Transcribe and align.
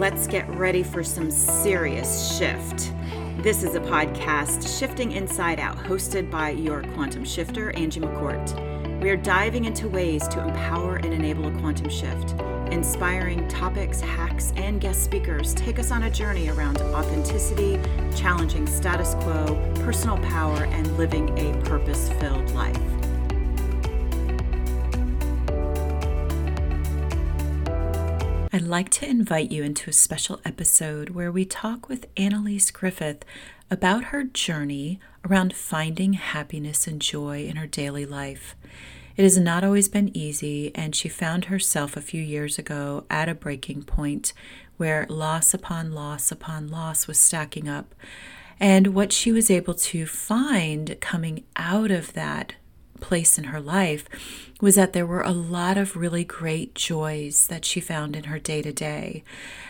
let's 0.00 0.26
get 0.26 0.48
ready 0.48 0.82
for 0.82 1.04
some 1.04 1.30
serious 1.30 2.34
shift. 2.38 2.90
This 3.42 3.62
is 3.62 3.74
a 3.74 3.80
podcast, 3.80 4.78
Shifting 4.78 5.12
Inside 5.12 5.60
Out, 5.60 5.76
hosted 5.76 6.30
by 6.30 6.52
your 6.52 6.82
quantum 6.94 7.22
shifter, 7.22 7.70
Angie 7.72 8.00
McCourt. 8.00 9.02
We 9.02 9.10
are 9.10 9.18
diving 9.18 9.66
into 9.66 9.90
ways 9.90 10.26
to 10.28 10.40
empower 10.42 10.96
and 10.96 11.12
enable 11.12 11.48
a 11.48 11.60
quantum 11.60 11.90
shift. 11.90 12.32
Inspiring 12.72 13.46
topics, 13.48 14.00
hacks, 14.00 14.54
and 14.56 14.80
guest 14.80 15.04
speakers 15.04 15.52
take 15.52 15.78
us 15.78 15.90
on 15.90 16.04
a 16.04 16.10
journey 16.10 16.48
around 16.48 16.78
authenticity, 16.78 17.78
challenging 18.16 18.66
status 18.66 19.12
quo, 19.16 19.44
personal 19.84 20.16
power, 20.30 20.64
and 20.64 20.96
living 20.96 21.28
a 21.38 21.52
purpose 21.66 22.08
filled 22.20 22.50
life. 22.52 22.99
I'd 28.52 28.62
like 28.62 28.88
to 28.90 29.08
invite 29.08 29.52
you 29.52 29.62
into 29.62 29.90
a 29.90 29.92
special 29.92 30.40
episode 30.44 31.10
where 31.10 31.30
we 31.30 31.44
talk 31.44 31.88
with 31.88 32.08
Annalise 32.16 32.72
Griffith 32.72 33.24
about 33.70 34.06
her 34.06 34.24
journey 34.24 34.98
around 35.24 35.54
finding 35.54 36.14
happiness 36.14 36.88
and 36.88 37.00
joy 37.00 37.44
in 37.44 37.54
her 37.54 37.68
daily 37.68 38.04
life. 38.04 38.56
It 39.16 39.22
has 39.22 39.38
not 39.38 39.62
always 39.62 39.88
been 39.88 40.16
easy, 40.16 40.74
and 40.74 40.96
she 40.96 41.08
found 41.08 41.44
herself 41.44 41.96
a 41.96 42.00
few 42.00 42.20
years 42.20 42.58
ago 42.58 43.04
at 43.08 43.28
a 43.28 43.36
breaking 43.36 43.84
point 43.84 44.32
where 44.78 45.06
loss 45.08 45.54
upon 45.54 45.92
loss 45.92 46.32
upon 46.32 46.66
loss 46.66 47.06
was 47.06 47.20
stacking 47.20 47.68
up. 47.68 47.94
And 48.58 48.88
what 48.88 49.12
she 49.12 49.30
was 49.30 49.48
able 49.48 49.74
to 49.74 50.06
find 50.06 50.96
coming 51.00 51.44
out 51.54 51.92
of 51.92 52.14
that 52.14 52.54
place 53.00 53.38
in 53.38 53.44
her 53.44 53.60
life 53.60 54.08
was 54.60 54.74
that 54.74 54.92
there 54.92 55.06
were 55.06 55.22
a 55.22 55.30
lot 55.30 55.78
of 55.78 55.96
really 55.96 56.24
great 56.24 56.74
joys 56.74 57.46
that 57.46 57.64
she 57.64 57.80
found 57.80 58.14
in 58.14 58.24
her 58.24 58.38
day 58.38 58.62
to 58.62 58.72
day. 58.72 59.24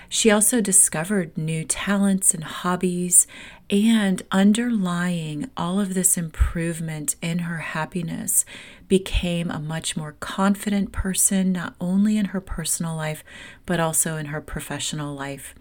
She 0.08 0.30
also 0.30 0.60
discovered 0.60 1.38
new 1.38 1.62
talents 1.64 2.34
and 2.34 2.42
hobbies, 2.42 3.28
and 3.70 4.22
underlying 4.32 5.48
all 5.56 5.78
of 5.78 5.94
this 5.94 6.18
improvement 6.18 7.14
in 7.22 7.40
her 7.40 7.58
happiness 7.58 8.44
became 8.88 9.48
a 9.48 9.60
much 9.60 9.96
more 9.96 10.16
confident 10.18 10.90
person, 10.90 11.52
not 11.52 11.76
only 11.80 12.16
in 12.16 12.26
her 12.26 12.40
personal 12.40 12.96
life, 12.96 13.22
but 13.64 13.78
also 13.78 14.16
in 14.16 14.26
her 14.26 14.40
professional 14.40 15.14
life. 15.14 15.54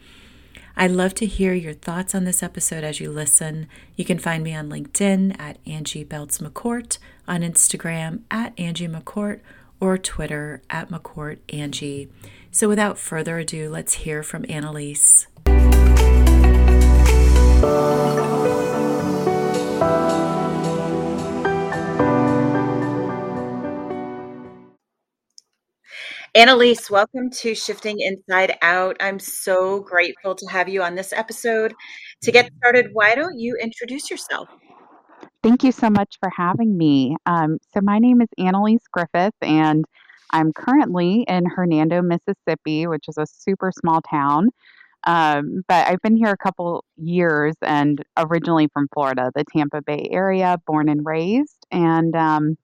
I'd 0.82 0.92
love 0.92 1.14
to 1.16 1.26
hear 1.26 1.54
your 1.54 1.74
thoughts 1.74 2.16
on 2.16 2.24
this 2.24 2.42
episode 2.42 2.86
as 2.86 3.02
you 3.02 3.12
listen. 3.12 3.68
You 3.98 4.06
can 4.06 4.18
find 4.18 4.42
me 4.42 4.56
on 4.56 4.70
LinkedIn 4.70 5.38
at 5.38 5.58
Angie 5.68 6.06
Belts 6.06 6.38
McCourt, 6.38 7.00
on 7.28 7.42
Instagram 7.42 8.22
at 8.32 8.58
Angie 8.58 8.88
McCourt, 8.88 9.42
or 9.82 9.98
Twitter 9.98 10.62
at 10.70 10.90
McCourt 10.90 11.40
Angie. 11.50 12.10
So 12.50 12.70
without 12.70 12.98
further 12.98 13.40
ado, 13.40 13.70
let's 13.70 13.94
hear 13.96 14.24
from 14.24 14.46
Annalise. 14.48 15.28
Annalise, 26.36 26.92
welcome 26.92 27.32
to 27.32 27.56
Shifting 27.56 28.00
Inside 28.02 28.56
Out. 28.62 28.96
I'm 29.00 29.18
so 29.18 29.80
grateful 29.80 30.36
to 30.36 30.46
have 30.46 30.70
you 30.70 30.84
on 30.84 30.94
this 30.94 31.12
episode. 31.12 31.74
To 32.22 32.32
get 32.32 32.52
started, 32.58 32.92
why 32.94 33.16
don't 33.16 33.40
you 33.40 33.58
introduce 33.60 34.12
yourself? 34.12 34.48
Thank 35.42 35.64
you 35.64 35.72
so 35.72 35.90
much 35.90 36.18
for 36.20 36.30
having 36.30 36.78
me. 36.78 37.16
Um, 37.26 37.58
so, 37.74 37.82
my 37.82 37.98
name 37.98 38.22
is 38.22 38.28
Annalise 38.38 38.84
Griffith, 38.92 39.34
and 39.42 39.86
I'm 40.30 40.54
currently 40.54 41.26
in 41.28 41.48
Hernando, 41.48 42.04
Mississippi, 42.04 42.86
which 42.86 43.06
is 43.08 43.18
a 43.18 43.26
super 43.26 43.72
small 43.72 44.02
town. 44.02 44.50
Um, 45.08 45.64
but 45.68 45.88
I've 45.88 46.02
been 46.02 46.16
here 46.16 46.30
a 46.30 46.38
couple 46.38 46.86
years 46.98 47.56
and 47.64 48.04
originally 48.18 48.68
from 48.72 48.88
Florida, 48.94 49.32
the 49.34 49.46
Tampa 49.52 49.82
Bay 49.82 50.08
area, 50.12 50.58
born 50.68 50.90
and 50.90 51.04
raised. 51.04 51.66
And 51.72 52.16
um, 52.16 52.58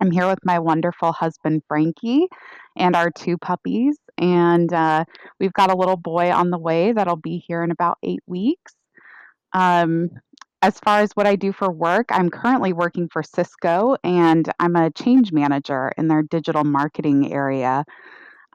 I'm 0.00 0.10
here 0.10 0.26
with 0.26 0.44
my 0.44 0.58
wonderful 0.58 1.12
husband, 1.12 1.62
Frankie, 1.66 2.28
and 2.76 2.94
our 2.94 3.10
two 3.10 3.36
puppies. 3.38 3.98
And 4.16 4.72
uh, 4.72 5.04
we've 5.40 5.52
got 5.52 5.70
a 5.70 5.76
little 5.76 5.96
boy 5.96 6.30
on 6.32 6.50
the 6.50 6.58
way 6.58 6.92
that'll 6.92 7.16
be 7.16 7.38
here 7.46 7.62
in 7.62 7.70
about 7.70 7.98
eight 8.02 8.22
weeks. 8.26 8.74
Um, 9.52 10.10
as 10.62 10.78
far 10.80 11.00
as 11.00 11.12
what 11.12 11.26
I 11.26 11.36
do 11.36 11.52
for 11.52 11.70
work, 11.70 12.06
I'm 12.10 12.30
currently 12.30 12.72
working 12.72 13.08
for 13.08 13.22
Cisco 13.22 13.96
and 14.02 14.50
I'm 14.58 14.74
a 14.74 14.90
change 14.90 15.32
manager 15.32 15.92
in 15.96 16.08
their 16.08 16.22
digital 16.22 16.64
marketing 16.64 17.32
area. 17.32 17.84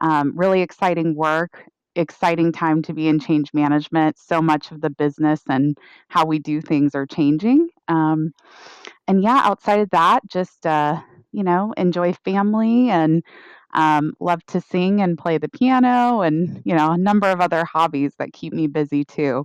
Um, 0.00 0.32
really 0.36 0.60
exciting 0.60 1.14
work, 1.14 1.64
exciting 1.94 2.52
time 2.52 2.82
to 2.82 2.92
be 2.92 3.08
in 3.08 3.20
change 3.20 3.54
management. 3.54 4.18
So 4.18 4.42
much 4.42 4.70
of 4.70 4.82
the 4.82 4.90
business 4.90 5.40
and 5.48 5.78
how 6.08 6.26
we 6.26 6.38
do 6.38 6.60
things 6.60 6.94
are 6.94 7.06
changing. 7.06 7.68
Um, 7.88 8.32
and 9.08 9.22
yeah, 9.22 9.40
outside 9.44 9.80
of 9.80 9.90
that, 9.90 10.20
just 10.28 10.66
uh, 10.66 11.00
you 11.34 11.42
know, 11.42 11.74
enjoy 11.76 12.12
family 12.12 12.90
and 12.90 13.22
um, 13.74 14.14
love 14.20 14.44
to 14.46 14.60
sing 14.60 15.00
and 15.00 15.18
play 15.18 15.38
the 15.38 15.48
piano 15.48 16.20
and, 16.20 16.62
you 16.64 16.74
know, 16.74 16.92
a 16.92 16.98
number 16.98 17.28
of 17.28 17.40
other 17.40 17.64
hobbies 17.64 18.12
that 18.18 18.32
keep 18.32 18.52
me 18.52 18.68
busy 18.68 19.04
too. 19.04 19.44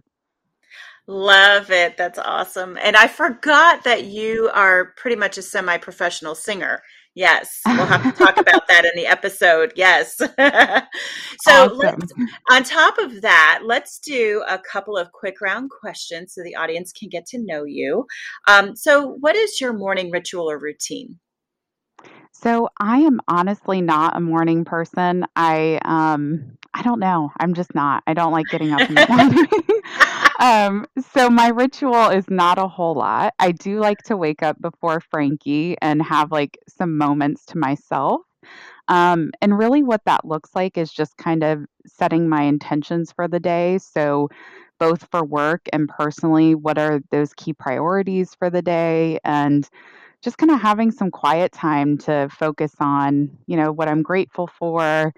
Love 1.07 1.71
it. 1.71 1.97
That's 1.97 2.19
awesome. 2.19 2.77
And 2.79 2.95
I 2.95 3.07
forgot 3.07 3.83
that 3.83 4.03
you 4.03 4.51
are 4.53 4.93
pretty 4.95 5.15
much 5.15 5.39
a 5.39 5.41
semi 5.41 5.77
professional 5.77 6.35
singer. 6.35 6.83
Yes, 7.15 7.61
we'll 7.65 7.87
have 7.87 8.03
to 8.03 8.11
talk 8.11 8.37
about 8.37 8.67
that 8.67 8.85
in 8.85 8.91
the 8.95 9.07
episode. 9.07 9.73
Yes. 9.75 10.15
so, 10.17 10.27
awesome. 11.47 11.99
on 12.51 12.63
top 12.63 12.99
of 12.99 13.21
that, 13.21 13.61
let's 13.65 13.97
do 13.97 14.43
a 14.47 14.59
couple 14.59 14.95
of 14.95 15.11
quick 15.11 15.41
round 15.41 15.71
questions 15.71 16.35
so 16.35 16.43
the 16.43 16.55
audience 16.55 16.93
can 16.93 17.09
get 17.09 17.25
to 17.25 17.39
know 17.39 17.63
you. 17.63 18.05
Um, 18.47 18.75
so, 18.75 19.17
what 19.19 19.35
is 19.35 19.59
your 19.59 19.73
morning 19.73 20.11
ritual 20.11 20.49
or 20.49 20.59
routine? 20.59 21.19
So 22.31 22.69
I 22.79 22.99
am 22.99 23.19
honestly 23.27 23.81
not 23.81 24.15
a 24.15 24.21
morning 24.21 24.63
person. 24.65 25.25
I 25.35 25.79
um 25.83 26.57
I 26.73 26.83
don't 26.83 26.99
know. 26.99 27.31
I'm 27.39 27.53
just 27.53 27.73
not. 27.75 28.03
I 28.07 28.13
don't 28.13 28.31
like 28.31 28.47
getting 28.49 28.73
up 28.73 28.83
in 28.89 28.95
the 28.95 29.05
morning. 29.09 29.47
um 30.39 30.85
so 31.13 31.29
my 31.29 31.49
ritual 31.49 32.09
is 32.09 32.29
not 32.29 32.57
a 32.57 32.67
whole 32.67 32.95
lot. 32.95 33.33
I 33.39 33.51
do 33.51 33.79
like 33.79 34.03
to 34.03 34.17
wake 34.17 34.43
up 34.43 34.61
before 34.61 34.99
Frankie 35.01 35.75
and 35.81 36.01
have 36.01 36.31
like 36.31 36.57
some 36.67 36.97
moments 36.97 37.45
to 37.47 37.57
myself. 37.57 38.21
Um 38.87 39.31
and 39.41 39.57
really 39.57 39.83
what 39.83 40.05
that 40.05 40.25
looks 40.25 40.51
like 40.55 40.77
is 40.77 40.91
just 40.93 41.17
kind 41.17 41.43
of 41.43 41.65
setting 41.85 42.29
my 42.29 42.43
intentions 42.43 43.11
for 43.11 43.27
the 43.27 43.39
day. 43.39 43.79
So 43.79 44.29
both 44.79 45.07
for 45.11 45.25
work 45.25 45.67
and 45.73 45.89
personally, 45.89 46.55
what 46.55 46.77
are 46.77 47.01
those 47.11 47.33
key 47.33 47.53
priorities 47.53 48.33
for 48.35 48.49
the 48.49 48.61
day 48.61 49.19
and 49.25 49.69
just 50.21 50.37
kind 50.37 50.51
of 50.51 50.61
having 50.61 50.91
some 50.91 51.11
quiet 51.11 51.51
time 51.51 51.97
to 51.99 52.29
focus 52.29 52.73
on, 52.79 53.29
you 53.47 53.55
know, 53.55 53.71
what 53.71 53.87
I'm 53.87 54.01
grateful 54.01 54.47
for. 54.47 55.13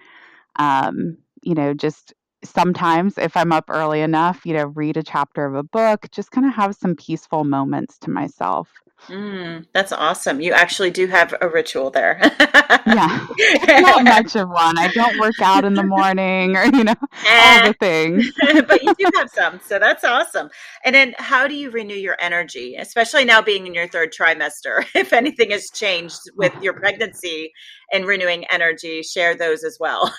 Um, 0.58 1.18
you 1.42 1.56
know, 1.56 1.74
just 1.74 2.14
sometimes 2.44 3.18
if 3.18 3.36
I'm 3.38 3.52
up 3.52 3.66
early 3.70 4.02
enough, 4.02 4.46
you 4.46 4.54
know, 4.54 4.66
read 4.66 4.98
a 4.98 5.04
chapter 5.04 5.46
of 5.46 5.56
a 5.56 5.64
book, 5.64 6.08
just 6.12 6.32
kind 6.32 6.46
of 6.46 6.54
have 6.54 6.76
some 6.76 6.96
peaceful 6.96 7.44
moments 7.44 7.98
to 8.00 8.10
myself. 8.10 8.70
Mm, 9.08 9.66
that's 9.74 9.92
awesome. 9.92 10.42
You 10.42 10.54
actually 10.54 10.92
do 10.92 11.08
have 11.08 11.34
a 11.42 11.50
ritual 11.50 11.90
there. 11.90 12.20
yeah. 12.22 13.28
Not 13.68 14.04
much 14.04 14.36
of 14.36 14.48
one. 14.50 14.78
I 14.78 14.90
don't 14.94 15.20
work 15.20 15.40
out 15.42 15.66
in 15.66 15.74
the 15.74 15.84
morning 15.84 16.56
or, 16.56 16.66
you 16.66 16.84
know, 16.84 16.96
all 17.02 17.68
the 17.68 17.76
things. 17.80 18.32
but 18.68 18.84
you 18.84 18.94
do 18.96 19.06
have 19.16 19.30
some. 19.30 19.60
So 19.66 19.80
that's 19.80 20.04
awesome. 20.04 20.50
And 20.86 20.94
then 20.94 21.16
how 21.18 21.48
do 21.48 21.56
you 21.56 21.72
renew 21.72 21.96
your 21.96 22.16
energy, 22.20 22.76
especially 22.78 23.26
now 23.26 23.42
being 23.42 23.66
in 23.66 23.74
your 23.74 23.88
third 23.88 24.14
trimester? 24.14 24.86
If 25.02 25.14
anything 25.14 25.50
has 25.52 25.72
changed 25.72 26.20
with 26.36 26.54
your 26.62 26.74
pregnancy 26.74 27.54
and 27.92 28.06
renewing 28.06 28.46
energy, 28.52 29.02
share 29.02 29.36
those 29.36 29.64
as 29.64 29.78
well. 29.80 30.14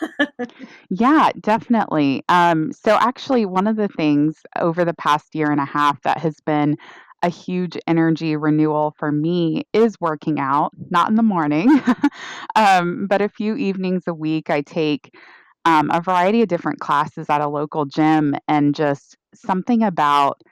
yeah, 0.90 1.30
definitely. 1.40 2.24
Um, 2.28 2.72
so, 2.72 2.96
actually, 2.96 3.46
one 3.46 3.68
of 3.68 3.76
the 3.76 3.88
things 3.88 4.40
over 4.58 4.84
the 4.84 4.94
past 4.94 5.34
year 5.34 5.50
and 5.52 5.60
a 5.60 5.64
half 5.64 6.02
that 6.02 6.18
has 6.18 6.34
been 6.44 6.76
a 7.22 7.28
huge 7.28 7.78
energy 7.86 8.36
renewal 8.36 8.94
for 8.98 9.12
me 9.12 9.62
is 9.72 10.00
working 10.00 10.40
out, 10.40 10.72
not 10.90 11.08
in 11.08 11.14
the 11.14 11.22
morning, 11.22 11.80
um, 12.56 13.06
but 13.06 13.22
a 13.22 13.28
few 13.28 13.56
evenings 13.56 14.04
a 14.06 14.14
week. 14.14 14.50
I 14.50 14.62
take 14.62 15.14
um, 15.64 15.90
a 15.90 16.00
variety 16.00 16.42
of 16.42 16.48
different 16.48 16.80
classes 16.80 17.30
at 17.30 17.40
a 17.40 17.48
local 17.48 17.84
gym, 17.84 18.34
and 18.48 18.74
just 18.74 19.16
something 19.34 19.82
about 19.82 20.42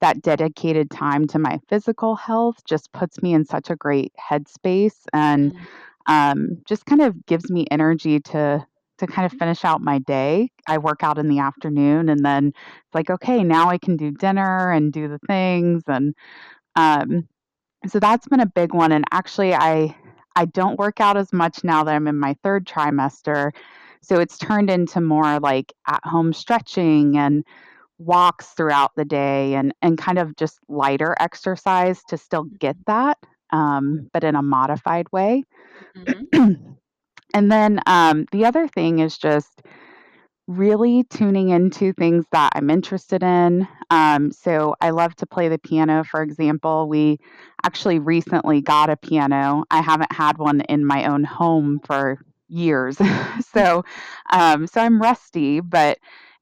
that 0.00 0.20
dedicated 0.20 0.90
time 0.90 1.26
to 1.28 1.38
my 1.38 1.58
physical 1.68 2.16
health 2.16 2.62
just 2.66 2.92
puts 2.92 3.22
me 3.22 3.32
in 3.32 3.44
such 3.44 3.70
a 3.70 3.76
great 3.76 4.12
headspace 4.30 5.06
and 5.12 5.54
mm. 5.54 5.58
um, 6.06 6.58
just 6.66 6.84
kind 6.84 7.00
of 7.00 7.24
gives 7.26 7.50
me 7.50 7.66
energy 7.70 8.20
to 8.20 8.66
to 8.98 9.06
kind 9.06 9.30
of 9.30 9.38
finish 9.38 9.64
out 9.64 9.80
my 9.80 9.98
day. 10.00 10.50
I 10.66 10.78
work 10.78 11.02
out 11.02 11.18
in 11.18 11.28
the 11.28 11.38
afternoon 11.40 12.08
and 12.08 12.24
then 12.24 12.48
it's 12.48 12.94
like, 12.94 13.10
okay, 13.10 13.44
now 13.44 13.68
I 13.70 13.78
can 13.78 13.96
do 13.96 14.10
dinner 14.10 14.70
and 14.72 14.92
do 14.92 15.08
the 15.08 15.20
things. 15.26 15.82
And 15.86 16.14
um, 16.76 17.28
so 17.86 18.00
that's 18.00 18.28
been 18.28 18.40
a 18.40 18.46
big 18.46 18.74
one. 18.74 18.92
And 18.92 19.04
actually, 19.12 19.54
I, 19.54 19.96
I 20.36 20.46
don't 20.46 20.78
work 20.78 21.00
out 21.00 21.16
as 21.16 21.32
much 21.32 21.64
now 21.64 21.84
that 21.84 21.94
I'm 21.94 22.08
in 22.08 22.18
my 22.18 22.36
third 22.42 22.66
trimester 22.66 23.52
So 24.02 24.20
it's 24.20 24.38
turned 24.38 24.70
into 24.70 25.00
more 25.00 25.40
like 25.40 25.72
at 25.88 26.00
home 26.04 26.32
stretching 26.32 27.18
and 27.18 27.44
walks 27.98 28.48
throughout 28.48 28.92
the 28.96 29.04
day 29.04 29.54
and, 29.54 29.74
and 29.82 29.98
kind 29.98 30.18
of 30.18 30.36
just 30.36 30.58
lighter 30.68 31.14
exercise 31.20 32.02
to 32.08 32.18
still 32.18 32.44
get 32.44 32.76
that, 32.86 33.18
um, 33.52 34.08
but 34.12 34.24
in 34.24 34.36
a 34.36 34.42
modified 34.42 35.06
way. 35.12 35.44
Mm-hmm. 35.96 36.54
and 37.36 37.52
then 37.52 37.80
um, 37.84 38.24
the 38.32 38.46
other 38.46 38.66
thing 38.66 39.00
is 39.00 39.18
just 39.18 39.60
really 40.46 41.04
tuning 41.04 41.50
into 41.50 41.92
things 41.92 42.24
that 42.32 42.52
I'm 42.54 42.70
interested 42.70 43.22
in. 43.22 43.68
Um, 43.90 44.32
so 44.32 44.74
I 44.80 44.88
love 44.88 45.14
to 45.16 45.26
play 45.26 45.50
the 45.50 45.58
piano, 45.58 46.02
for 46.02 46.22
example. 46.22 46.88
We 46.88 47.18
actually 47.62 47.98
recently 47.98 48.62
got 48.62 48.88
a 48.88 48.96
piano. 48.96 49.64
I 49.70 49.82
haven't 49.82 50.12
had 50.12 50.38
one 50.38 50.62
in 50.62 50.86
my 50.86 51.04
own 51.04 51.24
home 51.24 51.78
for 51.84 52.24
years. 52.48 52.96
so 53.52 53.84
um, 54.32 54.66
so 54.66 54.80
I'm 54.80 55.02
rusty, 55.02 55.60
but 55.60 55.98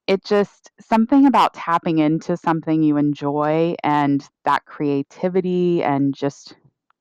it 0.06 0.22
just 0.22 0.70
something 0.80 1.26
about 1.26 1.54
tapping 1.54 1.98
into 1.98 2.36
something 2.36 2.84
you 2.84 2.98
enjoy 2.98 3.74
and 3.82 4.24
that 4.44 4.64
creativity 4.64 5.82
and 5.82 6.14
just 6.14 6.54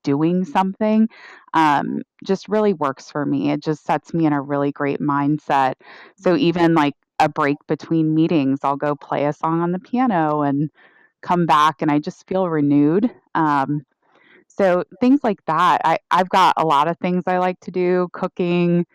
doing 0.03 0.45
something 0.45 1.07
um, 1.53 2.01
just 2.23 2.49
really 2.49 2.73
works 2.73 3.11
for 3.11 3.25
me. 3.25 3.51
It 3.51 3.61
just 3.61 3.85
sets 3.85 4.13
me 4.13 4.25
in 4.25 4.33
a 4.33 4.41
really 4.41 4.71
great 4.71 4.99
mindset. 4.99 5.75
So 6.15 6.35
even 6.35 6.73
like 6.73 6.95
a 7.19 7.29
break 7.29 7.57
between 7.67 8.15
meetings, 8.15 8.59
I'll 8.63 8.75
go 8.75 8.95
play 8.95 9.25
a 9.25 9.33
song 9.33 9.61
on 9.61 9.71
the 9.71 9.79
piano 9.79 10.41
and 10.41 10.69
come 11.21 11.45
back, 11.45 11.81
and 11.81 11.91
I 11.91 11.99
just 11.99 12.27
feel 12.27 12.49
renewed. 12.49 13.09
Um, 13.35 13.85
so 14.47 14.83
things 14.99 15.21
like 15.23 15.43
that. 15.45 15.81
I, 15.83 15.97
I've 16.11 16.29
got 16.29 16.53
a 16.57 16.65
lot 16.65 16.87
of 16.87 16.97
things 16.99 17.23
I 17.27 17.37
like 17.37 17.59
to 17.61 17.71
do 17.71 18.09
cooking. 18.13 18.85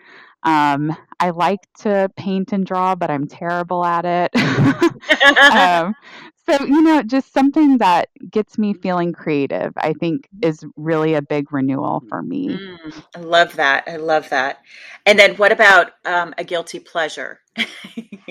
Um, 0.44 0.96
I 1.18 1.30
like 1.30 1.60
to 1.80 2.10
paint 2.16 2.52
and 2.52 2.64
draw, 2.64 2.94
but 2.94 3.10
I'm 3.10 3.26
terrible 3.26 3.84
at 3.84 4.04
it. 4.04 4.30
um, 5.52 5.94
so, 6.48 6.64
you 6.64 6.82
know, 6.82 7.02
just 7.02 7.32
something 7.32 7.78
that 7.78 8.08
gets 8.30 8.58
me 8.58 8.74
feeling 8.74 9.12
creative, 9.12 9.72
I 9.76 9.92
think 9.92 10.28
is 10.42 10.64
really 10.76 11.14
a 11.14 11.22
big 11.22 11.52
renewal 11.52 12.02
for 12.08 12.22
me. 12.22 12.48
Mm, 12.48 13.02
I 13.16 13.20
love 13.20 13.56
that. 13.56 13.84
I 13.86 13.96
love 13.96 14.28
that. 14.30 14.62
And 15.06 15.18
then 15.18 15.36
what 15.36 15.52
about 15.52 15.92
um, 16.04 16.34
a 16.38 16.44
guilty 16.44 16.78
pleasure? 16.78 17.40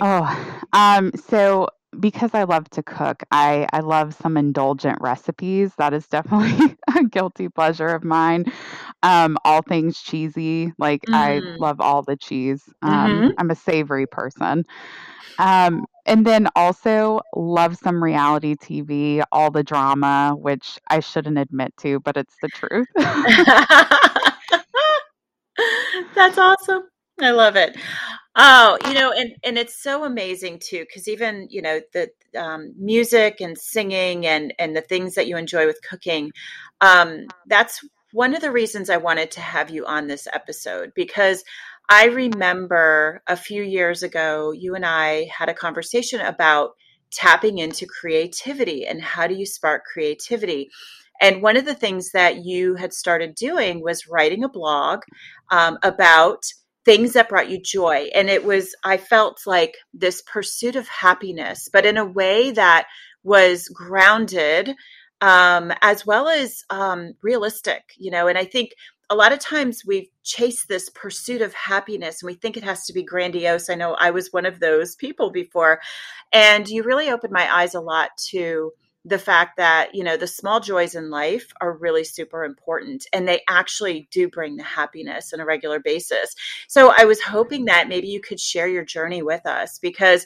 oh, 0.02 0.62
um, 0.74 1.12
so 1.16 1.68
because 2.00 2.32
I 2.34 2.44
love 2.44 2.70
to 2.72 2.84
cook, 2.84 3.24
I, 3.32 3.68
I 3.74 3.80
love 3.80 4.14
some 4.14 4.38
indulgent 4.38 5.00
recipes. 5.02 5.72
That 5.78 5.94
is 5.94 6.08
definitely 6.08 6.76
a 6.96 7.04
guilty 7.04 7.50
pleasure 7.50 7.88
of 7.88 8.04
mine. 8.04 8.52
Um, 9.04 9.38
all 9.46 9.62
things 9.62 10.00
cheesy, 10.02 10.74
like 10.78 11.04
mm. 11.04 11.14
I 11.14 11.40
love 11.58 11.80
all 11.80 12.04
the 12.04 12.18
cheese. 12.18 12.64
Um, 12.82 12.92
mm-hmm. 12.92 13.28
I'm 13.38 13.52
a 13.52 13.56
savory 13.56 14.08
person. 14.08 14.66
Um, 15.40 15.86
and 16.08 16.26
then 16.26 16.48
also 16.56 17.20
love 17.36 17.78
some 17.78 18.02
reality 18.04 18.56
TV, 18.56 19.22
all 19.32 19.52
the 19.52 19.64
drama, 19.64 20.36
which 20.38 20.80
I 20.90 21.02
shouldn't 21.02 21.38
admit 21.38 21.76
to, 21.82 22.00
but 22.00 22.18
it's 22.18 22.36
the 22.42 22.48
truth. 22.48 22.88
That's 26.16 26.38
awesome. 26.38 26.84
I 27.20 27.32
love 27.32 27.56
it. 27.56 27.76
Oh, 28.36 28.78
you 28.88 28.94
know, 28.94 29.12
and 29.12 29.36
and 29.44 29.58
it's 29.58 29.82
so 29.82 30.04
amazing 30.04 30.60
too, 30.60 30.82
because 30.82 31.08
even 31.08 31.48
you 31.50 31.62
know 31.62 31.82
the 31.92 32.10
um, 32.38 32.74
music 32.78 33.42
and 33.42 33.58
singing 33.58 34.28
and 34.28 34.54
and 34.60 34.76
the 34.76 34.82
things 34.82 35.16
that 35.16 35.28
you 35.28 35.36
enjoy 35.38 35.66
with 35.66 35.82
cooking, 35.82 36.32
um, 36.82 37.26
that's 37.48 37.84
one 38.14 38.36
of 38.36 38.42
the 38.42 38.52
reasons 38.52 38.90
I 38.90 38.98
wanted 38.98 39.32
to 39.32 39.42
have 39.42 39.70
you 39.70 39.86
on 39.86 40.08
this 40.08 40.28
episode 40.32 40.92
because 40.96 41.44
I 41.90 42.06
remember 42.06 43.22
a 43.28 43.38
few 43.38 43.64
years 43.64 44.04
ago, 44.04 44.52
you 44.52 44.76
and 44.76 44.86
I 44.86 45.30
had 45.36 45.50
a 45.50 45.54
conversation 45.54 46.20
about 46.20 46.72
tapping 47.12 47.60
into 47.60 47.86
creativity 47.86 48.86
and 48.86 49.02
how 49.02 49.28
do 49.28 49.36
you 49.36 49.46
spark 49.46 49.84
creativity. 49.86 50.70
And 51.22 51.42
one 51.42 51.58
of 51.58 51.66
the 51.66 51.76
things 51.76 52.12
that 52.12 52.46
you 52.46 52.76
had 52.76 52.94
started 52.94 53.36
doing 53.36 53.82
was 53.82 54.08
writing 54.08 54.44
a 54.44 54.50
blog 54.50 55.00
um, 55.50 55.78
about 55.82 56.44
things 56.84 57.14
that 57.14 57.30
brought 57.30 57.50
you 57.50 57.62
joy. 57.62 58.10
And 58.14 58.30
it 58.30 58.44
was, 58.44 58.76
I 58.84 58.98
felt 58.98 59.40
like 59.46 59.78
this 59.94 60.22
pursuit 60.22 60.76
of 60.76 60.88
happiness, 60.88 61.70
but 61.72 61.86
in 61.86 61.98
a 61.98 62.06
way 62.06 62.52
that 62.52 62.88
was 63.24 63.68
grounded 63.70 64.76
um, 65.22 65.74
as 65.82 66.06
well 66.06 66.28
as 66.28 66.64
um, 66.70 67.14
realistic, 67.24 67.84
you 67.98 68.12
know. 68.12 68.28
And 68.28 68.38
I 68.38 68.46
think 68.46 68.72
a 69.10 69.16
lot 69.16 69.32
of 69.32 69.40
times 69.40 69.86
we 69.86 70.12
chase 70.24 70.66
this 70.66 70.90
pursuit 70.90 71.42
of 71.42 71.54
happiness 71.54 72.22
and 72.22 72.28
we 72.28 72.34
think 72.34 72.58
it 72.58 72.64
has 72.64 72.86
to 72.86 72.94
be 72.94 73.04
grandiose. 73.04 73.70
I 73.70 73.76
know 73.76 73.94
I 73.94 74.12
was 74.12 74.34
one 74.34 74.46
of 74.46 74.60
those 74.60 74.96
people 74.96 75.32
before. 75.32 75.80
And 76.34 76.68
you 76.68 76.84
really 76.84 77.10
opened 77.10 77.32
my 77.34 77.54
eyes 77.54 77.74
a 77.74 77.82
lot 77.82 78.10
to 78.30 78.74
the 79.08 79.18
fact 79.18 79.56
that 79.56 79.96
you 79.96 80.04
know 80.04 80.18
the 80.18 80.28
small 80.28 80.60
joys 80.60 80.94
in 80.94 81.10
life 81.10 81.54
are 81.62 81.78
really 81.78 82.04
super 82.04 82.44
important 82.44 83.08
and 83.14 83.26
they 83.26 83.42
actually 83.48 84.08
do 84.12 84.28
bring 84.28 84.58
the 84.58 84.64
happiness 84.64 85.32
on 85.34 85.40
a 85.40 85.46
regular 85.46 85.80
basis 85.80 86.36
so 86.68 86.92
i 86.98 87.06
was 87.06 87.22
hoping 87.22 87.66
that 87.66 87.88
maybe 87.88 88.08
you 88.08 88.20
could 88.20 88.40
share 88.40 88.68
your 88.68 88.84
journey 88.84 89.22
with 89.22 89.46
us 89.46 89.80
because 89.80 90.26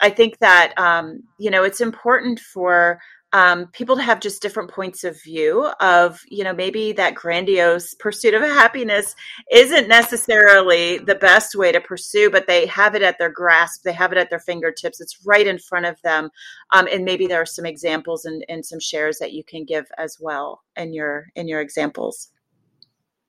i 0.00 0.08
think 0.08 0.38
that 0.38 0.72
um, 0.78 1.24
you 1.38 1.50
know 1.50 1.64
it's 1.64 1.80
important 1.80 2.38
for 2.38 3.00
um, 3.32 3.68
people 3.68 3.96
to 3.96 4.02
have 4.02 4.20
just 4.20 4.42
different 4.42 4.70
points 4.70 5.04
of 5.04 5.20
view 5.22 5.70
of 5.80 6.20
you 6.28 6.42
know 6.42 6.52
maybe 6.52 6.92
that 6.92 7.14
grandiose 7.14 7.94
pursuit 7.94 8.34
of 8.34 8.42
happiness 8.42 9.14
isn't 9.52 9.88
necessarily 9.88 10.98
the 10.98 11.14
best 11.14 11.54
way 11.54 11.70
to 11.70 11.80
pursue 11.80 12.30
but 12.30 12.46
they 12.46 12.66
have 12.66 12.94
it 12.94 13.02
at 13.02 13.18
their 13.18 13.30
grasp 13.30 13.82
they 13.82 13.92
have 13.92 14.12
it 14.12 14.18
at 14.18 14.30
their 14.30 14.40
fingertips 14.40 15.00
it's 15.00 15.24
right 15.24 15.46
in 15.46 15.58
front 15.58 15.86
of 15.86 16.00
them 16.02 16.28
um, 16.72 16.88
and 16.92 17.04
maybe 17.04 17.26
there 17.26 17.40
are 17.40 17.46
some 17.46 17.66
examples 17.66 18.24
and, 18.24 18.44
and 18.48 18.64
some 18.64 18.80
shares 18.80 19.18
that 19.18 19.32
you 19.32 19.44
can 19.44 19.64
give 19.64 19.86
as 19.98 20.16
well 20.20 20.62
in 20.76 20.92
your 20.92 21.26
in 21.36 21.46
your 21.46 21.60
examples 21.60 22.32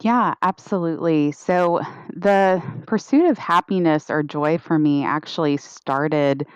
yeah, 0.03 0.33
absolutely. 0.41 1.31
So 1.31 1.79
the 2.11 2.59
pursuit 2.87 3.29
of 3.29 3.37
happiness 3.37 4.09
or 4.09 4.23
joy 4.23 4.57
for 4.57 4.79
me 4.79 5.05
actually 5.05 5.57
started 5.57 6.47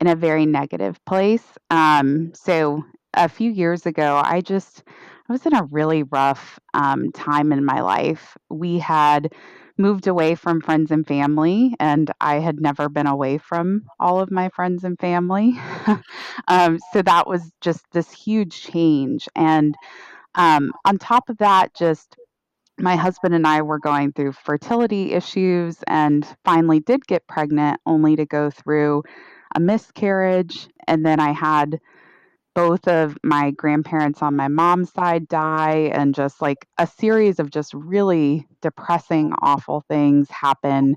in 0.00 0.06
a 0.06 0.16
very 0.16 0.46
negative 0.46 1.02
place. 1.04 1.44
Um, 1.70 2.32
so 2.34 2.84
a 3.14 3.28
few 3.28 3.50
years 3.50 3.86
ago, 3.86 4.20
I 4.24 4.40
just 4.40 4.82
I 5.28 5.32
was 5.32 5.46
in 5.46 5.54
a 5.54 5.64
really 5.64 6.02
rough 6.04 6.58
um, 6.74 7.12
time 7.12 7.52
in 7.52 7.64
my 7.64 7.80
life. 7.80 8.36
We 8.48 8.78
had 8.78 9.32
moved 9.78 10.06
away 10.06 10.34
from 10.34 10.60
friends 10.60 10.90
and 10.90 11.06
family, 11.06 11.74
and 11.78 12.10
I 12.20 12.36
had 12.40 12.60
never 12.60 12.88
been 12.88 13.06
away 13.06 13.38
from 13.38 13.84
all 13.98 14.20
of 14.20 14.30
my 14.30 14.48
friends 14.50 14.84
and 14.84 14.98
family. 14.98 15.58
um, 16.48 16.78
so 16.92 17.02
that 17.02 17.26
was 17.26 17.50
just 17.60 17.84
this 17.92 18.10
huge 18.10 18.62
change. 18.62 19.28
And 19.36 19.74
um, 20.34 20.72
on 20.84 20.98
top 20.98 21.28
of 21.28 21.38
that, 21.38 21.74
just 21.74 22.16
my 22.78 22.96
husband 22.96 23.34
and 23.34 23.46
I 23.46 23.62
were 23.62 23.78
going 23.78 24.12
through 24.12 24.32
fertility 24.32 25.12
issues 25.12 25.78
and 25.86 26.26
finally 26.44 26.80
did 26.80 27.06
get 27.06 27.26
pregnant, 27.26 27.80
only 27.86 28.16
to 28.16 28.26
go 28.26 28.50
through 28.50 29.02
a 29.54 29.60
miscarriage. 29.60 30.68
And 30.86 31.04
then 31.04 31.20
I 31.20 31.32
had 31.32 31.80
both 32.54 32.88
of 32.88 33.16
my 33.22 33.52
grandparents 33.52 34.22
on 34.22 34.36
my 34.36 34.48
mom's 34.48 34.92
side 34.92 35.28
die, 35.28 35.90
and 35.94 36.14
just 36.14 36.42
like 36.42 36.66
a 36.78 36.86
series 36.86 37.38
of 37.38 37.50
just 37.50 37.72
really 37.74 38.46
depressing, 38.60 39.32
awful 39.40 39.84
things 39.88 40.28
happen 40.30 40.96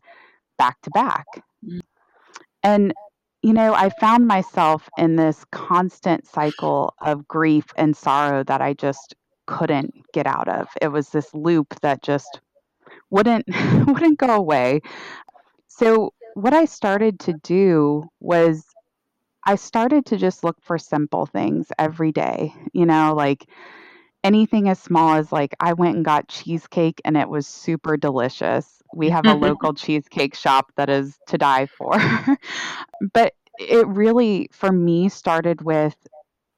back 0.57 0.81
to 0.81 0.89
back. 0.91 1.25
Mm. 1.65 1.81
And, 2.63 2.93
you 3.41 3.53
know, 3.53 3.73
I 3.73 3.89
found 3.89 4.27
myself 4.27 4.89
in 4.97 5.15
this 5.15 5.45
constant 5.51 6.25
cycle 6.25 6.95
of 7.01 7.27
grief 7.27 7.65
and 7.77 7.95
sorrow 7.95 8.43
that 8.45 8.61
I 8.61 8.73
just 8.73 9.15
couldn't 9.45 9.93
get 10.13 10.25
out 10.25 10.47
of. 10.47 10.69
It 10.81 10.87
was 10.87 11.09
this 11.09 11.33
loop 11.33 11.79
that 11.81 12.01
just 12.01 12.39
wouldn't 13.09 13.45
wouldn't 13.87 14.17
go 14.17 14.35
away. 14.35 14.81
So 15.67 16.13
what 16.33 16.53
I 16.53 16.65
started 16.65 17.19
to 17.21 17.33
do 17.33 18.03
was 18.19 18.65
I 19.45 19.55
started 19.55 20.05
to 20.07 20.17
just 20.17 20.43
look 20.43 20.57
for 20.61 20.77
simple 20.77 21.25
things 21.25 21.67
every 21.77 22.11
day, 22.11 22.53
you 22.73 22.85
know, 22.85 23.13
like 23.15 23.45
anything 24.23 24.69
as 24.69 24.79
small 24.79 25.15
as 25.15 25.31
like 25.31 25.53
I 25.59 25.73
went 25.73 25.97
and 25.97 26.05
got 26.05 26.29
cheesecake 26.29 27.01
and 27.03 27.17
it 27.17 27.27
was 27.27 27.45
super 27.45 27.97
delicious. 27.97 28.81
We 28.95 29.09
have 29.09 29.25
a 29.25 29.29
mm-hmm. 29.29 29.43
local 29.43 29.73
cheesecake 29.73 30.35
shop 30.35 30.71
that 30.77 30.89
is 30.89 31.17
to 31.27 31.37
die 31.37 31.65
for. 31.65 31.93
but 33.13 33.33
it 33.59 33.87
really 33.87 34.49
for 34.51 34.71
me 34.71 35.09
started 35.09 35.61
with 35.61 35.95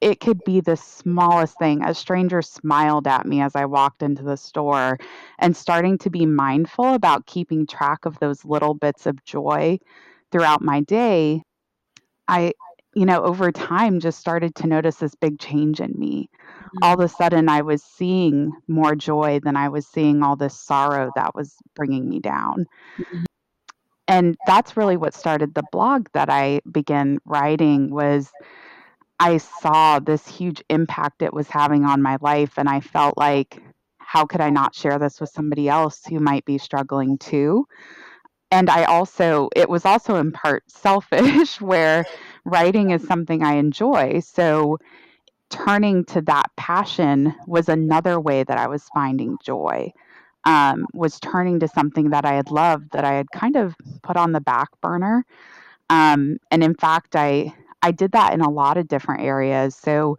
it 0.01 0.19
could 0.19 0.43
be 0.43 0.59
the 0.61 0.75
smallest 0.75 1.57
thing. 1.57 1.83
A 1.83 1.93
stranger 1.93 2.41
smiled 2.41 3.07
at 3.07 3.25
me 3.25 3.41
as 3.41 3.55
I 3.55 3.65
walked 3.65 4.03
into 4.03 4.23
the 4.23 4.37
store 4.37 4.97
and 5.39 5.55
starting 5.55 5.97
to 5.99 6.09
be 6.09 6.25
mindful 6.25 6.93
about 6.93 7.25
keeping 7.25 7.65
track 7.65 8.05
of 8.05 8.19
those 8.19 8.43
little 8.43 8.73
bits 8.73 9.05
of 9.05 9.23
joy 9.23 9.79
throughout 10.31 10.61
my 10.61 10.81
day. 10.81 11.43
I, 12.27 12.53
you 12.93 13.05
know, 13.05 13.23
over 13.23 13.51
time 13.51 13.99
just 13.99 14.19
started 14.19 14.53
to 14.55 14.67
notice 14.67 14.97
this 14.97 15.15
big 15.15 15.39
change 15.39 15.79
in 15.79 15.93
me. 15.97 16.29
Mm-hmm. 16.41 16.77
All 16.83 16.93
of 16.95 16.99
a 16.99 17.07
sudden, 17.07 17.47
I 17.47 17.61
was 17.61 17.81
seeing 17.81 18.51
more 18.67 18.95
joy 18.95 19.39
than 19.43 19.55
I 19.55 19.69
was 19.69 19.87
seeing 19.87 20.23
all 20.23 20.35
this 20.35 20.59
sorrow 20.59 21.11
that 21.15 21.35
was 21.35 21.55
bringing 21.75 22.09
me 22.09 22.19
down. 22.19 22.65
Mm-hmm. 22.99 23.23
and 24.07 24.37
that's 24.45 24.77
really 24.77 24.97
what 24.97 25.13
started 25.13 25.53
the 25.55 25.63
blog 25.71 26.07
that 26.13 26.29
I 26.29 26.61
began 26.71 27.17
writing 27.25 27.89
was 27.89 28.31
I 29.19 29.37
saw 29.37 29.99
this 29.99 30.27
huge 30.27 30.61
impact 30.69 31.21
it 31.21 31.33
was 31.33 31.49
having 31.49 31.85
on 31.85 32.01
my 32.01 32.17
life 32.21 32.53
and 32.57 32.67
I 32.67 32.81
felt 32.81 33.17
like 33.17 33.61
how 33.97 34.25
could 34.25 34.41
I 34.41 34.49
not 34.49 34.75
share 34.75 34.99
this 34.99 35.19
with 35.19 35.29
somebody 35.29 35.67
else 35.67 36.05
who 36.05 36.19
might 36.19 36.45
be 36.45 36.57
struggling 36.57 37.17
too? 37.17 37.65
And 38.51 38.69
I 38.69 38.83
also 38.83 39.49
it 39.55 39.69
was 39.69 39.85
also 39.85 40.15
in 40.15 40.31
part 40.31 40.63
selfish 40.69 41.59
where 41.61 42.05
writing 42.45 42.91
is 42.91 43.07
something 43.07 43.43
I 43.43 43.55
enjoy. 43.55 44.19
So 44.19 44.77
turning 45.49 46.05
to 46.05 46.21
that 46.21 46.47
passion 46.57 47.33
was 47.47 47.69
another 47.69 48.19
way 48.19 48.43
that 48.43 48.57
I 48.57 48.67
was 48.67 48.83
finding 48.93 49.37
joy 49.43 49.91
um, 50.45 50.85
was 50.93 51.19
turning 51.19 51.59
to 51.59 51.67
something 51.67 52.11
that 52.11 52.25
I 52.25 52.33
had 52.33 52.51
loved 52.51 52.91
that 52.91 53.03
I 53.03 53.13
had 53.13 53.31
kind 53.31 53.55
of 53.55 53.75
put 54.03 54.15
on 54.15 54.31
the 54.31 54.41
back 54.41 54.69
burner. 54.81 55.25
Um, 55.89 56.37
and 56.51 56.63
in 56.63 56.75
fact, 56.75 57.15
I 57.15 57.53
I 57.85 57.91
did 57.91 58.13
that 58.13 58.33
in 58.33 58.41
a 58.41 58.49
lot 58.49 58.77
of 58.77 58.87
different 58.87 59.21
areas. 59.21 59.75
So 59.75 60.17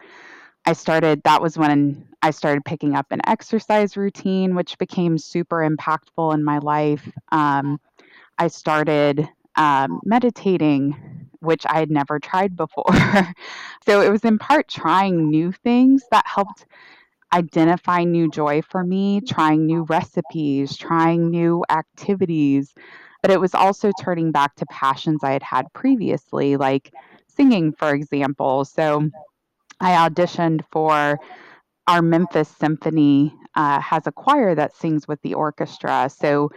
I 0.66 0.72
started. 0.72 1.20
That 1.24 1.42
was 1.42 1.58
when 1.58 2.06
I 2.22 2.30
started 2.30 2.64
picking 2.64 2.94
up 2.94 3.06
an 3.10 3.20
exercise 3.26 3.96
routine, 3.96 4.54
which 4.54 4.78
became 4.78 5.18
super 5.18 5.68
impactful 5.68 6.32
in 6.32 6.44
my 6.44 6.58
life. 6.58 7.10
Um, 7.32 7.80
I 8.38 8.46
started 8.46 9.28
um, 9.56 10.00
meditating, 10.04 11.28
which 11.40 11.66
I 11.66 11.80
had 11.80 11.90
never 11.90 12.20
tried 12.20 12.54
before. 12.54 12.84
so 13.84 14.00
it 14.00 14.12
was 14.12 14.24
in 14.24 14.38
part 14.38 14.68
trying 14.68 15.28
new 15.28 15.50
things 15.50 16.04
that 16.12 16.24
helped 16.24 16.66
identify 17.32 18.04
new 18.04 18.30
joy 18.30 18.62
for 18.62 18.84
me, 18.84 19.20
trying 19.22 19.66
new 19.66 19.82
recipes, 19.88 20.76
trying 20.76 21.30
new 21.30 21.64
activities. 21.68 22.74
But 23.22 23.32
it 23.32 23.40
was 23.40 23.56
also 23.56 23.90
turning 24.00 24.30
back 24.30 24.54
to 24.56 24.66
passions 24.66 25.24
I 25.24 25.32
had 25.32 25.42
had 25.42 25.72
previously, 25.72 26.56
like 26.56 26.92
singing, 27.36 27.72
for 27.72 27.94
example. 27.94 28.64
So 28.64 29.08
I 29.80 30.08
auditioned 30.08 30.62
for 30.70 31.18
our 31.86 32.02
Memphis 32.02 32.48
Symphony 32.48 33.34
uh, 33.54 33.80
has 33.80 34.06
a 34.06 34.12
choir 34.12 34.54
that 34.54 34.76
sings 34.76 35.06
with 35.06 35.20
the 35.22 35.34
orchestra. 35.34 36.10
So 36.14 36.50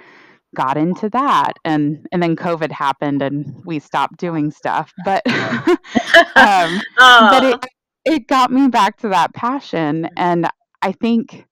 got 0.56 0.78
into 0.78 1.08
that 1.12 1.54
and 1.64 2.08
and 2.12 2.24
then 2.24 2.36
covid 2.36 2.72
happened 2.72 3.22
and 3.22 3.64
we 3.66 3.78
stopped 3.78 4.18
doing 4.18 4.50
stuff 4.50 4.92
but 5.06 5.22
um, 5.28 6.82
but 6.98 7.44
it 7.44 7.66
it 8.04 8.28
got 8.28 8.52
me 8.52 8.68
back 8.68 8.98
to 8.98 9.10
that 9.10 9.32
passion 9.36 10.10
and 10.18 10.50
I 10.82 10.92
think 10.94 11.46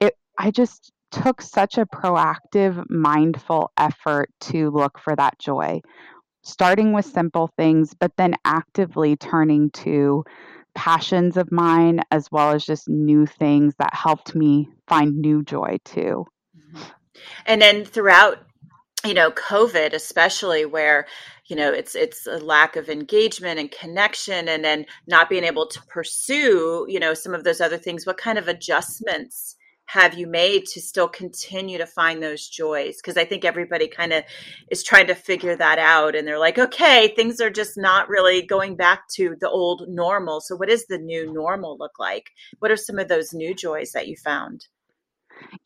it 0.00 0.14
I 0.38 0.50
just 0.50 0.92
took 1.10 1.40
such 1.40 1.78
a 1.78 1.86
proactive, 1.86 2.84
mindful 2.90 3.70
effort 3.76 4.30
to 4.40 4.70
look 4.70 4.98
for 4.98 5.14
that 5.14 5.38
joy, 5.38 5.80
starting 6.44 6.92
with 6.92 7.06
simple 7.06 7.50
things, 7.56 7.94
but 7.98 8.16
then 8.16 8.36
actively 8.44 9.16
turning 9.16 9.70
to 9.70 10.24
passions 10.74 11.36
of 11.36 11.50
mine 11.50 12.00
as 12.10 12.30
well 12.30 12.50
as 12.50 12.64
just 12.64 12.88
new 12.88 13.26
things 13.26 13.74
that 13.78 13.94
helped 13.94 14.34
me 14.34 14.68
find 14.86 15.16
new 15.16 15.42
joy 15.42 15.78
too. 15.84 16.26
Mm-hmm. 16.56 16.82
And 17.46 17.62
then 17.62 17.84
throughout 17.84 18.38
you 19.04 19.12
know 19.12 19.30
covid 19.30 19.92
especially 19.92 20.64
where 20.64 21.06
you 21.46 21.54
know 21.54 21.70
it's 21.70 21.94
it's 21.94 22.26
a 22.26 22.38
lack 22.38 22.74
of 22.74 22.88
engagement 22.88 23.60
and 23.60 23.70
connection 23.70 24.48
and 24.48 24.64
then 24.64 24.86
not 25.06 25.28
being 25.28 25.44
able 25.44 25.66
to 25.66 25.80
pursue 25.88 26.86
you 26.88 26.98
know 26.98 27.12
some 27.12 27.34
of 27.34 27.44
those 27.44 27.60
other 27.60 27.76
things 27.76 28.06
what 28.06 28.16
kind 28.16 28.38
of 28.38 28.48
adjustments 28.48 29.56
have 29.86 30.14
you 30.14 30.26
made 30.26 30.64
to 30.66 30.80
still 30.80 31.08
continue 31.08 31.78
to 31.78 31.86
find 31.86 32.22
those 32.22 32.48
joys 32.48 32.96
because 32.96 33.16
i 33.16 33.24
think 33.24 33.44
everybody 33.44 33.86
kind 33.86 34.12
of 34.12 34.24
is 34.70 34.82
trying 34.82 35.06
to 35.06 35.14
figure 35.14 35.56
that 35.56 35.78
out 35.78 36.14
and 36.14 36.26
they're 36.26 36.38
like 36.38 36.58
okay 36.58 37.12
things 37.14 37.40
are 37.40 37.50
just 37.50 37.76
not 37.76 38.08
really 38.08 38.42
going 38.42 38.76
back 38.76 39.02
to 39.08 39.36
the 39.40 39.48
old 39.48 39.84
normal 39.88 40.40
so 40.40 40.56
what 40.56 40.68
does 40.68 40.86
the 40.86 40.98
new 40.98 41.32
normal 41.32 41.76
look 41.78 41.98
like 41.98 42.30
what 42.58 42.70
are 42.70 42.76
some 42.76 42.98
of 42.98 43.08
those 43.08 43.32
new 43.32 43.54
joys 43.54 43.92
that 43.92 44.08
you 44.08 44.16
found 44.16 44.66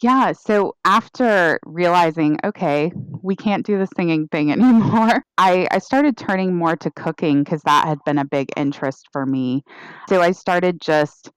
yeah. 0.00 0.32
So 0.32 0.74
after 0.84 1.58
realizing, 1.64 2.38
okay, 2.44 2.92
we 3.22 3.36
can't 3.36 3.66
do 3.66 3.78
the 3.78 3.88
singing 3.96 4.28
thing 4.28 4.52
anymore, 4.52 5.22
I, 5.36 5.66
I 5.70 5.78
started 5.78 6.16
turning 6.16 6.54
more 6.54 6.76
to 6.76 6.90
cooking 6.90 7.42
because 7.42 7.62
that 7.62 7.86
had 7.86 7.98
been 8.04 8.18
a 8.18 8.24
big 8.24 8.50
interest 8.56 9.08
for 9.12 9.26
me. 9.26 9.62
So 10.08 10.20
I 10.20 10.32
started 10.32 10.80
just, 10.80 11.30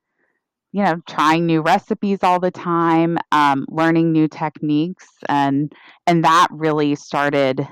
you 0.72 0.84
know, 0.84 1.02
trying 1.08 1.46
new 1.46 1.62
recipes 1.62 2.20
all 2.24 2.40
the 2.40 2.52
time, 2.52 3.18
um, 3.32 3.66
learning 3.70 4.12
new 4.12 4.28
techniques, 4.28 5.08
and 5.28 5.74
and 6.08 6.24
that 6.24 6.48
really 6.52 6.96
started 6.96 7.68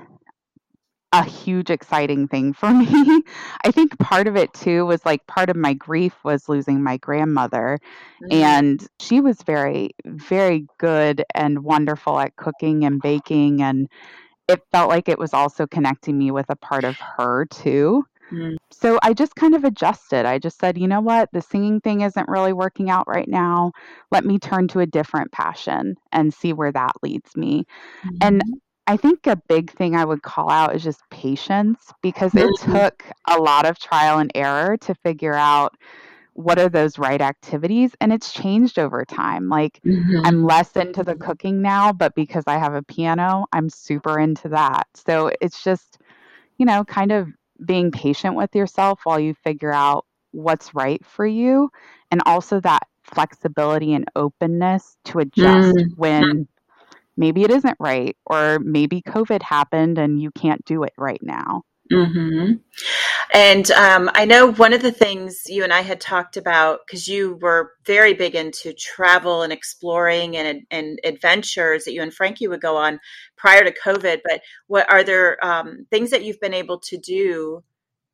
a 1.12 1.24
huge 1.24 1.70
exciting 1.70 2.28
thing 2.28 2.52
for 2.52 2.70
me. 2.74 3.22
I 3.64 3.70
think 3.70 3.98
part 3.98 4.28
of 4.28 4.36
it 4.36 4.52
too 4.52 4.86
was 4.86 5.04
like 5.04 5.26
part 5.26 5.50
of 5.50 5.56
my 5.56 5.74
grief 5.74 6.14
was 6.24 6.48
losing 6.48 6.82
my 6.82 6.96
grandmother. 6.98 7.78
Mm-hmm. 8.22 8.42
And 8.42 8.88
she 9.00 9.20
was 9.20 9.42
very, 9.42 9.90
very 10.04 10.66
good 10.78 11.24
and 11.34 11.64
wonderful 11.64 12.18
at 12.20 12.36
cooking 12.36 12.84
and 12.84 13.00
baking. 13.00 13.62
And 13.62 13.88
it 14.48 14.62
felt 14.72 14.88
like 14.88 15.08
it 15.08 15.18
was 15.18 15.34
also 15.34 15.66
connecting 15.66 16.18
me 16.18 16.30
with 16.30 16.46
a 16.48 16.56
part 16.56 16.84
of 16.84 16.96
her 17.16 17.46
too. 17.46 18.04
Mm-hmm. 18.32 18.56
So 18.70 18.98
I 19.02 19.12
just 19.12 19.34
kind 19.34 19.54
of 19.54 19.64
adjusted. 19.64 20.26
I 20.26 20.38
just 20.38 20.58
said, 20.58 20.78
you 20.78 20.88
know 20.88 21.00
what? 21.00 21.28
The 21.32 21.42
singing 21.42 21.80
thing 21.80 22.02
isn't 22.02 22.28
really 22.28 22.52
working 22.52 22.90
out 22.90 23.08
right 23.08 23.28
now. 23.28 23.72
Let 24.10 24.24
me 24.24 24.38
turn 24.38 24.68
to 24.68 24.80
a 24.80 24.86
different 24.86 25.32
passion 25.32 25.96
and 26.12 26.32
see 26.32 26.52
where 26.52 26.72
that 26.72 26.92
leads 27.02 27.36
me. 27.36 27.64
Mm-hmm. 28.04 28.16
And 28.20 28.42
I 28.86 28.96
think 28.96 29.26
a 29.26 29.36
big 29.48 29.70
thing 29.72 29.94
I 29.94 30.04
would 30.04 30.22
call 30.22 30.50
out 30.50 30.74
is 30.74 30.82
just 30.82 31.00
patience 31.10 31.92
because 32.02 32.34
it 32.34 32.46
mm-hmm. 32.46 32.72
took 32.72 33.04
a 33.28 33.38
lot 33.38 33.66
of 33.66 33.78
trial 33.78 34.18
and 34.18 34.32
error 34.34 34.76
to 34.78 34.94
figure 34.96 35.34
out 35.34 35.76
what 36.34 36.58
are 36.58 36.68
those 36.68 36.98
right 36.98 37.20
activities 37.20 37.92
and 38.00 38.12
it's 38.12 38.32
changed 38.32 38.78
over 38.78 39.04
time 39.04 39.48
like 39.48 39.80
mm-hmm. 39.84 40.24
i'm 40.24 40.44
less 40.44 40.74
into 40.76 41.02
the 41.02 41.16
cooking 41.16 41.60
now 41.60 41.92
but 41.92 42.14
because 42.14 42.44
i 42.46 42.56
have 42.56 42.72
a 42.72 42.82
piano 42.84 43.44
i'm 43.52 43.68
super 43.68 44.18
into 44.18 44.48
that 44.48 44.86
so 44.94 45.30
it's 45.40 45.62
just 45.62 45.98
you 46.56 46.64
know 46.64 46.84
kind 46.84 47.12
of 47.12 47.28
being 47.64 47.90
patient 47.90 48.34
with 48.34 48.54
yourself 48.54 49.00
while 49.04 49.20
you 49.20 49.34
figure 49.34 49.72
out 49.72 50.06
what's 50.32 50.74
right 50.74 51.04
for 51.04 51.26
you 51.26 51.70
and 52.10 52.22
also 52.26 52.60
that 52.60 52.82
flexibility 53.02 53.94
and 53.94 54.06
openness 54.16 54.96
to 55.04 55.18
adjust 55.18 55.76
mm-hmm. 55.76 56.00
when 56.00 56.48
maybe 57.16 57.42
it 57.42 57.50
isn't 57.50 57.76
right, 57.78 58.16
or 58.26 58.58
maybe 58.60 59.02
COVID 59.02 59.42
happened 59.42 59.98
and 59.98 60.20
you 60.20 60.30
can't 60.30 60.64
do 60.64 60.84
it 60.84 60.92
right 60.96 61.20
now. 61.22 61.62
Mm-hmm. 61.92 62.54
And 63.32 63.70
um, 63.70 64.10
I 64.14 64.24
know 64.24 64.52
one 64.52 64.72
of 64.72 64.82
the 64.82 64.90
things 64.90 65.42
you 65.46 65.62
and 65.62 65.72
I 65.72 65.82
had 65.82 66.00
talked 66.00 66.36
about 66.36 66.80
because 66.84 67.06
you 67.06 67.38
were 67.40 67.72
very 67.86 68.12
big 68.12 68.34
into 68.34 68.72
travel 68.72 69.42
and 69.42 69.52
exploring 69.52 70.36
and, 70.36 70.62
and 70.70 70.98
adventures 71.04 71.84
that 71.84 71.92
you 71.92 72.02
and 72.02 72.12
Frankie 72.12 72.48
would 72.48 72.60
go 72.60 72.76
on 72.76 72.98
prior 73.36 73.62
to 73.62 73.72
COVID. 73.72 74.20
But 74.24 74.40
what 74.66 74.90
are 74.92 75.04
there 75.04 75.44
um, 75.44 75.86
things 75.90 76.10
that 76.10 76.24
you've 76.24 76.40
been 76.40 76.54
able 76.54 76.80
to 76.80 76.98
do 76.98 77.62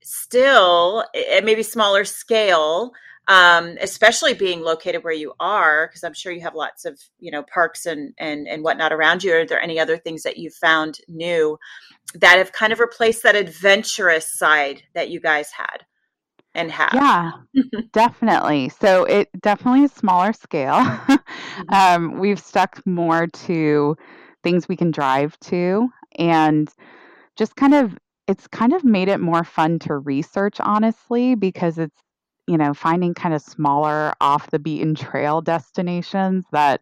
still 0.03 1.05
at 1.33 1.45
maybe 1.45 1.63
smaller 1.63 2.05
scale 2.05 2.93
um, 3.29 3.77
especially 3.81 4.35
being 4.35 4.61
located 4.61 5.03
where 5.03 5.13
you 5.13 5.33
are, 5.41 5.87
because 5.89 6.05
I'm 6.05 6.15
sure 6.15 6.33
you 6.33 6.43
have 6.43 6.55
lots 6.55 6.85
of 6.85 7.01
you 7.19 7.31
know 7.31 7.43
parks 7.43 7.87
and 7.87 8.15
and 8.19 8.47
and 8.47 8.63
whatnot 8.63 8.93
around 8.93 9.25
you. 9.25 9.35
Are 9.35 9.47
there 9.47 9.61
any 9.61 9.81
other 9.81 9.97
things 9.97 10.23
that 10.23 10.37
you 10.37 10.51
found 10.51 10.99
new 11.09 11.59
that 12.15 12.39
have 12.39 12.53
kind 12.53 12.73
of 12.73 12.81
replaced 12.81 13.23
that 13.25 13.35
adventurous 13.35 14.33
side 14.39 14.83
that 14.95 15.11
you 15.11 15.21
guys 15.21 15.51
had 15.51 15.85
and 16.55 16.71
have? 16.71 16.95
Yeah, 16.95 17.33
definitely. 17.93 18.69
So 18.69 19.05
it 19.05 19.29
definitely 19.41 19.85
is 19.85 19.93
smaller 19.93 20.33
scale. 20.33 20.85
Mm-hmm. 21.57 21.75
um, 21.75 22.19
we've 22.19 22.39
stuck 22.39 22.87
more 22.87 23.27
to 23.27 23.97
things 24.43 24.69
we 24.69 24.77
can 24.77 24.91
drive 24.91 25.41
to 25.41 25.89
and 26.19 26.69
just 27.35 27.57
kind 27.57 27.73
of 27.73 27.97
it's 28.27 28.47
kind 28.49 28.75
of 28.75 28.85
made 28.85 29.09
it 29.09 29.21
more 29.21 29.43
fun 29.43 29.79
to 29.79 29.97
research 29.97 30.57
honestly 30.61 31.35
because 31.35 31.79
it's 31.79 32.03
you 32.47 32.57
know, 32.59 32.75
finding 32.75 33.15
kind 33.15 33.35
of 33.35 33.43
smaller 33.43 34.13
off 34.21 34.51
the 34.51 34.59
beaten 34.59 34.95
trail 34.95 35.41
destinations 35.41 36.45
that 36.53 36.81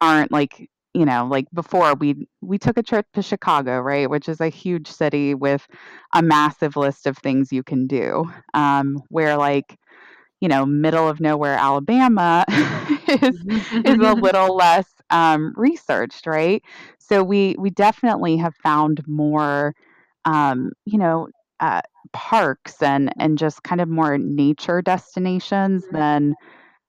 aren't 0.00 0.32
like, 0.32 0.68
you 0.94 1.04
know, 1.04 1.26
like 1.30 1.46
before 1.54 1.94
we 1.94 2.26
we 2.40 2.58
took 2.58 2.76
a 2.78 2.82
trip 2.82 3.06
to 3.14 3.22
Chicago, 3.22 3.80
right, 3.80 4.08
which 4.10 4.28
is 4.28 4.40
a 4.40 4.48
huge 4.48 4.88
city 4.88 5.34
with 5.34 5.66
a 6.14 6.22
massive 6.22 6.76
list 6.76 7.06
of 7.06 7.16
things 7.18 7.52
you 7.52 7.62
can 7.62 7.86
do. 7.86 8.24
Um, 8.54 9.02
where 9.08 9.36
like, 9.36 9.78
you 10.40 10.48
know, 10.48 10.64
middle 10.66 11.08
of 11.08 11.20
nowhere 11.20 11.54
Alabama 11.54 12.44
is 13.22 13.44
is 13.84 13.98
a 14.00 14.14
little 14.14 14.54
less 14.56 14.86
um, 15.10 15.52
researched, 15.56 16.26
right? 16.26 16.62
So 16.98 17.22
we 17.22 17.54
we 17.58 17.70
definitely 17.70 18.36
have 18.38 18.54
found 18.56 19.02
more 19.06 19.74
um, 20.24 20.72
you 20.84 20.98
know, 20.98 21.28
uh, 21.60 21.80
parks 22.12 22.82
and 22.82 23.12
and 23.18 23.38
just 23.38 23.62
kind 23.62 23.80
of 23.80 23.88
more 23.88 24.18
nature 24.18 24.82
destinations 24.82 25.84
than 25.92 26.34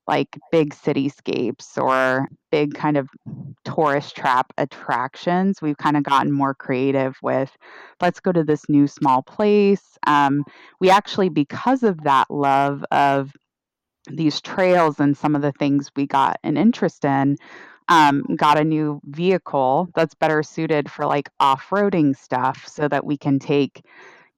like 0.07 0.37
big 0.51 0.73
cityscapes 0.73 1.77
or 1.77 2.27
big 2.51 2.73
kind 2.73 2.97
of 2.97 3.07
tourist 3.63 4.15
trap 4.15 4.51
attractions. 4.57 5.61
We've 5.61 5.77
kind 5.77 5.95
of 5.95 6.03
gotten 6.03 6.31
more 6.31 6.53
creative 6.53 7.15
with 7.21 7.55
let's 8.01 8.19
go 8.19 8.31
to 8.31 8.43
this 8.43 8.67
new 8.67 8.87
small 8.87 9.21
place. 9.21 9.97
Um, 10.05 10.43
we 10.79 10.89
actually, 10.89 11.29
because 11.29 11.83
of 11.83 12.03
that 12.03 12.29
love 12.29 12.83
of 12.91 13.31
these 14.09 14.41
trails 14.41 14.99
and 14.99 15.17
some 15.17 15.35
of 15.35 15.41
the 15.41 15.53
things 15.53 15.89
we 15.95 16.05
got 16.05 16.37
an 16.43 16.57
interest 16.57 17.05
in, 17.05 17.37
um, 17.87 18.23
got 18.35 18.57
a 18.57 18.63
new 18.63 18.99
vehicle 19.05 19.87
that's 19.95 20.15
better 20.15 20.43
suited 20.43 20.91
for 20.91 21.05
like 21.05 21.29
off 21.39 21.67
roading 21.69 22.15
stuff 22.15 22.67
so 22.67 22.87
that 22.87 23.05
we 23.05 23.17
can 23.17 23.39
take 23.39 23.85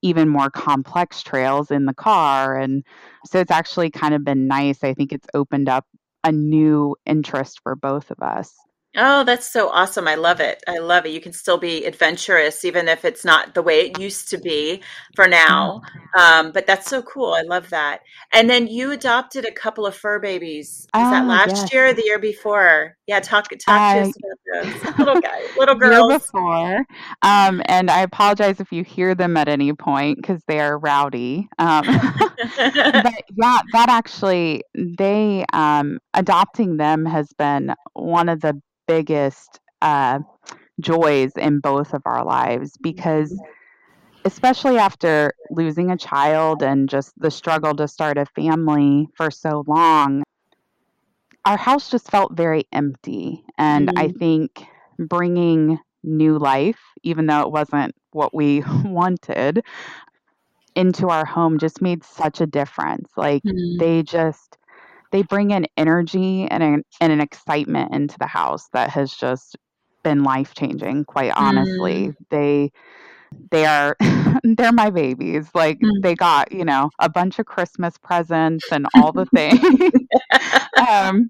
even 0.02 0.30
more 0.30 0.50
complex 0.50 1.24
trails 1.24 1.72
in 1.72 1.86
the 1.86 1.94
car. 1.94 2.58
And 2.58 2.84
so 3.26 3.40
it's 3.40 3.52
actually 3.52 3.90
kind 3.90 4.14
of 4.14 4.24
been 4.24 4.48
nice. 4.48 4.84
I 4.84 4.94
think 4.94 5.12
it's 5.12 5.28
opened 5.34 5.70
up 5.70 5.86
a 6.24 6.32
new 6.32 6.96
interest 7.06 7.60
for 7.62 7.76
both 7.76 8.12
of 8.12 8.20
us. 8.22 8.56
Oh, 8.98 9.24
that's 9.24 9.52
so 9.52 9.70
awesome. 9.70 10.08
I 10.08 10.16
love 10.16 10.40
it. 10.40 10.64
I 10.68 10.78
love 10.78 11.06
it. 11.06 11.10
You 11.12 11.20
can 11.22 11.34
still 11.34 11.58
be 11.58 11.86
adventurous, 11.86 12.64
even 12.64 12.88
if 12.88 13.04
it's 13.04 13.26
not 13.26 13.54
the 13.54 13.62
way 13.62 13.82
it 13.88 14.00
used 14.00 14.30
to 14.30 14.38
be 14.38 14.82
for 15.16 15.28
now. 15.28 15.82
Um, 16.18 16.52
but 16.54 16.66
that's 16.66 16.90
so 16.90 17.02
cool. 17.02 17.34
I 17.34 17.42
love 17.42 17.70
that. 17.72 18.02
And 18.32 18.50
then 18.50 18.68
you 18.68 18.92
adopted 18.92 19.46
a 19.46 19.52
couple 19.52 19.86
of 19.86 19.96
fur 19.96 20.20
babies. 20.20 20.88
Was 20.94 21.12
that 21.12 21.24
Oh, 21.26 21.28
last 21.28 21.56
yes. 21.58 21.74
year 21.74 21.88
or 21.88 21.94
the 21.94 22.04
year 22.06 22.20
before? 22.20 22.96
Yeah, 23.08 23.20
talk 23.20 23.50
talk 23.50 23.94
to 23.96 24.00
us 24.02 24.14
about 24.54 24.64
those. 24.64 24.98
Little 25.00 25.22
guys, 25.22 25.44
little 25.58 25.76
year 25.76 25.92
girls. 25.92 26.24
before. 26.24 26.86
Um, 27.22 27.62
and 27.66 27.92
I 27.92 28.02
apologize 28.02 28.60
if 28.60 28.72
you 28.72 28.84
hear 28.84 29.14
them 29.14 29.36
at 29.36 29.50
any 29.50 29.74
point 29.74 30.18
because 30.22 30.42
they 30.48 30.60
are 30.60 30.78
rowdy. 30.78 31.50
Um, 31.60 31.86
but 32.58 33.14
yeah, 33.36 33.60
that 33.74 33.90
actually, 33.90 34.64
they 34.74 35.46
um, 35.54 36.00
adopting 36.14 36.78
them 36.78 37.06
has 37.06 37.28
been 37.38 37.74
one 37.94 38.30
of 38.30 38.40
the 38.42 38.60
biggest 38.88 39.60
uh, 39.82 40.20
joys 40.80 41.34
in 41.38 41.60
both 41.60 41.94
of 41.94 42.02
our 42.06 42.24
lives 42.26 42.78
because 42.82 43.42
especially 44.26 44.78
after 44.78 45.34
losing 45.50 45.92
a 45.92 45.98
child 45.98 46.62
and 46.64 46.90
just 46.90 47.14
the 47.18 47.32
struggle 47.32 47.74
to 47.76 47.88
start 47.88 48.18
a 48.18 48.26
family 48.26 49.08
for 49.16 49.30
so 49.32 49.64
long, 49.68 50.24
our 51.46 51.58
house 51.58 51.90
just 51.90 52.10
felt 52.10 52.36
very 52.36 52.66
empty. 52.72 53.44
And 53.58 53.90
I 53.96 54.08
Mm, 54.08 54.20
think 54.20 54.64
bringing 54.98 55.80
new 56.04 56.38
life, 56.38 56.80
even 57.04 57.26
though 57.28 57.42
it 57.42 57.52
wasn't 57.52 57.94
what 58.12 58.34
we 58.34 58.64
wanted, 58.84 59.64
into 60.76 61.10
our 61.10 61.26
home 61.26 61.58
just 61.58 61.82
made 61.82 62.04
such 62.04 62.42
a 62.42 62.46
difference. 62.48 63.12
Like 63.18 63.44
mm, 63.44 63.80
they 63.80 64.04
just 64.04 64.58
they 65.16 65.22
bring 65.22 65.54
an 65.54 65.66
energy 65.78 66.46
and 66.52 66.62
an, 66.62 66.84
and 67.00 67.14
an 67.14 67.22
excitement 67.22 67.94
into 67.94 68.18
the 68.20 68.28
house 68.28 68.68
that 68.74 68.90
has 68.90 69.14
just 69.14 69.56
been 70.04 70.24
life 70.24 70.54
changing 70.54 71.06
quite 71.06 71.32
honestly. 71.38 72.10
Mm, 72.10 72.16
they 72.30 72.72
they 73.50 73.66
are 73.66 73.96
they're 74.44 74.74
my 74.74 74.90
babies. 74.90 75.48
Like 75.54 75.80
mm. 75.80 76.02
they 76.02 76.16
got 76.16 76.52
you 76.52 76.66
know 76.66 76.90
a 77.00 77.08
bunch 77.08 77.40
of 77.40 77.46
christmas 77.46 77.98
presents 77.98 78.70
and 78.74 78.88
all 78.94 79.14
the 79.14 79.26
things. 79.34 79.62
Um 80.90 81.30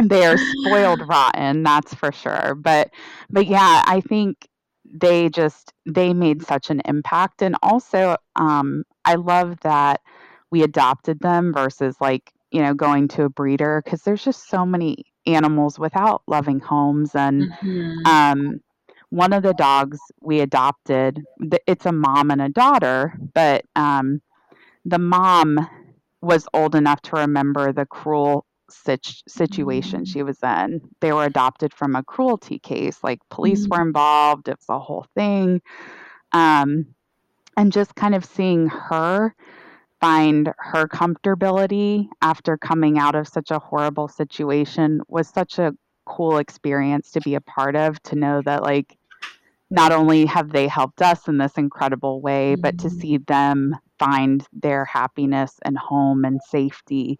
they 0.00 0.24
are 0.24 0.38
spoiled 0.38 1.02
rotten 1.08 1.64
that's 1.64 1.92
for 1.94 2.12
sure. 2.12 2.54
But 2.54 2.90
but 3.30 3.48
yeah 3.48 3.82
i 3.84 4.00
think 4.00 4.46
they 4.84 5.28
just 5.28 5.72
they 5.86 6.14
made 6.14 6.46
such 6.46 6.70
an 6.70 6.82
impact. 6.84 7.42
And 7.42 7.56
also 7.64 8.16
um 8.36 8.84
i 9.04 9.16
love 9.16 9.58
that 9.62 10.02
we 10.52 10.62
adopted 10.62 11.18
them 11.18 11.52
versus 11.52 11.96
like 12.00 12.32
you 12.50 12.62
know 12.62 12.74
going 12.74 13.08
to 13.08 13.24
a 13.24 13.28
breeder 13.28 13.82
because 13.84 14.02
there's 14.02 14.24
just 14.24 14.48
so 14.48 14.64
many 14.66 15.04
animals 15.26 15.78
without 15.78 16.22
loving 16.26 16.60
homes 16.60 17.14
and 17.14 17.48
Mhm. 17.62 18.02
um 18.04 18.60
one 19.10 19.32
of 19.32 19.42
the 19.42 19.54
dogs 19.54 19.98
we 20.20 20.40
adopted 20.40 21.24
it's 21.66 21.86
a 21.86 21.92
mom 21.92 22.30
and 22.30 22.40
a 22.42 22.48
daughter 22.48 23.14
but 23.34 23.64
um 23.76 24.20
the 24.84 24.98
mom 24.98 25.58
was 26.22 26.46
old 26.54 26.74
enough 26.74 27.00
to 27.02 27.16
remember 27.16 27.72
the 27.72 27.86
cruel 27.86 28.46
sit- 28.70 29.22
situation 29.28 30.04
Mm, 30.04 30.06
she 30.06 30.22
was 30.22 30.38
in. 30.42 30.80
They 31.00 31.12
were 31.12 31.24
adopted 31.24 31.72
from 31.72 31.94
a 31.94 32.02
cruelty 32.02 32.58
case, 32.58 33.02
like 33.02 33.20
police 33.30 33.68
were 33.70 33.80
mm, 33.80 33.82
involved. 33.82 34.48
It 34.48 34.58
was 34.58 34.68
a 34.68 34.78
whole 34.78 35.06
thing. 35.14 35.60
Um, 36.32 36.86
and 37.56 37.72
just 37.72 37.94
kind 37.94 38.14
of 38.14 38.24
seeing 38.24 38.68
her 38.68 39.34
find 40.00 40.52
her 40.58 40.86
comfortability 40.86 42.08
after 42.22 42.56
coming 42.56 42.98
out 42.98 43.14
of 43.14 43.28
such 43.28 43.50
a 43.50 43.58
horrible 43.58 44.08
situation 44.08 45.00
was 45.08 45.28
such 45.28 45.58
a 45.58 45.74
cool 46.06 46.38
experience 46.38 47.10
to 47.10 47.20
be 47.20 47.34
a 47.34 47.40
part 47.40 47.76
of 47.76 48.02
to 48.02 48.16
know 48.16 48.40
that 48.42 48.62
like 48.62 48.96
not 49.70 49.92
only 49.92 50.24
have 50.24 50.50
they 50.50 50.66
helped 50.66 51.02
us 51.02 51.28
in 51.28 51.36
this 51.36 51.58
incredible 51.58 52.20
way 52.22 52.54
but 52.54 52.78
to 52.78 52.88
mm. 52.88 53.00
see 53.00 53.18
them 53.18 53.76
find 53.98 54.46
their 54.52 54.84
happiness 54.84 55.58
and 55.64 55.76
home 55.76 56.24
and 56.24 56.40
safety 56.42 57.18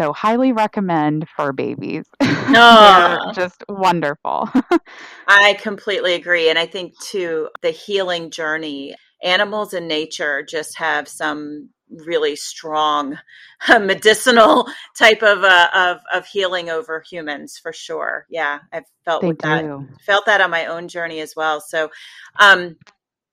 so 0.00 0.14
highly 0.14 0.52
recommend 0.52 1.28
fur 1.36 1.52
babies. 1.52 2.06
They're 2.20 3.18
just 3.34 3.62
wonderful. 3.68 4.48
I 5.28 5.58
completely 5.60 6.14
agree. 6.14 6.48
And 6.48 6.58
I 6.58 6.64
think 6.64 6.98
too, 7.00 7.50
the 7.60 7.70
healing 7.70 8.30
journey, 8.30 8.94
animals 9.22 9.74
in 9.74 9.86
nature 9.86 10.42
just 10.42 10.78
have 10.78 11.06
some 11.06 11.68
really 11.90 12.36
strong 12.36 13.18
medicinal 13.68 14.66
type 14.96 15.22
of 15.22 15.44
uh, 15.44 15.68
of 15.74 15.98
of 16.12 16.26
healing 16.26 16.70
over 16.70 17.02
humans 17.08 17.58
for 17.58 17.72
sure. 17.72 18.26
Yeah, 18.30 18.60
I've 18.72 18.84
felt 19.04 19.22
that 19.40 19.86
felt 20.04 20.26
that 20.26 20.40
on 20.40 20.50
my 20.50 20.66
own 20.66 20.88
journey 20.88 21.20
as 21.20 21.34
well. 21.36 21.60
So 21.60 21.90
um 22.38 22.76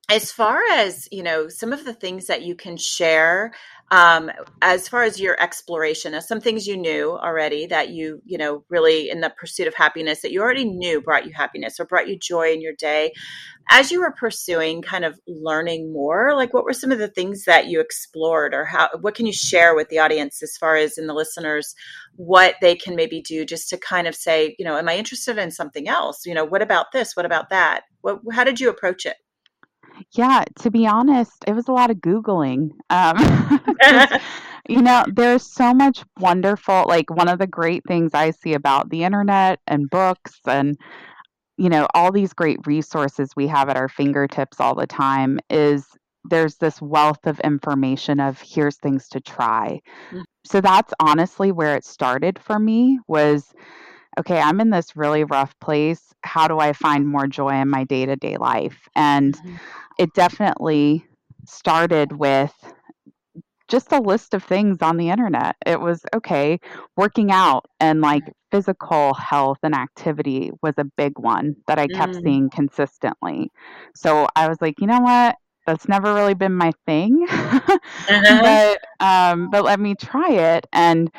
as 0.10 0.32
far 0.32 0.62
as 0.72 1.08
you 1.12 1.22
know 1.22 1.50
some 1.50 1.74
of 1.74 1.84
the 1.84 1.94
things 1.94 2.28
that 2.28 2.42
you 2.42 2.56
can 2.56 2.78
share 2.78 3.52
um, 3.90 4.30
as 4.62 4.90
far 4.90 5.04
as 5.04 5.20
your 5.20 5.42
exploration 5.42 6.14
of 6.14 6.24
some 6.24 6.42
things 6.42 6.68
you 6.68 6.76
knew 6.76 7.12
already 7.12 7.68
that 7.68 7.90
you 7.90 8.22
you 8.26 8.38
know 8.38 8.64
really 8.70 9.10
in 9.10 9.22
the 9.22 9.34
pursuit 9.38 9.68
of 9.68 9.74
happiness 9.74 10.22
that 10.22 10.32
you 10.32 10.42
already 10.42 10.66
knew 10.66 11.02
brought 11.02 11.26
you 11.26 11.32
happiness 11.34 11.80
or 11.80 11.86
brought 11.86 12.08
you 12.08 12.18
joy 12.18 12.52
in 12.52 12.62
your 12.62 12.74
day. 12.74 13.14
As 13.70 13.92
you 13.92 14.00
were 14.00 14.12
pursuing 14.12 14.82
kind 14.82 15.04
of 15.04 15.20
learning 15.28 15.92
more 15.92 16.34
like 16.36 16.54
what 16.54 16.64
were 16.64 16.74
some 16.74 16.92
of 16.92 17.00
the 17.00 17.10
things 17.10 17.44
that 17.44 17.68
you 17.68 17.82
explored 17.82 18.54
or 18.54 18.64
how 18.66 18.90
what 19.02 19.16
can 19.16 19.26
you 19.26 19.34
share 19.34 19.76
with 19.76 19.90
the 19.90 20.00
audience 20.00 20.42
as 20.42 20.56
far 20.58 20.76
as 20.78 20.98
in 20.98 21.08
the 21.08 21.14
listeners 21.14 21.76
what 22.16 22.56
they 22.62 22.76
can 22.76 22.96
maybe 22.96 23.22
do 23.22 23.46
just 23.46 23.70
to 23.70 23.78
kind 23.78 24.08
of 24.08 24.16
say 24.16 24.56
you 24.58 24.66
know 24.66 24.78
am 24.78 24.90
i 24.90 24.98
interested 24.98 25.38
in 25.38 25.52
something 25.52 25.88
else? 25.88 26.26
You 26.26 26.34
know 26.34 26.46
what 26.46 26.62
about 26.62 26.92
this? 26.94 27.16
What 27.16 27.26
about 27.26 27.50
that? 27.50 27.84
What 28.02 28.20
how 28.32 28.44
did 28.44 28.60
you 28.60 28.70
approach 28.70 29.06
it 29.06 29.18
Yeah, 30.16 30.44
to 30.60 30.72
be 30.72 30.88
honest, 30.88 31.44
it 31.48 31.54
was 31.54 31.68
a 31.68 31.72
lot 31.72 31.92
of 31.92 31.98
Googling. 31.98 32.72
Um, 32.90 33.18
you 34.70 34.82
know, 34.82 35.06
there's 35.14 35.46
so 35.46 35.74
much 35.74 36.04
wonderful, 36.20 36.86
like, 36.88 37.10
one 37.10 37.28
of 37.28 37.40
the 37.40 37.48
great 37.48 37.84
things 37.88 38.14
I 38.14 38.32
see 38.32 38.54
about 38.54 38.90
the 38.90 39.04
internet 39.04 39.60
and 39.68 39.90
books 39.90 40.40
and, 40.46 40.78
you 41.58 41.70
know, 41.70 41.88
all 41.94 42.12
these 42.12 42.34
great 42.34 42.60
resources 42.66 43.32
we 43.36 43.48
have 43.48 43.70
at 43.70 43.78
our 43.78 43.90
fingertips 43.90 44.60
all 44.60 44.76
the 44.76 44.88
time 44.88 45.40
is 45.50 45.86
there's 46.30 46.58
this 46.58 46.82
wealth 46.82 47.26
of 47.26 47.40
information 47.42 48.20
of 48.20 48.42
here's 48.42 48.78
things 48.78 49.08
to 49.10 49.22
try. 49.22 49.80
So 50.46 50.62
that's 50.62 50.94
honestly 51.00 51.52
where 51.52 51.76
it 51.76 51.86
started 51.86 52.40
for 52.40 52.60
me 52.60 53.00
was 53.08 53.54
okay, 54.18 54.40
I'm 54.40 54.60
in 54.62 54.70
this 54.70 54.96
really 54.96 55.24
rough 55.24 55.58
place. 55.60 56.14
How 56.24 56.48
do 56.48 56.60
I 56.60 56.74
find 56.74 57.08
more 57.08 57.28
joy 57.28 57.50
in 57.62 57.70
my 57.70 57.84
day-to-day 57.84 58.38
life? 58.38 58.88
And 58.96 59.40
Mhm. 59.44 59.60
it 59.98 60.14
definitely 60.14 61.06
started 61.46 62.14
with 62.14 62.54
just 63.68 63.92
a 63.92 64.00
list 64.00 64.34
of 64.34 64.44
things 64.44 64.82
on 64.82 64.98
the 64.98 65.10
internet. 65.10 65.56
It 65.66 65.80
was 65.80 66.02
okay, 66.16 66.60
working 66.96 67.32
out 67.32 67.66
and 67.80 68.02
like 68.02 68.24
physical 68.52 69.14
health 69.14 69.60
and 69.64 69.76
activity 69.76 70.52
was 70.62 70.74
a 70.78 70.86
big 70.98 71.20
one 71.20 71.56
that 71.68 71.78
I 71.78 71.88
kept 71.90 72.16
Mm. 72.16 72.24
seeing 72.24 72.50
consistently. 72.50 73.52
So 73.96 74.28
I 74.36 74.48
was 74.48 74.62
like, 74.62 74.80
you 74.80 74.88
know 74.88 75.00
what? 75.02 75.36
That's 75.66 75.88
never 75.88 76.14
really 76.14 76.34
been 76.34 76.54
my 76.56 76.72
thing. 76.86 77.28
Uh-huh. 78.08 78.42
but 78.42 78.80
um 79.00 79.50
but 79.50 79.64
let 79.64 79.80
me 79.80 79.96
try 79.96 80.30
it 80.32 80.66
and 80.74 81.12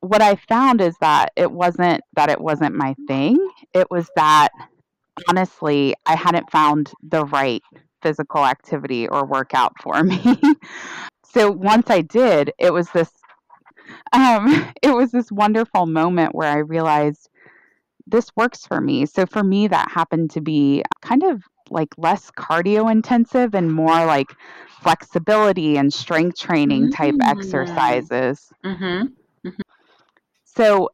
what 0.00 0.22
I 0.22 0.36
found 0.36 0.80
is 0.80 0.96
that 1.00 1.32
it 1.36 1.50
wasn't 1.50 2.02
that 2.14 2.30
it 2.30 2.40
wasn't 2.40 2.74
my 2.74 2.94
thing. 3.06 3.36
It 3.74 3.90
was 3.90 4.08
that 4.16 4.48
honestly, 5.28 5.94
I 6.06 6.14
hadn't 6.16 6.50
found 6.50 6.92
the 7.02 7.24
right 7.26 7.62
physical 8.02 8.44
activity 8.44 9.08
or 9.08 9.26
workout 9.26 9.72
for 9.82 10.02
me. 10.02 10.20
so 11.24 11.50
once 11.50 11.90
I 11.90 12.02
did, 12.02 12.52
it 12.58 12.72
was 12.72 12.90
this 12.90 13.10
um 14.12 14.72
it 14.82 14.94
was 14.94 15.10
this 15.10 15.30
wonderful 15.32 15.86
moment 15.86 16.34
where 16.34 16.50
I 16.50 16.58
realized 16.58 17.28
this 18.06 18.30
works 18.36 18.66
for 18.66 18.80
me. 18.80 19.06
So 19.06 19.26
for 19.26 19.42
me 19.42 19.68
that 19.68 19.90
happened 19.90 20.30
to 20.32 20.40
be 20.40 20.82
kind 21.02 21.22
of 21.24 21.42
like 21.70 21.92
less 21.98 22.30
cardio 22.30 22.90
intensive 22.90 23.54
and 23.54 23.70
more 23.72 24.06
like 24.06 24.32
flexibility 24.80 25.76
and 25.76 25.92
strength 25.92 26.38
training 26.38 26.90
type 26.92 27.14
Mm. 27.16 27.28
exercises. 27.28 28.50
Mhm. 28.64 29.12
So 30.58 30.90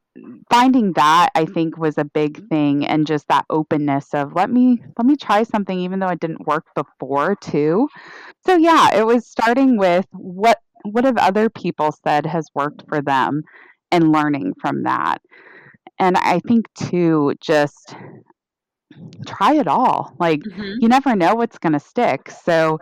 finding 0.50 0.92
that 0.92 1.30
I 1.34 1.46
think 1.46 1.78
was 1.78 1.98
a 1.98 2.04
big 2.04 2.48
thing 2.48 2.86
and 2.86 3.06
just 3.06 3.26
that 3.28 3.46
openness 3.50 4.14
of 4.14 4.34
let 4.34 4.50
me 4.50 4.80
let 4.98 5.06
me 5.06 5.16
try 5.16 5.42
something 5.42 5.78
even 5.80 5.98
though 5.98 6.08
it 6.08 6.20
didn't 6.20 6.46
work 6.46 6.66
before 6.76 7.36
too. 7.36 7.88
So 8.46 8.56
yeah, 8.56 8.94
it 8.94 9.06
was 9.06 9.26
starting 9.26 9.78
with 9.78 10.06
what 10.12 10.58
what 10.84 11.04
have 11.04 11.16
other 11.18 11.50
people 11.50 11.92
said 12.06 12.26
has 12.26 12.48
worked 12.54 12.84
for 12.88 13.02
them 13.02 13.42
and 13.90 14.12
learning 14.12 14.54
from 14.60 14.84
that. 14.84 15.18
And 15.98 16.16
I 16.18 16.40
think 16.40 16.66
too 16.74 17.34
just 17.40 17.96
try 19.26 19.54
it 19.54 19.68
all. 19.68 20.14
Like 20.20 20.42
Mhm. 20.46 20.80
you 20.80 20.88
never 20.88 21.16
know 21.16 21.34
what's 21.34 21.58
going 21.58 21.72
to 21.72 21.80
stick. 21.80 22.30
So, 22.30 22.78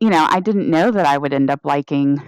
you 0.00 0.10
know, 0.10 0.26
I 0.30 0.40
didn't 0.40 0.70
know 0.70 0.90
that 0.90 1.06
I 1.06 1.18
would 1.18 1.34
end 1.34 1.50
up 1.50 1.60
liking 1.64 2.22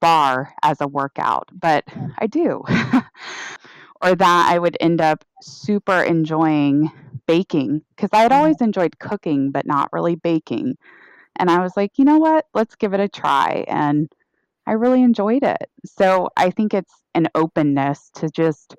barre 0.00 0.54
as 0.62 0.80
a 0.80 0.88
workout, 0.88 1.48
but 1.52 1.84
I 2.18 2.26
do. 2.26 2.62
or 4.02 4.14
that 4.14 4.46
I 4.50 4.58
would 4.58 4.76
end 4.80 5.00
up 5.00 5.24
super 5.42 6.02
enjoying 6.02 6.90
baking 7.26 7.82
because 7.94 8.10
I 8.12 8.22
had 8.22 8.32
Mhm. 8.32 8.36
always 8.36 8.60
enjoyed 8.60 8.98
cooking, 8.98 9.50
but 9.50 9.66
not 9.66 9.92
really 9.92 10.16
baking. 10.16 10.76
And 11.36 11.50
I 11.50 11.60
was 11.60 11.76
like, 11.76 11.98
you 11.98 12.04
know 12.04 12.18
what? 12.18 12.46
Let's 12.54 12.76
give 12.76 12.94
it 12.94 13.00
a 13.00 13.08
try. 13.08 13.64
And 13.68 14.10
I 14.66 14.72
really 14.72 15.02
enjoyed 15.02 15.42
it. 15.42 15.70
So 15.84 16.28
I 16.36 16.50
think 16.50 16.74
it's 16.74 16.94
an 17.14 17.28
openness 17.34 18.10
to 18.16 18.30
just 18.30 18.76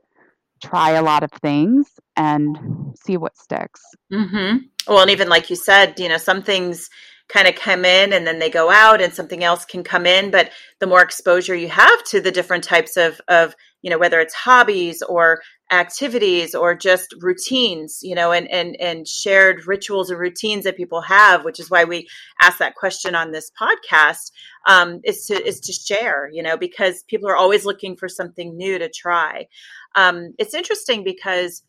try 0.61 0.91
a 0.91 1.01
lot 1.01 1.23
of 1.23 1.31
things 1.31 1.99
and 2.15 2.95
see 3.03 3.17
what 3.17 3.37
sticks. 3.37 3.81
Mm-hmm. 4.11 4.57
Well, 4.87 5.01
and 5.01 5.11
even 5.11 5.29
like 5.29 5.49
you 5.49 5.55
said, 5.55 5.99
you 5.99 6.09
know, 6.09 6.17
some 6.17 6.41
things 6.43 6.89
kind 7.31 7.47
of 7.47 7.55
come 7.55 7.85
in 7.85 8.13
and 8.13 8.27
then 8.27 8.39
they 8.39 8.49
go 8.49 8.69
out 8.69 9.01
and 9.01 9.13
something 9.13 9.43
else 9.43 9.65
can 9.65 9.83
come 9.83 10.05
in. 10.05 10.31
But 10.31 10.49
the 10.79 10.87
more 10.87 11.01
exposure 11.01 11.55
you 11.55 11.69
have 11.69 12.03
to 12.05 12.19
the 12.19 12.31
different 12.31 12.63
types 12.63 12.97
of, 12.97 13.21
of, 13.27 13.55
you 13.81 13.89
know, 13.89 13.97
whether 13.97 14.19
it's 14.19 14.33
hobbies 14.33 15.01
or 15.01 15.41
activities 15.71 16.53
or 16.53 16.75
just 16.75 17.15
routines, 17.21 17.99
you 18.01 18.13
know, 18.13 18.31
and, 18.31 18.51
and, 18.51 18.75
and 18.81 19.07
shared 19.07 19.65
rituals 19.65 20.09
and 20.09 20.19
routines 20.19 20.65
that 20.65 20.75
people 20.75 21.01
have, 21.01 21.45
which 21.45 21.59
is 21.59 21.71
why 21.71 21.85
we 21.85 22.07
ask 22.41 22.57
that 22.57 22.75
question 22.75 23.15
on 23.15 23.31
this 23.31 23.49
podcast, 23.59 24.31
um, 24.67 24.99
is 25.05 25.25
to, 25.25 25.47
is 25.47 25.61
to 25.61 25.71
share, 25.71 26.29
you 26.33 26.43
know, 26.43 26.57
because 26.57 27.03
people 27.03 27.29
are 27.29 27.37
always 27.37 27.65
looking 27.65 27.95
for 27.95 28.09
something 28.09 28.57
new 28.57 28.77
to 28.77 28.89
try. 28.89 29.47
Um, 29.95 30.33
it's 30.37 30.53
interesting 30.53 31.03
because, 31.03 31.63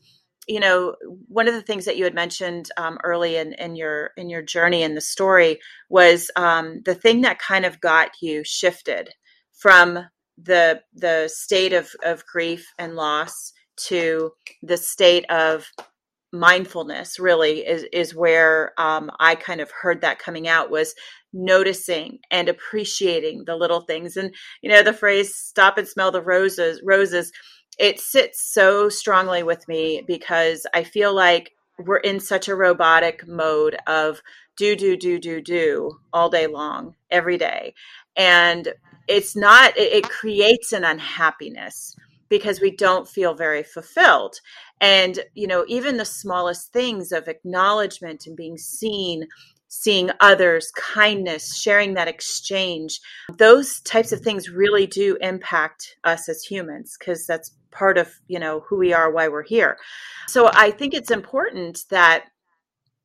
you 0.48 0.61
know 0.61 0.94
one 1.28 1.48
of 1.48 1.55
the 1.55 1.62
things 1.62 1.85
that 1.85 1.96
you 1.96 2.05
had 2.05 2.14
mentioned 2.14 2.68
um, 2.76 2.98
early 3.05 3.37
in, 3.37 3.52
in 3.55 3.76
your 3.76 4.11
in 4.16 4.28
your 4.28 4.42
journey 4.42 4.83
in 4.83 4.94
the 4.94 5.00
story 5.00 5.59
was 5.88 6.31
um, 6.37 6.83
the 6.85 6.94
thing 6.94 7.22
that 7.22 7.38
kind 7.38 7.64
of 7.64 7.81
got 7.81 8.11
you 8.20 8.42
shifted 8.44 9.11
from 9.52 9.98
the 10.42 10.81
the 10.94 11.28
state 11.33 11.72
of, 11.72 11.90
of 12.05 12.24
grief 12.26 12.66
and 12.78 12.94
loss 12.94 13.52
to 13.76 14.33
the 14.62 14.76
state 14.76 15.24
of 15.31 15.66
mindfulness 16.33 17.18
really 17.18 17.61
is 17.61 17.85
is 17.92 18.14
where 18.14 18.72
um, 18.78 19.11
i 19.20 19.35
kind 19.35 19.61
of 19.61 19.70
heard 19.70 20.00
that 20.00 20.18
coming 20.18 20.48
out 20.48 20.70
was 20.70 20.94
noticing 21.33 22.18
and 22.31 22.48
appreciating 22.48 23.44
the 23.46 23.57
little 23.57 23.83
things. 23.83 24.16
And 24.16 24.35
you 24.61 24.70
know 24.70 24.83
the 24.83 24.92
phrase 24.92 25.35
stop 25.35 25.78
and 25.78 25.88
smell 25.88 26.11
the 26.11 26.22
roses 26.22 26.81
roses 26.85 27.33
it 27.83 27.99
sits 27.99 28.40
so 28.40 28.88
strongly 28.88 29.42
with 29.42 29.66
me 29.66 30.05
because 30.07 30.64
I 30.73 30.85
feel 30.85 31.12
like 31.12 31.51
we're 31.81 31.97
in 31.97 32.21
such 32.21 32.47
a 32.47 32.55
robotic 32.55 33.27
mode 33.27 33.77
of 33.88 34.23
do, 34.57 34.77
do, 34.77 34.97
do, 34.97 35.18
do, 35.18 35.40
do 35.40 35.99
all 36.12 36.31
day 36.31 36.47
long, 36.47 36.95
every 37.11 37.37
day. 37.37 37.75
And 38.16 38.73
it's 39.09 39.35
not, 39.35 39.77
it, 39.77 39.92
it 39.92 40.09
creates 40.09 40.73
an 40.73 40.85
unhappiness 40.85 41.97
because 42.29 42.61
we 42.61 42.71
don't 42.71 43.09
feel 43.09 43.35
very 43.35 43.64
fulfilled. 43.64 44.37
And, 44.81 45.18
you 45.35 45.49
know, 45.49 45.64
even 45.66 45.97
the 45.97 46.05
smallest 46.05 46.73
things 46.73 47.11
of 47.11 47.27
acknowledgement 47.27 48.29
and 48.29 48.37
being 48.37 48.59
seen 48.59 49.27
seeing 49.74 50.11
others, 50.20 50.70
kindness, 50.76 51.56
sharing 51.56 51.94
that 51.94 52.06
exchange, 52.06 53.00
those 53.38 53.80
types 53.80 54.12
of 54.12 54.20
things 54.20 54.50
really 54.50 54.87
do 54.87 55.16
impact 55.22 55.96
us 56.04 56.28
as 56.28 56.42
humans 56.42 56.94
because 56.98 57.26
that's 57.26 57.52
part 57.70 57.96
of, 57.96 58.12
you 58.28 58.38
know, 58.38 58.61
who 58.68 58.76
we 58.76 58.92
are, 58.92 59.11
why 59.11 59.28
we're 59.28 59.42
here. 59.42 59.78
So 60.28 60.50
I 60.52 60.72
think 60.72 60.92
it's 60.92 61.11
important 61.11 61.85
that 61.88 62.24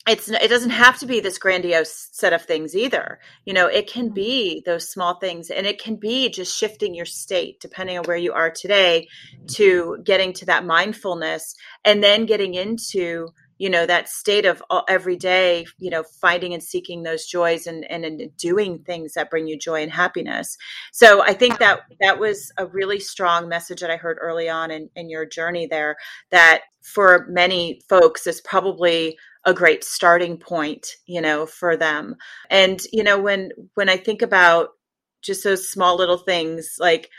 it's 0.10 0.30
it 0.30 0.50
doesn't 0.50 0.72
have 0.72 1.00
to 1.00 1.06
be 1.06 1.22
this 1.22 1.38
grandiose 1.38 2.10
set 2.12 2.32
of 2.32 2.42
things 2.42 2.74
either 2.74 3.20
you 3.44 3.54
know 3.54 3.68
it 3.68 3.92
can 3.92 4.06
mm-hmm. 4.06 4.14
be 4.14 4.64
those 4.66 4.90
small 4.90 5.16
things 5.16 5.50
and 5.50 5.68
it 5.68 5.82
can 5.82 5.98
be 5.98 6.30
just 6.30 6.58
shifting 6.58 6.96
your 6.96 7.06
state 7.06 7.60
depending 7.60 7.98
on 7.98 8.06
where 8.06 8.16
you 8.16 8.32
are 8.32 8.50
today 8.50 9.06
to 9.48 9.98
getting 10.06 10.32
to 10.32 10.46
that 10.46 10.66
mindfulness 10.66 11.56
and 11.84 12.02
then 12.02 12.26
getting 12.26 12.54
into 12.54 13.28
you 13.58 13.70
know 13.70 13.86
that 13.86 14.10
state 14.10 14.46
of 14.46 14.62
every 14.88 15.16
day 15.16 15.66
you 15.80 15.90
know 15.90 16.04
finding 16.04 16.54
and 16.54 16.64
seeking 16.64 17.04
those 17.04 17.26
joys 17.26 17.68
and, 17.68 17.90
and 17.90 18.06
and 18.06 18.36
doing 18.38 18.80
things 18.80 19.14
that 19.14 19.30
bring 19.30 19.48
you 19.48 19.58
joy 19.58 19.82
and 19.82 19.92
happiness. 19.92 20.58
So 20.92 21.22
i 21.24 21.34
think 21.34 21.60
that 21.60 21.82
that 22.02 22.20
was 22.20 22.52
a 22.58 22.66
really 22.66 23.00
strong 23.00 23.48
message 23.50 23.82
that 23.82 23.92
i 23.92 23.98
heard 23.98 24.18
early 24.22 24.50
on 24.50 24.72
in, 24.72 24.90
in 24.96 25.10
your 25.10 25.26
journey 25.26 25.68
there 25.68 25.98
that 26.32 26.62
for 26.82 27.26
many 27.30 27.82
folks 27.90 28.28
is 28.28 28.42
probably 28.42 29.18
a 29.46 29.54
great 29.54 29.84
starting 29.84 30.38
point 30.38 30.96
you 31.06 31.22
know 31.22 31.46
for 31.46 31.78
them. 31.78 32.16
And 32.50 32.82
you 32.92 33.04
know 33.04 33.20
when 33.20 33.52
when 33.76 33.90
i 33.90 33.98
think 33.98 34.22
about 34.22 34.70
just 35.22 35.44
those 35.44 35.68
small 35.68 35.98
little 35.98 36.18
things 36.18 36.78
like 36.80 37.10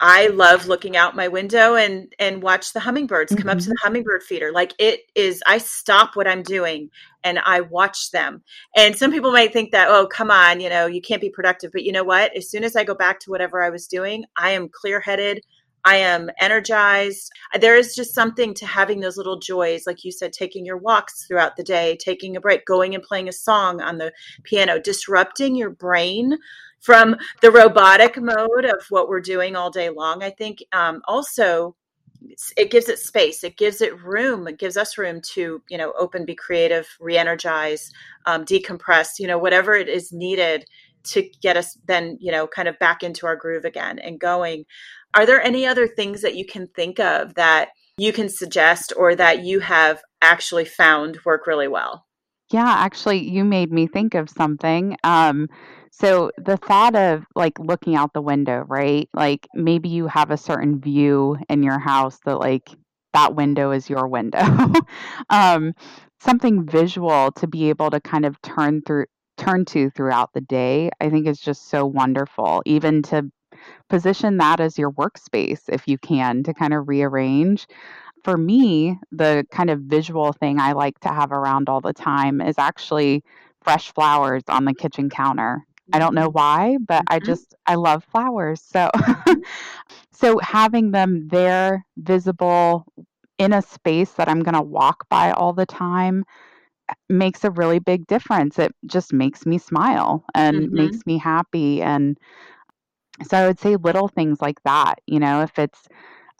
I 0.00 0.28
love 0.28 0.66
looking 0.66 0.96
out 0.96 1.16
my 1.16 1.28
window 1.28 1.74
and 1.74 2.12
and 2.18 2.42
watch 2.42 2.72
the 2.72 2.80
hummingbirds 2.80 3.32
come 3.32 3.40
mm-hmm. 3.40 3.48
up 3.48 3.58
to 3.58 3.64
the 3.64 3.70
mm-hmm. 3.70 3.86
hummingbird 3.86 4.22
feeder. 4.22 4.52
Like 4.52 4.72
it 4.78 5.00
is 5.14 5.42
I 5.46 5.58
stop 5.58 6.14
what 6.14 6.28
I'm 6.28 6.42
doing 6.42 6.90
and 7.24 7.38
I 7.40 7.62
watch 7.62 8.12
them. 8.12 8.42
And 8.76 8.96
some 8.96 9.10
people 9.10 9.32
might 9.32 9.52
think 9.52 9.72
that 9.72 9.88
oh 9.88 10.06
come 10.06 10.30
on, 10.30 10.60
you 10.60 10.68
know, 10.68 10.86
you 10.86 11.00
can't 11.00 11.20
be 11.20 11.30
productive, 11.30 11.72
but 11.72 11.82
you 11.82 11.92
know 11.92 12.04
what? 12.04 12.36
As 12.36 12.48
soon 12.48 12.62
as 12.62 12.76
I 12.76 12.84
go 12.84 12.94
back 12.94 13.18
to 13.20 13.30
whatever 13.30 13.62
I 13.62 13.70
was 13.70 13.88
doing, 13.88 14.24
I 14.36 14.50
am 14.50 14.68
clear-headed. 14.68 15.44
I 15.84 15.96
am 15.96 16.30
energized. 16.40 17.30
There 17.58 17.76
is 17.76 17.94
just 17.94 18.14
something 18.14 18.54
to 18.54 18.66
having 18.66 19.00
those 19.00 19.16
little 19.16 19.38
joys, 19.38 19.86
like 19.86 20.04
you 20.04 20.12
said, 20.12 20.32
taking 20.32 20.66
your 20.66 20.76
walks 20.76 21.26
throughout 21.26 21.56
the 21.56 21.62
day, 21.62 21.96
taking 21.96 22.36
a 22.36 22.40
break, 22.40 22.66
going 22.66 22.94
and 22.94 23.02
playing 23.02 23.28
a 23.28 23.32
song 23.32 23.80
on 23.80 23.98
the 23.98 24.12
piano, 24.42 24.80
disrupting 24.80 25.54
your 25.54 25.70
brain 25.70 26.38
from 26.80 27.16
the 27.40 27.50
robotic 27.50 28.20
mode 28.20 28.64
of 28.64 28.84
what 28.90 29.08
we're 29.08 29.20
doing 29.20 29.56
all 29.56 29.70
day 29.70 29.90
long. 29.90 30.22
I 30.22 30.30
think 30.30 30.62
um, 30.72 31.02
also 31.06 31.74
it 32.56 32.70
gives 32.70 32.88
it 32.88 32.98
space 32.98 33.44
it 33.44 33.56
gives 33.56 33.80
it 33.80 34.02
room 34.02 34.48
it 34.48 34.58
gives 34.58 34.76
us 34.76 34.98
room 34.98 35.20
to 35.20 35.62
you 35.68 35.78
know 35.78 35.92
open 35.98 36.24
be 36.24 36.34
creative 36.34 36.88
re-energize 37.00 37.92
um, 38.26 38.44
decompress 38.44 39.18
you 39.18 39.26
know 39.26 39.38
whatever 39.38 39.74
it 39.74 39.88
is 39.88 40.12
needed 40.12 40.64
to 41.08 41.28
get 41.42 41.56
us 41.56 41.76
then 41.86 42.16
you 42.20 42.30
know 42.30 42.46
kind 42.46 42.68
of 42.68 42.78
back 42.78 43.02
into 43.02 43.26
our 43.26 43.36
groove 43.36 43.64
again 43.64 43.98
and 43.98 44.20
going 44.20 44.64
are 45.14 45.26
there 45.26 45.42
any 45.42 45.66
other 45.66 45.86
things 45.86 46.22
that 46.22 46.36
you 46.36 46.44
can 46.44 46.66
think 46.66 46.98
of 47.00 47.34
that 47.34 47.70
you 47.96 48.12
can 48.12 48.28
suggest 48.28 48.92
or 48.96 49.14
that 49.14 49.44
you 49.44 49.60
have 49.60 50.02
actually 50.22 50.64
found 50.64 51.18
work 51.24 51.46
really 51.46 51.68
well 51.68 52.06
yeah 52.52 52.76
actually 52.78 53.18
you 53.18 53.44
made 53.44 53.72
me 53.72 53.86
think 53.86 54.14
of 54.14 54.28
something 54.28 54.96
um, 55.04 55.48
so 55.90 56.30
the 56.36 56.56
thought 56.56 56.94
of 56.94 57.24
like 57.34 57.58
looking 57.58 57.96
out 57.96 58.12
the 58.12 58.22
window, 58.22 58.64
right? 58.68 59.08
Like 59.14 59.48
maybe 59.52 59.88
you 59.88 60.06
have 60.06 60.30
a 60.30 60.36
certain 60.36 60.80
view 60.80 61.36
in 61.48 61.64
your 61.64 61.80
house 61.80 62.18
that 62.24 62.38
like 62.38 62.70
that 63.14 63.34
window 63.34 63.72
is 63.72 63.90
your 63.90 64.06
window. 64.06 64.38
um, 65.30 65.72
something 66.20 66.66
visual 66.66 67.32
to 67.32 67.46
be 67.48 67.68
able 67.68 67.90
to 67.90 68.00
kind 68.00 68.24
of 68.24 68.40
turn 68.42 68.82
through 68.86 69.06
turn 69.38 69.64
to 69.66 69.90
throughout 69.90 70.32
the 70.34 70.40
day, 70.40 70.90
I 71.00 71.08
think 71.08 71.26
is 71.26 71.40
just 71.40 71.68
so 71.68 71.86
wonderful. 71.86 72.62
Even 72.66 73.02
to 73.04 73.30
position 73.88 74.36
that 74.38 74.60
as 74.60 74.78
your 74.78 74.92
workspace 74.92 75.62
if 75.68 75.88
you 75.88 75.98
can 75.98 76.42
to 76.44 76.54
kind 76.54 76.74
of 76.74 76.88
rearrange. 76.88 77.66
For 78.24 78.36
me, 78.36 78.98
the 79.12 79.46
kind 79.50 79.70
of 79.70 79.80
visual 79.80 80.32
thing 80.32 80.58
I 80.58 80.72
like 80.72 80.98
to 81.00 81.08
have 81.08 81.32
around 81.32 81.68
all 81.68 81.80
the 81.80 81.92
time 81.92 82.40
is 82.40 82.56
actually 82.58 83.24
fresh 83.62 83.92
flowers 83.92 84.42
on 84.48 84.64
the 84.64 84.74
kitchen 84.74 85.08
counter. 85.08 85.64
I 85.92 85.98
don't 85.98 86.14
know 86.14 86.28
why, 86.28 86.76
but 86.86 87.04
I 87.08 87.18
mm-hmm. 87.18 87.26
just 87.26 87.54
I 87.66 87.76
love 87.76 88.04
flowers. 88.04 88.60
So 88.60 88.90
so 90.12 90.38
having 90.40 90.90
them 90.90 91.28
there 91.28 91.86
visible 91.96 92.84
in 93.38 93.52
a 93.52 93.62
space 93.62 94.12
that 94.12 94.28
I'm 94.28 94.42
going 94.42 94.54
to 94.54 94.62
walk 94.62 95.08
by 95.08 95.30
all 95.30 95.52
the 95.52 95.64
time 95.64 96.24
makes 97.08 97.44
a 97.44 97.50
really 97.50 97.78
big 97.78 98.06
difference. 98.06 98.58
It 98.58 98.74
just 98.86 99.12
makes 99.12 99.46
me 99.46 99.58
smile 99.58 100.24
and 100.34 100.56
mm-hmm. 100.56 100.74
makes 100.74 101.06
me 101.06 101.18
happy 101.18 101.82
and 101.82 102.18
so 103.26 103.36
I 103.36 103.46
would 103.46 103.58
say 103.58 103.76
little 103.76 104.08
things 104.08 104.40
like 104.40 104.62
that, 104.62 105.00
you 105.06 105.18
know, 105.18 105.42
if 105.42 105.58
it's 105.58 105.88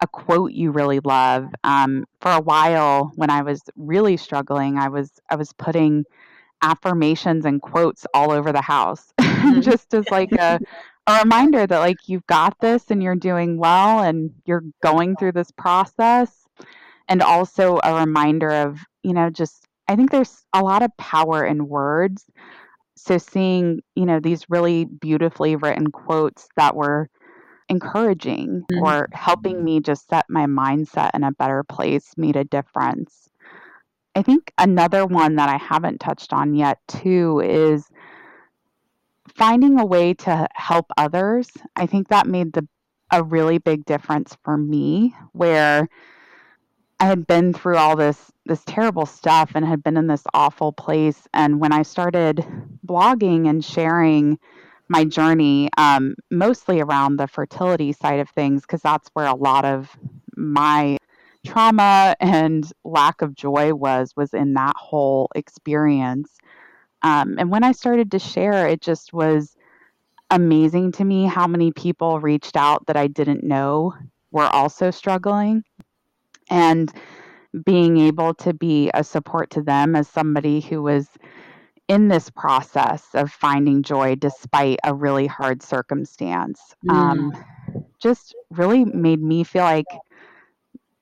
a 0.01 0.07
quote 0.07 0.53
you 0.53 0.71
really 0.71 1.01
love. 1.01 1.49
Um, 1.65 2.05
for 2.21 2.31
a 2.31 2.41
while 2.41 3.11
when 3.17 3.31
I 3.31 3.43
was 3.43 3.63
really 3.77 4.17
struggling, 4.17 4.79
I 4.79 4.89
was 4.89 5.11
I 5.29 5.37
was 5.37 5.53
putting 5.53 6.05
affirmations 6.63 7.45
and 7.45 7.63
quotes 7.63 8.07
all 8.15 8.33
over 8.33 8.53
the 8.53 8.63
house 8.63 9.13
mm-hmm. 9.21 9.61
just 9.61 9.95
as 9.95 10.09
like 10.11 10.33
a 10.33 10.59
a 11.07 11.21
reminder 11.21 11.67
that 11.67 11.79
like 11.79 11.97
you've 12.07 12.27
got 12.27 12.59
this 12.61 12.91
and 12.91 13.03
you're 13.03 13.15
doing 13.15 13.59
well 13.59 14.01
and 14.01 14.31
you're 14.45 14.65
going 14.83 15.17
through 15.17 15.33
this 15.33 15.51
process 15.53 16.47
and 17.09 17.23
also 17.23 17.79
a 17.85 17.95
reminder 17.95 18.51
of 18.51 18.81
you 19.03 19.15
know 19.15 19.31
just 19.31 19.68
i 19.89 19.97
think 19.97 20.11
there's 20.11 20.45
a 20.53 20.63
lot 20.63 20.83
of 20.83 20.97
power 20.97 21.45
in 21.45 21.69
words. 21.69 22.25
So 22.97 23.17
seeing 23.19 23.81
you 23.95 24.07
know 24.07 24.21
these 24.21 24.51
really 24.51 24.85
beautifully 24.85 25.57
written 25.57 25.91
quotes 25.91 26.49
that 26.57 26.75
were 26.75 27.09
encouraging 27.69 28.65
mm-hmm. 28.73 28.83
or 28.83 29.09
helping 29.13 29.63
me 29.63 29.81
just 29.81 30.09
set 30.09 30.27
my 30.29 30.47
mindset 30.47 31.11
in 31.15 31.23
a 31.23 31.33
better 31.33 31.63
place 31.63 32.13
made 32.17 32.37
a 32.37 32.45
difference. 32.45 33.29
I 34.15 34.23
think 34.23 34.53
another 34.59 35.07
one 35.07 35.37
that 35.37 35.49
i 35.49 35.59
haven't 35.59 36.01
touched 36.01 36.33
on 36.33 36.55
yet 36.55 36.79
too 36.89 37.41
is 37.41 37.87
finding 39.37 39.79
a 39.79 39.87
way 39.87 40.15
to 40.15 40.49
help 40.55 40.87
others, 40.97 41.49
I 41.77 41.87
think 41.87 42.09
that 42.09 42.27
made 42.27 42.53
the 42.53 42.67
a 43.11 43.23
really 43.23 43.59
big 43.59 43.85
difference 43.85 44.37
for 44.45 44.57
me 44.57 45.15
where 45.33 45.89
I 47.01 47.07
had 47.07 47.27
been 47.27 47.55
through 47.55 47.77
all 47.77 47.97
this 47.97 48.31
this 48.49 48.65
terrible 48.65 49.07
stuff 49.07 49.53
and 49.55 49.65
had 49.65 49.83
been 49.83 49.97
in 49.97 50.09
this 50.09 50.25
awful 50.35 50.73
place 50.73 51.29
and 51.33 51.61
when 51.61 51.73
I 51.73 51.83
started 51.83 52.45
blogging 52.87 53.49
and 53.49 53.65
sharing 53.65 54.39
my 54.89 55.05
journey 55.05 55.69
um, 55.77 56.15
mostly 56.31 56.81
around 56.81 57.17
the 57.17 57.29
fertility 57.29 57.93
side 57.93 58.21
of 58.21 58.31
things 58.31 58.63
because 58.63 58.83
that's 58.83 59.09
where 59.13 59.27
a 59.27 59.35
lot 59.35 59.65
of 59.65 59.97
my 60.37 60.97
trauma 61.47 62.17
and 62.21 62.71
lack 62.85 63.23
of 63.23 63.35
joy 63.35 63.75
was 63.75 64.15
was 64.17 64.35
in 64.35 64.55
that 64.55 64.75
whole 64.77 65.29
experience 65.35 66.39
um, 67.03 67.37
and 67.39 67.51
when 67.51 67.65
I 67.65 67.73
started 67.73 68.11
to 68.13 68.19
share, 68.19 68.67
it 68.67 68.81
just 68.81 69.13
was 69.13 69.57
amazing 70.31 70.93
to 70.93 71.05
me 71.05 71.27
how 71.27 71.47
many 71.47 71.73
people 71.73 72.21
reached 72.21 72.57
out 72.57 72.87
that 72.87 72.97
I 72.97 73.07
didn't 73.07 73.45
know 73.45 73.95
were 74.31 74.47
also 74.47 74.91
struggling. 74.91 75.65
And 76.51 76.93
being 77.65 77.99
able 77.99 78.35
to 78.35 78.53
be 78.53 78.91
a 78.95 79.03
support 79.03 79.51
to 79.51 79.63
them 79.63 79.97
as 79.97 80.09
somebody 80.09 80.61
who 80.61 80.83
was 80.83 81.09
in 81.89 82.09
this 82.09 82.29
process 82.31 83.07
of 83.15 83.33
finding 83.33 83.83
joy 83.83 84.15
despite 84.15 84.79
a 84.85 84.95
really 84.95 85.27
hard 85.27 85.63
circumstance 85.63 86.61
mm. 86.87 86.93
um, 86.93 87.33
just 88.01 88.35
really 88.51 88.85
made 88.85 89.23
me 89.23 89.43
feel 89.43 89.65
like 89.65 89.87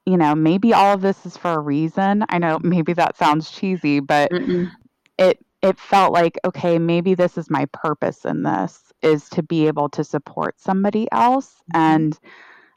you 0.06 0.16
know 0.16 0.34
maybe 0.34 0.72
all 0.72 0.94
of 0.94 1.00
this 1.00 1.26
is 1.26 1.36
for 1.36 1.52
a 1.52 1.58
reason 1.58 2.24
i 2.28 2.38
know 2.38 2.58
maybe 2.62 2.92
that 2.92 3.16
sounds 3.16 3.50
cheesy 3.50 3.98
but 3.98 4.30
Mm-mm. 4.30 4.70
it 5.18 5.44
it 5.62 5.78
felt 5.78 6.12
like 6.12 6.38
okay 6.44 6.78
maybe 6.78 7.14
this 7.14 7.36
is 7.36 7.50
my 7.50 7.66
purpose 7.72 8.24
in 8.24 8.44
this 8.44 8.92
is 9.02 9.28
to 9.30 9.42
be 9.42 9.66
able 9.66 9.88
to 9.88 10.04
support 10.04 10.60
somebody 10.60 11.08
else 11.10 11.56
mm-hmm. 11.74 11.80
and 11.80 12.18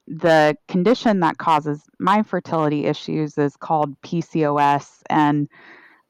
the 0.10 0.58
condition 0.67 1.19
that 1.19 1.38
causes 1.38 1.84
my 2.00 2.24
fertility 2.24 2.86
issues 2.86 3.38
is 3.38 3.56
called 3.56 4.00
PCOS 4.02 5.02
and 5.10 5.48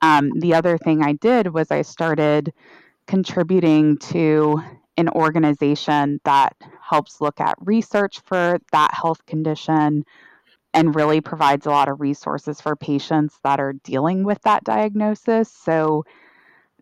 um, 0.02 0.32
the 0.40 0.54
other 0.54 0.78
thing 0.78 1.04
I 1.04 1.14
did 1.14 1.54
was 1.54 1.72
I 1.72 1.82
started 1.82 2.54
contributing 3.08 3.98
to 3.98 4.62
an 4.98 5.10
organization 5.10 6.22
that 6.24 6.56
helps 6.82 7.20
look 7.20 7.42
at 7.42 7.56
research 7.60 8.22
for 8.26 8.60
that 8.72 8.94
health 8.94 9.26
condition 9.26 10.06
and 10.74 10.96
really 10.96 11.20
provides 11.20 11.66
a 11.66 11.72
lot 11.72 11.90
of 11.90 12.00
resources 12.00 12.62
for 12.62 12.76
patients 12.76 13.40
that 13.44 13.60
are 13.60 13.74
dealing 13.84 14.24
with 14.24 14.42
that 14.44 14.64
diagnosis. 14.64 15.52
So 15.52 16.06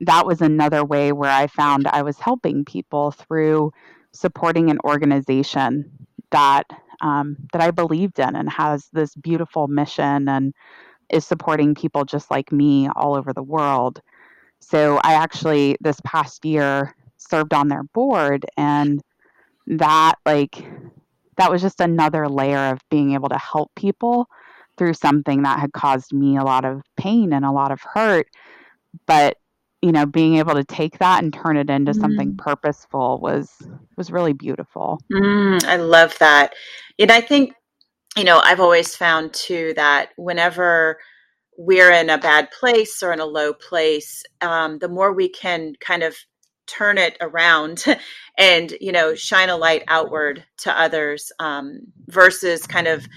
that 0.01 0.25
was 0.25 0.41
another 0.41 0.83
way 0.83 1.11
where 1.11 1.31
I 1.31 1.47
found 1.47 1.87
I 1.87 2.03
was 2.03 2.19
helping 2.19 2.65
people 2.65 3.11
through 3.11 3.71
supporting 4.11 4.69
an 4.69 4.79
organization 4.83 5.89
that 6.31 6.65
um, 7.01 7.37
that 7.53 7.61
I 7.61 7.71
believed 7.71 8.19
in 8.19 8.35
and 8.35 8.49
has 8.49 8.89
this 8.93 9.15
beautiful 9.15 9.67
mission 9.67 10.27
and 10.27 10.53
is 11.09 11.25
supporting 11.25 11.75
people 11.75 12.05
just 12.05 12.29
like 12.31 12.51
me 12.51 12.89
all 12.95 13.15
over 13.15 13.33
the 13.33 13.43
world. 13.43 14.01
So 14.59 14.99
I 15.03 15.13
actually 15.13 15.77
this 15.81 15.99
past 16.03 16.43
year 16.45 16.95
served 17.17 17.53
on 17.53 17.67
their 17.67 17.83
board 17.83 18.45
and 18.57 19.01
that 19.67 20.15
like 20.25 20.63
that 21.37 21.51
was 21.51 21.61
just 21.61 21.81
another 21.81 22.27
layer 22.27 22.71
of 22.71 22.79
being 22.89 23.13
able 23.13 23.29
to 23.29 23.37
help 23.37 23.71
people 23.75 24.27
through 24.77 24.93
something 24.93 25.43
that 25.43 25.59
had 25.59 25.73
caused 25.73 26.13
me 26.13 26.37
a 26.37 26.43
lot 26.43 26.65
of 26.65 26.81
pain 26.95 27.33
and 27.33 27.45
a 27.45 27.51
lot 27.51 27.71
of 27.71 27.81
hurt 27.81 28.27
but 29.05 29.37
you 29.81 29.91
know 29.91 30.05
being 30.05 30.35
able 30.37 30.53
to 30.53 30.63
take 30.63 30.97
that 30.99 31.23
and 31.23 31.33
turn 31.33 31.57
it 31.57 31.69
into 31.69 31.91
mm. 31.91 31.99
something 31.99 32.35
purposeful 32.37 33.19
was 33.21 33.51
was 33.95 34.11
really 34.11 34.33
beautiful 34.33 34.99
mm, 35.11 35.63
i 35.65 35.75
love 35.75 36.17
that 36.19 36.53
and 36.99 37.11
i 37.11 37.21
think 37.21 37.53
you 38.15 38.23
know 38.23 38.39
i've 38.43 38.59
always 38.59 38.95
found 38.95 39.33
too 39.33 39.73
that 39.75 40.09
whenever 40.17 40.97
we're 41.57 41.91
in 41.91 42.09
a 42.09 42.17
bad 42.17 42.49
place 42.51 43.01
or 43.01 43.11
in 43.11 43.19
a 43.19 43.25
low 43.25 43.53
place 43.53 44.23
um, 44.41 44.77
the 44.79 44.87
more 44.87 45.11
we 45.13 45.27
can 45.27 45.73
kind 45.79 46.03
of 46.03 46.15
turn 46.67 46.97
it 46.97 47.17
around 47.21 47.83
and 48.37 48.73
you 48.79 48.91
know 48.91 49.15
shine 49.15 49.49
a 49.49 49.57
light 49.57 49.83
outward 49.87 50.43
to 50.57 50.79
others 50.79 51.31
um, 51.39 51.79
versus 52.07 52.67
kind 52.67 52.87
of 52.87 53.07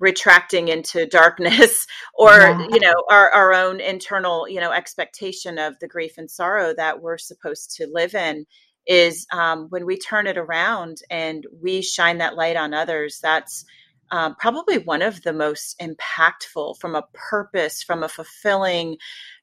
retracting 0.00 0.68
into 0.68 1.06
darkness 1.06 1.86
or 2.14 2.30
yeah. 2.30 2.66
you 2.72 2.80
know 2.80 2.94
our, 3.10 3.30
our 3.30 3.54
own 3.54 3.80
internal 3.80 4.48
you 4.48 4.58
know 4.58 4.72
expectation 4.72 5.58
of 5.58 5.78
the 5.78 5.86
grief 5.86 6.14
and 6.16 6.30
sorrow 6.30 6.74
that 6.74 7.00
we're 7.00 7.18
supposed 7.18 7.76
to 7.76 7.86
live 7.92 8.14
in 8.14 8.46
is 8.86 9.26
um, 9.30 9.66
when 9.68 9.84
we 9.84 9.96
turn 9.96 10.26
it 10.26 10.38
around 10.38 11.02
and 11.10 11.46
we 11.62 11.82
shine 11.82 12.18
that 12.18 12.34
light 12.34 12.56
on 12.56 12.74
others 12.74 13.20
that's 13.22 13.64
um, 14.10 14.34
probably 14.40 14.78
one 14.78 15.02
of 15.02 15.22
the 15.22 15.32
most 15.32 15.80
impactful 15.80 16.76
from 16.80 16.96
a 16.96 17.04
purpose 17.12 17.82
from 17.82 18.02
a 18.02 18.08
fulfilling 18.08 18.96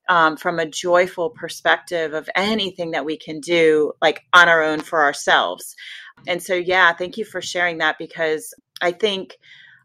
um, 0.10 0.38
from 0.38 0.58
a 0.58 0.66
joyful 0.66 1.30
perspective 1.30 2.14
of 2.14 2.30
anything 2.34 2.92
that 2.92 3.06
we 3.06 3.18
can 3.18 3.40
do 3.40 3.94
like 4.02 4.24
on 4.34 4.50
our 4.50 4.64
own 4.64 4.80
for 4.80 5.04
ourselves 5.04 5.76
and 6.28 6.42
so 6.42 6.56
yeah 6.56 6.94
thank 6.94 7.18
you 7.18 7.26
for 7.26 7.42
sharing 7.42 7.78
that 7.78 7.98
because 8.00 8.56
i 8.82 8.92
think 8.92 9.38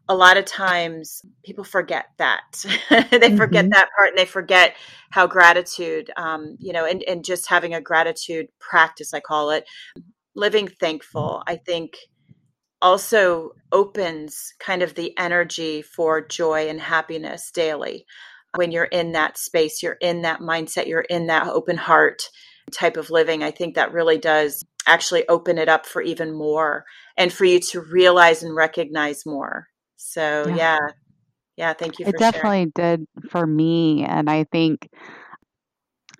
a 0.09 0.15
lot 0.15 0.37
of 0.37 0.45
times 0.45 1.21
people 1.45 1.63
forget 1.63 2.07
that. 2.17 2.65
They 2.89 3.35
forget 3.35 3.65
mm-hmm. 3.65 3.69
that 3.69 3.89
part 3.95 4.09
and 4.09 4.17
they 4.17 4.25
forget 4.25 4.75
how 5.13 5.27
gratitude 5.27 6.09
um, 6.17 6.57
you 6.59 6.73
know 6.73 6.85
and, 6.85 7.03
and 7.03 7.23
just 7.23 7.47
having 7.47 7.75
a 7.75 7.81
gratitude 7.81 8.47
practice 8.59 9.13
i 9.13 9.19
call 9.19 9.51
it 9.51 9.63
living 10.35 10.67
thankful 10.67 11.43
i 11.45 11.55
think 11.55 11.97
also 12.81 13.51
opens 13.71 14.53
kind 14.59 14.81
of 14.81 14.95
the 14.95 15.15
energy 15.19 15.83
for 15.83 16.19
joy 16.19 16.67
and 16.67 16.81
happiness 16.81 17.49
daily. 17.51 18.05
When 18.55 18.71
you're 18.71 18.85
in 18.85 19.11
that 19.11 19.37
space 19.37 19.83
you're 19.83 19.99
in 20.01 20.23
that 20.23 20.39
mindset 20.39 20.87
you're 20.87 21.01
in 21.01 21.27
that 21.27 21.47
open 21.47 21.77
heart 21.77 22.23
type 22.71 22.97
of 22.97 23.11
living 23.11 23.43
i 23.43 23.51
think 23.51 23.75
that 23.75 23.93
really 23.93 24.17
does 24.17 24.63
actually 24.87 25.27
open 25.27 25.57
it 25.57 25.69
up 25.69 25.85
for 25.85 26.01
even 26.01 26.33
more 26.33 26.85
and 27.17 27.31
for 27.31 27.45
you 27.45 27.59
to 27.59 27.81
realize 27.81 28.41
and 28.41 28.55
recognize 28.55 29.25
more 29.25 29.67
so 30.03 30.45
yeah. 30.47 30.55
yeah. 30.55 30.79
Yeah, 31.55 31.73
thank 31.73 31.99
you 31.99 32.07
It 32.07 32.17
definitely 32.17 32.71
sharing. 32.75 32.97
did 32.97 33.07
for 33.29 33.45
me 33.45 34.03
and 34.05 34.27
I 34.29 34.45
think 34.45 34.89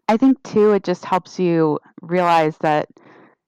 I 0.07 0.17
think 0.17 0.41
too 0.43 0.73
it 0.73 0.83
just 0.83 1.05
helps 1.05 1.39
you 1.39 1.79
realize 2.01 2.55
that 2.59 2.87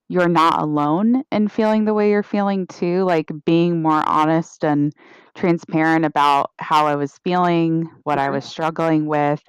you're 0.08 0.30
not 0.30 0.62
alone 0.62 1.24
in 1.32 1.48
feeling 1.48 1.86
the 1.86 1.93
way 1.93 2.10
you're 2.12 2.24
feeling 2.24 2.67
too, 2.67 3.04
like 3.04 3.32
being 3.45 3.82
more 3.82 4.08
honest 4.08 4.63
and 4.63 4.93
transparent 5.36 6.06
about 6.06 6.52
how 6.60 6.86
I 6.86 6.95
was 6.95 7.19
feeling, 7.24 7.89
what 8.04 8.19
I 8.19 8.26
mm-hmm. 8.26 8.36
was 8.36 8.45
struggling 8.45 9.06
with. 9.08 9.41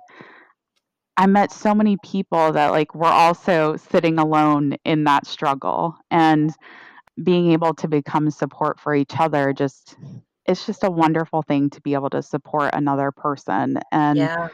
I 1.19 1.27
met 1.27 1.53
so 1.53 1.75
many 1.75 1.97
people 2.03 2.53
that 2.53 2.71
like 2.73 2.95
were 2.95 3.07
also 3.07 3.77
sitting 3.77 4.19
alone 4.19 4.77
in 4.85 5.05
that 5.05 5.27
struggle 5.27 5.97
and 6.11 6.53
being 7.23 7.53
able 7.53 7.73
to 7.75 7.89
become 7.89 8.31
support 8.31 8.79
for 8.79 8.95
each 8.95 9.19
other 9.19 9.55
just 9.55 9.97
it's 10.49 10.67
just 10.67 10.85
a 10.85 10.91
wonderful 10.91 11.43
thing 11.43 11.71
to 11.71 11.81
be 11.81 11.95
able 11.95 12.11
to 12.11 12.23
support 12.23 12.71
another 12.73 13.11
person. 13.13 13.79
And 13.93 14.19
yeah. 14.19 14.49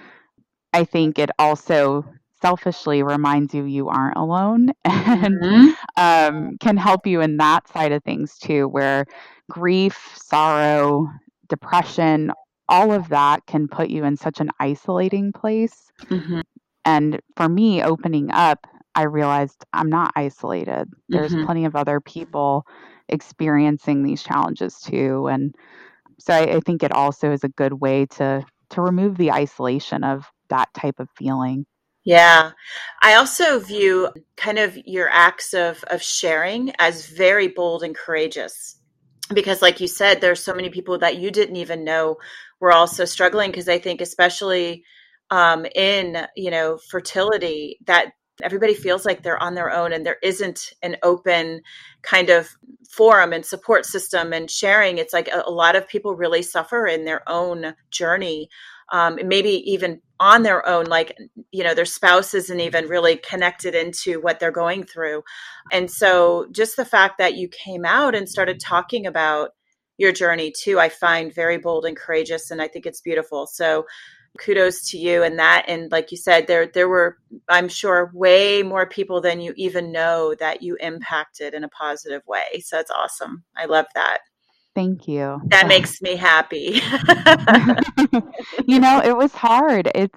I 0.72 0.85
think 0.85 1.18
it 1.18 1.31
also 1.38 2.05
selfishly 2.40 3.02
reminds 3.02 3.55
you 3.55 3.64
you 3.64 3.88
aren't 3.88 4.16
alone 4.16 4.70
and 4.85 5.40
mm-hmm. 5.40 5.70
um, 5.96 6.57
can 6.59 6.76
help 6.76 7.07
you 7.07 7.20
in 7.20 7.37
that 7.37 7.68
side 7.68 7.92
of 7.92 8.02
things 8.02 8.38
too, 8.38 8.68
where 8.68 9.07
grief, 9.50 10.12
sorrow, 10.14 11.09
depression, 11.48 12.33
all 12.68 12.92
of 12.92 13.09
that 13.11 13.46
can 13.46 13.68
put 13.68 13.90
you 13.90 14.05
in 14.05 14.16
such 14.16 14.40
an 14.40 14.50
isolating 14.59 15.33
place. 15.33 15.92
Mm-hmm. 16.05 16.40
And 16.85 17.20
for 17.37 17.48
me, 17.48 17.83
opening 17.83 18.31
up, 18.33 18.66
I 18.94 19.02
realized 19.05 19.64
I'm 19.72 19.88
not 19.88 20.12
isolated. 20.16 20.90
There's 21.09 21.33
mm-hmm. 21.33 21.44
plenty 21.44 21.64
of 21.64 21.76
other 21.76 22.00
people 22.00 22.66
experiencing 23.12 24.03
these 24.03 24.22
challenges 24.22 24.81
too. 24.81 25.29
And 25.29 25.55
so 26.18 26.35
I, 26.35 26.57
I 26.57 26.61
think 26.61 26.83
it 26.83 26.92
also 26.92 27.31
is 27.31 27.44
a 27.44 27.48
good 27.48 27.75
way 27.75 28.07
to 28.16 28.44
to 28.70 28.81
remove 28.81 29.18
the 29.18 29.31
isolation 29.31 30.03
of 30.03 30.25
that 30.48 30.72
type 30.75 30.98
of 30.98 31.09
feeling. 31.16 31.66
Yeah. 32.05 32.53
I 33.03 33.14
also 33.14 33.61
view 33.61 34.09
kind 34.37 34.59
of 34.59 34.77
your 34.87 35.09
acts 35.09 35.55
of, 35.55 35.85
of 35.85 36.03
sharing 36.03 36.72
as 36.79 37.07
very 37.07 37.48
bold 37.48 37.83
and 37.83 37.94
courageous. 37.94 38.79
Because, 39.33 39.62
like 39.62 39.81
you 39.81 39.87
said, 39.87 40.20
there's 40.20 40.42
so 40.42 40.55
many 40.55 40.68
people 40.68 40.98
that 40.98 41.18
you 41.18 41.31
didn't 41.31 41.57
even 41.57 41.85
know 41.85 42.16
were 42.61 42.72
also 42.72 43.05
struggling. 43.05 43.51
Because 43.51 43.68
I 43.68 43.79
think, 43.79 44.01
especially 44.01 44.85
um, 45.31 45.64
in 45.75 46.27
you 46.37 46.51
know 46.51 46.79
fertility, 46.90 47.79
that 47.87 48.12
everybody 48.42 48.75
feels 48.75 49.05
like 49.05 49.23
they're 49.23 49.42
on 49.42 49.55
their 49.55 49.71
own 49.71 49.92
and 49.92 50.07
there 50.07 50.18
isn't 50.23 50.73
an 50.83 50.97
open 51.03 51.61
kind 52.03 52.31
of 52.31 52.49
forum 52.90 53.33
and 53.33 53.45
support 53.45 53.87
system 53.87 54.33
and 54.33 54.51
sharing. 54.51 54.99
It's 54.99 55.12
like 55.12 55.29
a, 55.29 55.42
a 55.47 55.51
lot 55.51 55.77
of 55.77 55.88
people 55.88 56.14
really 56.14 56.42
suffer 56.42 56.87
in 56.87 57.05
their 57.05 57.29
own 57.29 57.75
journey 57.90 58.49
um, 58.92 59.18
maybe 59.25 59.62
even 59.71 60.01
on 60.21 60.42
their 60.42 60.66
own 60.68 60.85
like 60.85 61.16
you 61.51 61.64
know 61.64 61.75
their 61.75 61.87
spouse 61.87 62.35
isn't 62.35 62.61
even 62.61 62.87
really 62.87 63.16
connected 63.16 63.75
into 63.75 64.21
what 64.21 64.38
they're 64.38 64.53
going 64.53 64.85
through. 64.85 65.23
And 65.73 65.90
so 65.90 66.47
just 66.53 66.77
the 66.77 66.85
fact 66.85 67.18
that 67.18 67.35
you 67.35 67.49
came 67.49 67.85
out 67.85 68.14
and 68.14 68.29
started 68.29 68.61
talking 68.61 69.07
about 69.07 69.51
your 69.99 70.12
journey 70.12 70.53
too 70.57 70.81
i 70.81 70.88
find 70.88 71.35
very 71.35 71.59
bold 71.59 71.85
and 71.85 71.97
courageous 71.97 72.51
and 72.51 72.62
i 72.62 72.68
think 72.68 72.87
it's 72.87 73.01
beautiful. 73.01 73.47
So 73.47 73.87
kudos 74.38 74.88
to 74.90 74.99
you 74.99 75.23
and 75.23 75.38
that. 75.38 75.64
And 75.68 75.90
like 75.92 76.11
you 76.11 76.16
said 76.16 76.47
there 76.47 76.66
there 76.66 76.88
were 76.88 77.18
i'm 77.49 77.68
sure 77.68 78.11
way 78.14 78.62
more 78.62 78.87
people 78.87 79.21
than 79.21 79.40
you 79.40 79.53
even 79.57 79.92
know 79.92 80.35
that 80.38 80.62
you 80.62 80.77
impacted 80.77 81.55
in 81.55 81.64
a 81.64 81.68
positive 81.68 82.23
way. 82.27 82.61
So 82.61 82.77
that's 82.77 82.90
awesome. 82.90 83.45
I 83.57 83.66
love 83.66 83.87
that. 83.95 84.18
Thank 84.75 85.07
you. 85.07 85.40
That 85.47 85.66
makes 85.68 86.01
me 86.01 86.16
happy. 86.16 86.81
You 88.66 88.81
know 88.81 89.01
it 89.05 89.16
was 89.16 89.33
hard. 89.33 89.90
It's 89.95 90.16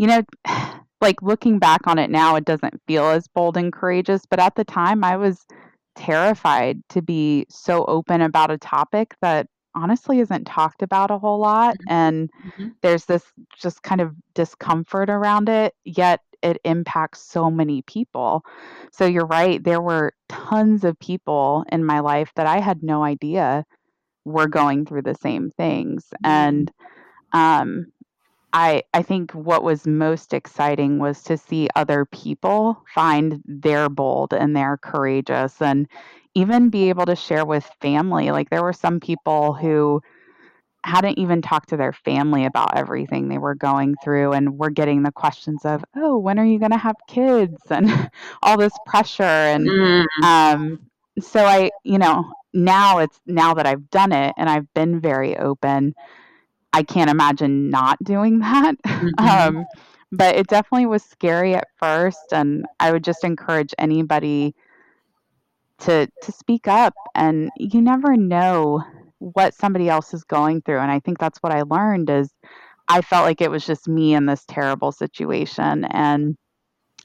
you 0.00 0.06
know 0.06 0.22
like 1.00 1.22
looking 1.22 1.58
back 1.58 1.86
on 1.86 1.98
it 1.98 2.10
now 2.10 2.36
it 2.36 2.44
doesn't 2.44 2.80
feel 2.86 3.06
as 3.06 3.26
bold 3.28 3.56
and 3.56 3.72
courageous 3.72 4.26
but 4.28 4.38
at 4.38 4.54
the 4.54 4.64
time 4.64 5.02
i 5.02 5.16
was 5.16 5.46
terrified 5.96 6.82
to 6.88 7.02
be 7.02 7.46
so 7.48 7.84
open 7.86 8.20
about 8.20 8.50
a 8.50 8.58
topic 8.58 9.14
that 9.22 9.46
honestly 9.74 10.20
isn't 10.20 10.46
talked 10.46 10.82
about 10.82 11.10
a 11.10 11.18
whole 11.18 11.38
lot 11.38 11.74
mm-hmm. 11.74 11.92
and 11.92 12.30
mm-hmm. 12.46 12.68
there's 12.82 13.04
this 13.04 13.24
just 13.58 13.82
kind 13.82 14.00
of 14.00 14.14
discomfort 14.34 15.10
around 15.10 15.48
it 15.48 15.74
yet 15.84 16.20
it 16.42 16.58
impacts 16.64 17.20
so 17.20 17.50
many 17.50 17.82
people 17.82 18.42
so 18.92 19.04
you're 19.04 19.26
right 19.26 19.62
there 19.64 19.80
were 19.80 20.12
tons 20.28 20.84
of 20.84 20.98
people 20.98 21.64
in 21.70 21.84
my 21.84 22.00
life 22.00 22.32
that 22.36 22.46
i 22.46 22.58
had 22.58 22.82
no 22.82 23.04
idea 23.04 23.64
were 24.24 24.48
going 24.48 24.84
through 24.84 25.02
the 25.02 25.14
same 25.14 25.50
things 25.56 26.06
mm-hmm. 26.24 26.26
and 26.26 26.72
um 27.32 27.86
I 28.52 28.82
I 28.94 29.02
think 29.02 29.32
what 29.32 29.62
was 29.62 29.86
most 29.86 30.34
exciting 30.34 30.98
was 30.98 31.22
to 31.24 31.36
see 31.36 31.68
other 31.76 32.04
people 32.04 32.82
find 32.92 33.42
their 33.44 33.88
bold 33.88 34.32
and 34.32 34.56
their 34.56 34.76
courageous 34.76 35.62
and 35.62 35.86
even 36.34 36.70
be 36.70 36.88
able 36.88 37.06
to 37.06 37.16
share 37.16 37.44
with 37.44 37.64
family. 37.80 38.30
Like 38.30 38.50
there 38.50 38.62
were 38.62 38.72
some 38.72 39.00
people 39.00 39.52
who 39.52 40.00
hadn't 40.84 41.18
even 41.18 41.42
talked 41.42 41.68
to 41.70 41.76
their 41.76 41.92
family 41.92 42.46
about 42.46 42.76
everything 42.76 43.28
they 43.28 43.38
were 43.38 43.54
going 43.54 43.94
through 44.02 44.32
and 44.32 44.58
were 44.58 44.70
getting 44.70 45.02
the 45.02 45.12
questions 45.12 45.64
of, 45.64 45.84
"Oh, 45.96 46.18
when 46.18 46.38
are 46.38 46.44
you 46.44 46.58
going 46.58 46.70
to 46.70 46.78
have 46.78 46.96
kids?" 47.06 47.58
and 47.70 48.10
all 48.42 48.56
this 48.56 48.72
pressure 48.86 49.22
and 49.22 49.68
mm. 49.68 50.06
um 50.22 50.80
so 51.20 51.44
I, 51.44 51.70
you 51.84 51.98
know, 51.98 52.32
now 52.54 52.98
it's 52.98 53.20
now 53.26 53.52
that 53.54 53.66
I've 53.66 53.90
done 53.90 54.12
it 54.12 54.32
and 54.38 54.48
I've 54.48 54.72
been 54.74 55.00
very 55.00 55.36
open, 55.36 55.94
I 56.72 56.82
can't 56.82 57.10
imagine 57.10 57.68
not 57.70 58.02
doing 58.02 58.38
that. 58.40 58.76
Mm-hmm. 58.82 59.58
um 59.58 59.66
but 60.12 60.34
it 60.34 60.48
definitely 60.48 60.86
was 60.86 61.04
scary 61.04 61.54
at 61.54 61.68
first 61.76 62.32
and 62.32 62.66
I 62.80 62.90
would 62.90 63.04
just 63.04 63.22
encourage 63.22 63.74
anybody 63.78 64.54
to 65.80 66.08
to 66.22 66.32
speak 66.32 66.68
up 66.68 66.94
and 67.14 67.50
you 67.56 67.80
never 67.80 68.16
know 68.16 68.82
what 69.18 69.54
somebody 69.54 69.88
else 69.88 70.14
is 70.14 70.24
going 70.24 70.62
through 70.62 70.78
and 70.78 70.90
i 70.90 71.00
think 71.00 71.18
that's 71.18 71.38
what 71.38 71.52
i 71.52 71.62
learned 71.62 72.08
is 72.08 72.32
i 72.88 73.00
felt 73.00 73.24
like 73.24 73.40
it 73.40 73.50
was 73.50 73.66
just 73.66 73.88
me 73.88 74.14
in 74.14 74.26
this 74.26 74.44
terrible 74.46 74.92
situation 74.92 75.84
and 75.86 76.36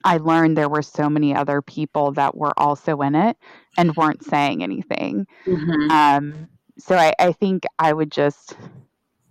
i 0.03 0.17
learned 0.17 0.57
there 0.57 0.69
were 0.69 0.81
so 0.81 1.09
many 1.09 1.35
other 1.35 1.61
people 1.61 2.11
that 2.11 2.35
were 2.35 2.53
also 2.57 3.01
in 3.01 3.15
it 3.15 3.38
and 3.77 3.95
weren't 3.95 4.23
saying 4.23 4.63
anything 4.63 5.25
mm-hmm. 5.45 5.91
um, 5.91 6.47
so 6.77 6.95
I, 6.95 7.13
I 7.19 7.31
think 7.31 7.63
i 7.79 7.91
would 7.91 8.11
just 8.11 8.55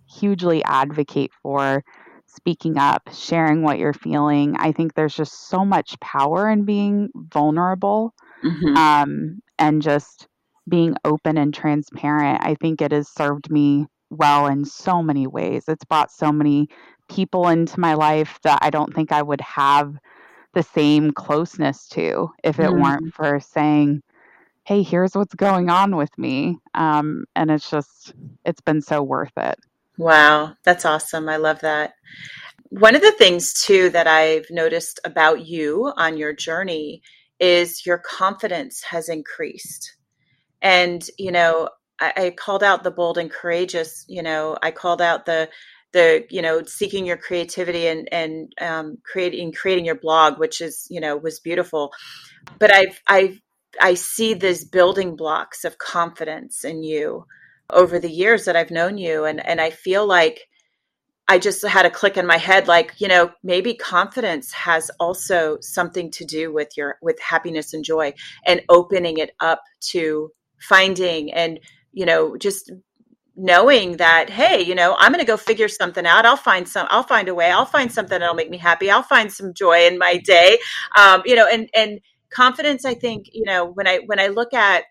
hugely 0.07 0.63
advocate 0.63 1.31
for 1.41 1.83
speaking 2.27 2.77
up 2.77 3.09
sharing 3.13 3.61
what 3.61 3.79
you're 3.79 3.93
feeling 3.93 4.55
i 4.57 4.71
think 4.71 4.93
there's 4.93 5.15
just 5.15 5.47
so 5.49 5.63
much 5.63 5.99
power 5.99 6.49
in 6.49 6.65
being 6.65 7.09
vulnerable 7.15 8.13
mm-hmm. 8.45 8.77
um, 8.77 9.39
and 9.57 9.81
just 9.81 10.27
being 10.67 10.95
open 11.03 11.37
and 11.37 11.53
transparent. 11.53 12.41
I 12.43 12.55
think 12.55 12.81
it 12.81 12.91
has 12.91 13.09
served 13.09 13.49
me 13.51 13.87
well 14.09 14.47
in 14.47 14.65
so 14.65 15.01
many 15.01 15.27
ways. 15.27 15.65
It's 15.67 15.85
brought 15.85 16.11
so 16.11 16.31
many 16.31 16.69
people 17.09 17.47
into 17.47 17.79
my 17.79 17.93
life 17.93 18.39
that 18.43 18.59
I 18.61 18.69
don't 18.69 18.93
think 18.93 19.11
I 19.11 19.21
would 19.21 19.41
have 19.41 19.95
the 20.53 20.63
same 20.63 21.11
closeness 21.11 21.87
to 21.89 22.29
if 22.43 22.59
it 22.59 22.69
mm. 22.69 22.81
weren't 22.81 23.13
for 23.13 23.39
saying, 23.39 24.01
hey, 24.63 24.81
here's 24.81 25.13
what's 25.13 25.35
going 25.35 25.69
on 25.69 25.95
with 25.95 26.17
me. 26.17 26.57
Um, 26.73 27.25
and 27.35 27.51
it's 27.51 27.69
just, 27.69 28.13
it's 28.45 28.61
been 28.61 28.81
so 28.81 29.03
worth 29.03 29.33
it. 29.37 29.59
Wow, 29.97 30.55
that's 30.63 30.85
awesome. 30.85 31.29
I 31.29 31.37
love 31.37 31.59
that. 31.59 31.93
One 32.69 32.95
of 32.95 33.01
the 33.01 33.11
things, 33.11 33.53
too, 33.53 33.89
that 33.91 34.07
I've 34.07 34.47
noticed 34.49 34.99
about 35.05 35.45
you 35.45 35.93
on 35.95 36.17
your 36.17 36.33
journey 36.33 37.03
is 37.39 37.85
your 37.85 37.97
confidence 37.97 38.83
has 38.83 39.09
increased. 39.09 39.95
And, 40.61 41.05
you 41.17 41.31
know, 41.31 41.69
I, 41.99 42.13
I 42.17 42.29
called 42.31 42.63
out 42.63 42.83
the 42.83 42.91
bold 42.91 43.17
and 43.17 43.31
courageous, 43.31 44.05
you 44.07 44.23
know, 44.23 44.57
I 44.61 44.71
called 44.71 45.01
out 45.01 45.25
the, 45.25 45.49
the 45.95 46.25
you 46.29 46.41
know 46.41 46.61
seeking 46.63 47.05
your 47.05 47.15
creativity 47.15 47.87
and 47.87 48.09
and 48.11 48.51
um, 48.59 48.97
creating 49.09 49.53
creating 49.53 49.85
your 49.85 49.95
blog 49.95 50.37
which 50.37 50.59
is 50.59 50.85
you 50.89 50.99
know 50.99 51.15
was 51.15 51.39
beautiful 51.39 51.93
but 52.59 52.69
i've 52.69 53.01
i 53.07 53.39
i 53.79 53.93
see 53.93 54.33
these 54.33 54.65
building 54.65 55.15
blocks 55.15 55.63
of 55.63 55.77
confidence 55.77 56.65
in 56.65 56.83
you 56.83 57.25
over 57.69 57.97
the 57.97 58.11
years 58.11 58.43
that 58.43 58.57
i've 58.57 58.71
known 58.71 58.97
you 58.97 59.23
and 59.23 59.43
and 59.45 59.61
i 59.61 59.69
feel 59.69 60.05
like 60.05 60.41
I 61.27 61.39
just 61.39 61.65
had 61.65 61.85
a 61.85 61.89
click 61.89 62.17
in 62.17 62.27
my 62.27 62.37
head 62.37 62.67
like, 62.67 62.93
you 62.99 63.07
know, 63.07 63.31
maybe 63.43 63.73
confidence 63.73 64.51
has 64.53 64.91
also 64.99 65.57
something 65.61 66.11
to 66.11 66.25
do 66.25 66.53
with 66.53 66.77
your 66.77 66.97
with 67.01 67.19
happiness 67.19 67.73
and 67.73 67.83
joy 67.83 68.13
and 68.45 68.61
opening 68.69 69.17
it 69.17 69.31
up 69.39 69.63
to 69.91 70.31
finding 70.61 71.33
and, 71.33 71.59
you 71.93 72.05
know, 72.05 72.37
just 72.37 72.71
knowing 73.35 73.97
that 73.97 74.29
hey, 74.29 74.61
you 74.61 74.75
know, 74.75 74.95
I'm 74.99 75.11
going 75.11 75.19
to 75.19 75.27
go 75.27 75.35
figure 75.35 75.67
something 75.67 76.05
out. 76.05 76.25
I'll 76.25 76.37
find 76.37 76.67
some 76.67 76.87
I'll 76.89 77.03
find 77.03 77.27
a 77.27 77.35
way. 77.35 77.49
I'll 77.49 77.65
find 77.65 77.91
something 77.91 78.19
that'll 78.19 78.35
make 78.35 78.51
me 78.51 78.57
happy. 78.57 78.91
I'll 78.91 79.03
find 79.03 79.31
some 79.31 79.53
joy 79.53 79.87
in 79.87 79.97
my 79.97 80.17
day. 80.17 80.59
Um, 80.97 81.23
you 81.25 81.35
know, 81.35 81.47
and 81.51 81.69
and 81.75 81.99
confidence 82.29 82.85
I 82.85 82.93
think, 82.93 83.27
you 83.33 83.45
know, 83.45 83.65
when 83.65 83.87
I 83.87 83.99
when 84.05 84.19
I 84.19 84.27
look 84.27 84.53
at 84.53 84.83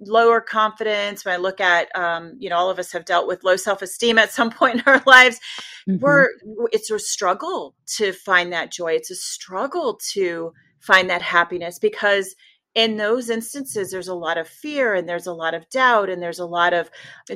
lower 0.00 0.40
confidence 0.40 1.24
when 1.24 1.34
i 1.34 1.38
look 1.38 1.60
at 1.60 1.94
um, 1.96 2.34
you 2.38 2.48
know 2.48 2.56
all 2.56 2.70
of 2.70 2.78
us 2.78 2.92
have 2.92 3.04
dealt 3.04 3.26
with 3.26 3.44
low 3.44 3.56
self-esteem 3.56 4.18
at 4.18 4.32
some 4.32 4.50
point 4.60 4.76
in 4.76 4.82
our 4.86 5.02
lives 5.06 5.40
mm-hmm. 5.88 6.02
we're 6.04 6.28
it's 6.72 6.90
a 6.90 6.98
struggle 6.98 7.74
to 7.86 8.12
find 8.12 8.52
that 8.52 8.72
joy. 8.72 8.92
It's 8.92 9.10
a 9.10 9.16
struggle 9.16 9.98
to 10.12 10.52
find 10.80 11.10
that 11.10 11.22
happiness 11.22 11.78
because 11.78 12.34
in 12.74 12.96
those 12.96 13.30
instances 13.30 13.90
there's 13.90 14.08
a 14.08 14.14
lot 14.14 14.38
of 14.38 14.46
fear 14.46 14.94
and 14.94 15.08
there's 15.08 15.26
a 15.26 15.32
lot 15.32 15.54
of 15.54 15.68
doubt 15.70 16.08
and 16.08 16.22
there's 16.22 16.38
a 16.38 16.46
lot 16.46 16.72
of 16.72 16.90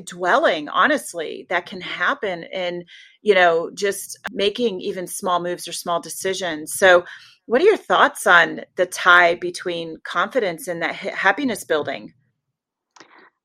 dwelling 0.05 0.69
honestly 0.69 1.47
that 1.49 1.67
can 1.67 1.81
happen 1.81 2.45
in 2.45 2.85
you 3.23 3.35
know 3.35 3.71
just 3.75 4.19
making 4.31 4.81
even 4.81 5.07
small 5.07 5.41
moves 5.43 5.67
or 5.67 5.73
small 5.73 6.01
decisions. 6.01 6.73
So 6.75 7.05
what 7.47 7.61
are 7.61 7.65
your 7.65 7.77
thoughts 7.77 8.27
on 8.27 8.61
the 8.77 8.87
tie 8.87 9.35
between 9.35 9.97
confidence 10.05 10.69
and 10.69 10.81
that 10.83 10.95
happiness 10.95 11.65
building 11.65 12.15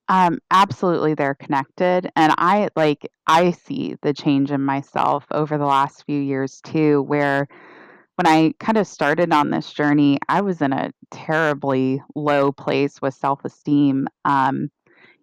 um, 0.09 0.39
absolutely, 0.51 1.13
they're 1.13 1.35
connected. 1.35 2.09
And 2.15 2.33
I 2.37 2.69
like, 2.75 3.09
I 3.27 3.51
see 3.51 3.95
the 4.01 4.13
change 4.13 4.51
in 4.51 4.61
myself 4.61 5.25
over 5.31 5.57
the 5.57 5.65
last 5.65 6.05
few 6.05 6.19
years 6.19 6.61
too, 6.61 7.01
where 7.03 7.47
when 8.15 8.27
I 8.27 8.53
kind 8.59 8.77
of 8.77 8.87
started 8.87 9.31
on 9.33 9.51
this 9.51 9.71
journey, 9.71 10.19
I 10.27 10.41
was 10.41 10.61
in 10.61 10.73
a 10.73 10.91
terribly 11.11 12.01
low 12.15 12.51
place 12.51 13.01
with 13.01 13.13
self 13.13 13.43
esteem. 13.45 14.07
Um, 14.25 14.69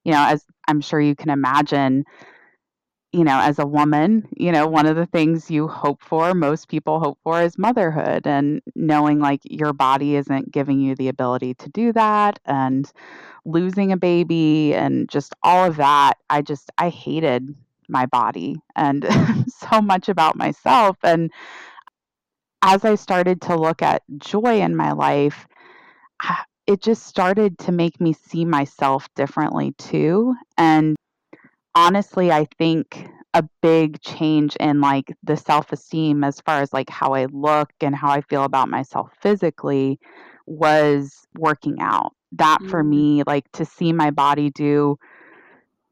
you 0.05 0.13
know, 0.13 0.25
as 0.25 0.45
I'm 0.69 0.81
sure 0.81 1.01
you 1.01 1.17
can 1.17 1.31
imagine, 1.31 2.05
you 3.15 3.23
know, 3.23 3.39
as 3.39 3.61
a 3.61 3.67
woman, 3.67 4.27
you 4.37 4.51
know, 4.51 4.67
one 4.67 4.87
of 4.87 4.97
the 4.97 5.07
things 5.07 5.49
you 5.49 5.69
hope 5.69 6.03
for, 6.03 6.35
most 6.35 6.67
people 6.69 6.99
hope 6.99 7.17
for, 7.23 7.41
is 7.41 7.57
motherhood 7.57 8.27
and 8.27 8.61
knowing 8.75 9.21
like 9.21 9.41
your 9.45 9.73
body 9.73 10.17
isn't 10.17 10.51
giving 10.51 10.81
you 10.81 10.97
the 10.97 11.07
ability 11.07 11.55
to 11.55 11.69
do 11.69 11.93
that 11.93 12.41
and 12.45 12.91
losing 13.45 13.93
a 13.93 13.97
baby 13.97 14.75
and 14.75 15.09
just 15.09 15.33
all 15.45 15.65
of 15.65 15.77
that. 15.77 16.15
I 16.29 16.43
just, 16.43 16.73
I 16.77 16.89
hated 16.89 17.55
my 17.89 18.07
body 18.07 18.57
and 18.75 19.07
so 19.49 19.81
much 19.81 20.09
about 20.09 20.35
myself. 20.35 20.97
And 21.05 21.31
as 22.63 22.85
I 22.85 22.97
started 22.97 23.41
to 23.43 23.55
look 23.55 23.81
at 23.81 24.03
joy 24.19 24.61
in 24.61 24.75
my 24.75 24.91
life, 24.91 25.47
ah, 26.21 26.45
it 26.67 26.83
just 26.83 27.07
started 27.07 27.61
to 27.61 27.71
make 27.71 28.01
me 28.01 28.13
see 28.13 28.45
myself 28.45 29.09
differently 29.15 29.71
too. 29.79 30.35
And 30.59 30.97
honestly, 31.75 32.31
I 32.33 32.47
think 32.59 33.07
a 33.35 33.45
big 33.63 34.01
change 34.01 34.57
in 34.57 34.81
like 34.81 35.13
the 35.23 35.37
self-esteem 35.37 36.23
as 36.25 36.41
far 36.41 36.61
as 36.63 36.73
like 36.73 36.89
how 36.89 37.15
I 37.15 37.27
look 37.27 37.71
and 37.81 37.95
how 37.95 38.11
I 38.11 38.21
feel 38.23 38.45
about 38.45 38.69
myself 38.69 39.11
physically 39.21 39.99
was 40.47 41.27
working 41.35 41.81
out. 41.81 42.13
That 42.33 42.65
for 42.65 42.83
Mm. 42.83 42.85
me, 42.85 43.23
like 43.27 43.51
to 43.53 43.65
see 43.65 43.93
my 43.93 44.11
body 44.11 44.51
do 44.51 44.97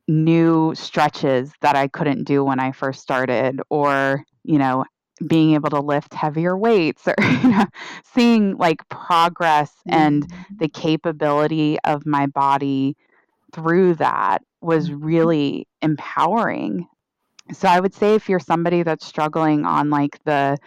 new 0.09 0.75
stretches 0.75 1.53
that 1.61 1.77
I 1.77 1.89
couldn't 1.89 2.25
do 2.25 2.45
when 2.45 2.59
I 2.61 2.73
first 2.73 3.01
started 3.01 3.61
or, 3.71 4.25
you 4.45 4.59
know, 4.59 4.85
being 5.27 5.55
able 5.55 5.71
to 5.71 5.81
lift 5.81 6.15
heavier 6.15 6.57
weights 6.57 7.07
or 7.07 7.15
you 7.43 7.49
know, 7.51 7.67
seeing 8.05 8.57
like 8.57 8.87
progress 8.89 9.73
and 9.89 10.27
Mhm. 10.31 10.59
the 10.59 10.69
capability 10.69 11.79
of 11.85 12.05
my 12.07 12.27
body 12.27 12.97
through 13.53 13.95
that 13.97 14.43
was 14.61 14.91
Mhm. 14.91 14.99
really 15.01 15.69
empowering. 15.83 16.87
So 17.53 17.69
I 17.69 17.81
would 17.81 17.95
say 17.95 18.15
if 18.15 18.29
you're 18.29 18.41
somebody 18.41 18.83
that's 18.83 19.07
struggling 19.07 19.65
on 19.65 19.91
like 19.91 20.23
the 20.25 20.59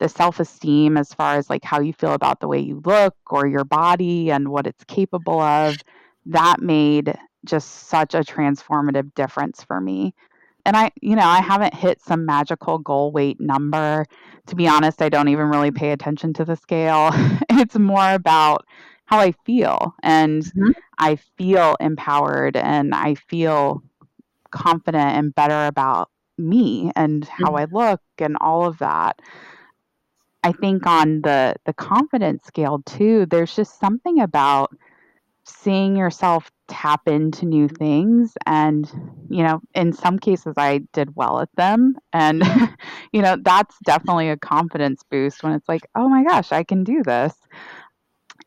the 0.00 0.08
self-esteem 0.08 0.96
as 0.96 1.14
far 1.14 1.36
as 1.36 1.48
like 1.48 1.64
how 1.64 1.80
you 1.80 1.92
feel 1.92 2.12
about 2.14 2.40
the 2.40 2.48
way 2.48 2.58
you 2.58 2.82
look 2.84 3.14
or 3.30 3.46
your 3.46 3.64
body 3.64 4.30
and 4.30 4.48
what 4.48 4.66
it's 4.66 4.84
capable 4.84 5.40
of, 5.40 5.80
that 6.26 6.60
made 6.60 7.16
just 7.44 7.88
such 7.88 8.14
a 8.14 8.20
transformative 8.20 9.14
difference 9.14 9.62
for 9.62 9.80
me. 9.80 10.14
And 10.66 10.76
I, 10.76 10.90
you 11.02 11.14
know, 11.16 11.26
I 11.26 11.40
haven't 11.40 11.74
hit 11.74 12.00
some 12.00 12.24
magical 12.26 12.78
goal 12.78 13.12
weight 13.12 13.40
number. 13.40 14.06
To 14.46 14.56
be 14.56 14.66
honest, 14.66 15.02
I 15.02 15.08
don't 15.10 15.28
even 15.28 15.46
really 15.48 15.70
pay 15.70 15.92
attention 15.92 16.32
to 16.34 16.44
the 16.44 16.56
scale. 16.56 17.10
it's 17.50 17.78
more 17.78 18.12
about 18.12 18.66
how 19.14 19.20
I 19.20 19.32
feel 19.46 19.94
and 20.02 20.50
Mhm. 20.54 20.72
I 20.98 21.16
feel 21.38 21.76
empowered 21.80 22.56
and 22.56 22.94
I 22.94 23.14
feel 23.14 23.82
confident 24.50 25.16
and 25.16 25.34
better 25.34 25.66
about 25.66 26.10
me 26.38 26.90
and 26.96 27.24
how 27.24 27.54
I 27.54 27.66
look 27.70 28.00
and 28.18 28.36
all 28.40 28.66
of 28.66 28.78
that. 28.78 29.20
I 30.42 30.52
think 30.52 30.86
on 30.86 31.22
the 31.22 31.54
the 31.64 31.72
confidence 31.72 32.44
scale 32.46 32.82
too, 32.84 33.26
there's 33.26 33.54
just 33.56 33.78
something 33.80 34.20
about 34.20 34.70
seeing 35.46 35.96
yourself 35.96 36.50
tap 36.68 37.08
into 37.08 37.46
new 37.46 37.68
things 37.68 38.34
and 38.46 38.90
you 39.30 39.42
know 39.42 39.60
in 39.74 39.92
some 39.92 40.18
cases 40.18 40.54
i 40.56 40.78
did 40.92 41.16
well 41.16 41.40
at 41.40 41.50
them 41.56 41.96
and 42.12 42.42
you 43.12 43.22
know 43.22 43.36
that's 43.42 43.76
definitely 43.84 44.30
a 44.30 44.36
confidence 44.36 45.02
boost 45.10 45.42
when 45.42 45.52
it's 45.52 45.68
like 45.68 45.86
oh 45.96 46.08
my 46.08 46.24
gosh 46.24 46.52
i 46.52 46.64
can 46.64 46.84
do 46.84 47.02
this 47.02 47.34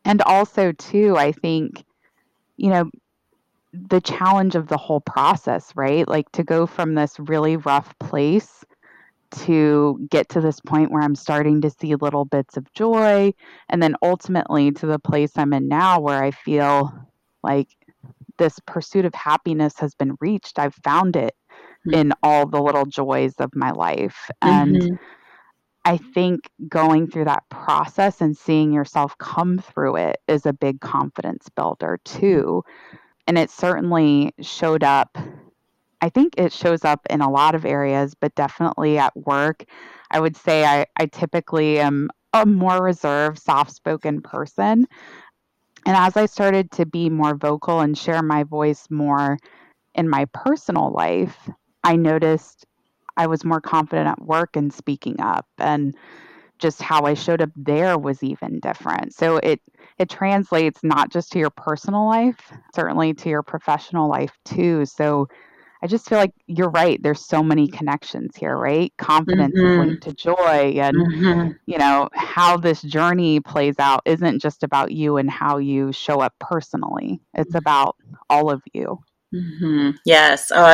and 0.08 0.22
also 0.22 0.72
too 0.72 1.16
i 1.16 1.30
think 1.30 1.84
you 2.56 2.70
know 2.70 2.90
the 3.72 4.00
challenge 4.00 4.54
of 4.56 4.66
the 4.68 4.76
whole 4.76 5.00
process 5.00 5.72
right 5.76 6.08
like 6.08 6.30
to 6.32 6.42
go 6.42 6.66
from 6.66 6.94
this 6.94 7.18
really 7.20 7.56
rough 7.56 7.96
place 8.00 8.64
to 9.30 10.06
get 10.10 10.28
to 10.30 10.40
this 10.40 10.58
point 10.60 10.90
where 10.90 11.02
i'm 11.02 11.14
starting 11.14 11.60
to 11.60 11.70
see 11.70 11.94
little 11.94 12.24
bits 12.24 12.56
of 12.56 12.72
joy 12.72 13.32
and 13.68 13.82
then 13.82 13.94
ultimately 14.02 14.72
to 14.72 14.86
the 14.86 14.98
place 14.98 15.32
i'm 15.36 15.52
in 15.52 15.68
now 15.68 16.00
where 16.00 16.22
i 16.22 16.30
feel 16.30 16.90
like 17.42 17.68
this 18.38 18.58
pursuit 18.66 19.04
of 19.04 19.14
happiness 19.14 19.78
has 19.78 19.94
been 19.94 20.16
reached. 20.20 20.58
I've 20.58 20.74
found 20.76 21.16
it 21.16 21.34
in 21.92 22.12
all 22.22 22.46
the 22.46 22.60
little 22.62 22.84
joys 22.86 23.34
of 23.38 23.54
my 23.54 23.70
life. 23.72 24.30
And 24.42 24.76
Mhm. 24.76 24.98
I 25.84 25.96
think 25.96 26.50
going 26.68 27.08
through 27.10 27.26
that 27.26 27.48
process 27.48 28.20
and 28.20 28.36
seeing 28.36 28.72
yourself 28.72 29.16
come 29.18 29.58
through 29.58 29.96
it 29.96 30.18
is 30.28 30.44
a 30.44 30.52
big 30.52 30.80
confidence 30.80 31.48
builder 31.48 31.98
too. 32.04 32.62
And 33.26 33.38
it 33.38 33.50
certainly 33.50 34.32
showed 34.40 34.84
up. 34.84 35.16
I 36.00 36.08
think 36.08 36.34
it 36.36 36.52
shows 36.52 36.84
up 36.84 37.06
in 37.10 37.20
a 37.20 37.30
lot 37.30 37.54
of 37.54 37.64
areas, 37.64 38.14
but 38.14 38.34
definitely 38.34 38.98
at 38.98 39.16
work. 39.16 39.64
I 40.10 40.20
would 40.20 40.36
say 40.36 40.64
I, 40.64 40.86
I 40.96 41.06
typically 41.06 41.80
am 41.80 42.10
a 42.32 42.46
more 42.46 42.82
reserved, 42.82 43.38
soft 43.38 43.72
spoken 43.72 44.20
person. 44.20 44.86
And 45.86 45.96
as 45.96 46.16
I 46.16 46.26
started 46.26 46.70
to 46.72 46.86
be 46.86 47.08
more 47.08 47.34
vocal 47.34 47.80
and 47.80 47.96
share 47.96 48.22
my 48.22 48.44
voice 48.44 48.88
more 48.90 49.38
in 49.94 50.08
my 50.08 50.26
personal 50.26 50.92
life, 50.92 51.48
I 51.82 51.96
noticed 51.96 52.66
I 53.18 53.28
was 53.28 53.44
more 53.44 53.60
confident 53.60 54.08
at 54.08 54.22
work 54.22 54.56
and 54.56 54.72
speaking 54.72 55.20
up 55.20 55.46
and 55.58 55.94
just 56.58 56.82
how 56.82 57.04
I 57.04 57.14
showed 57.14 57.42
up 57.42 57.50
there 57.56 57.98
was 57.98 58.22
even 58.22 58.60
different. 58.60 59.14
So 59.14 59.38
it 59.38 59.60
it 59.98 60.10
translates 60.10 60.80
not 60.84 61.10
just 61.10 61.32
to 61.32 61.40
your 61.40 61.50
personal 61.50 62.06
life, 62.06 62.52
certainly 62.74 63.14
to 63.14 63.30
your 63.30 63.42
professional 63.42 64.08
life 64.08 64.36
too. 64.44 64.86
So 64.86 65.28
I 65.82 65.88
just 65.88 66.08
feel 66.08 66.18
like 66.18 66.32
you're 66.46 66.70
right. 66.70 67.02
There's 67.02 67.24
so 67.26 67.42
many 67.42 67.68
connections 67.68 68.36
here, 68.36 68.56
right? 68.56 68.92
Confidence 68.98 69.62
is 69.62 69.76
Mhm. 69.76 69.76
linked 69.76 70.02
to 70.04 70.14
joy 70.14 70.74
and 70.80 71.04
Mhm. 71.04 71.58
you 71.66 71.78
know, 71.78 72.08
how 72.14 72.56
this 72.56 72.82
journey 72.82 73.40
plays 73.40 73.76
out 73.78 74.02
isn't 74.06 74.40
just 74.40 74.62
about 74.64 74.92
you 74.92 75.18
and 75.18 75.30
how 75.30 75.58
you 75.58 75.92
show 75.92 76.20
up 76.20 76.34
personally. 76.40 77.20
It's 77.34 77.54
about 77.54 77.96
all 78.30 78.50
of 78.50 78.62
you. 78.74 78.98
Mhm. 79.34 79.94
Yes. 80.04 80.50
Oh, 80.54 80.64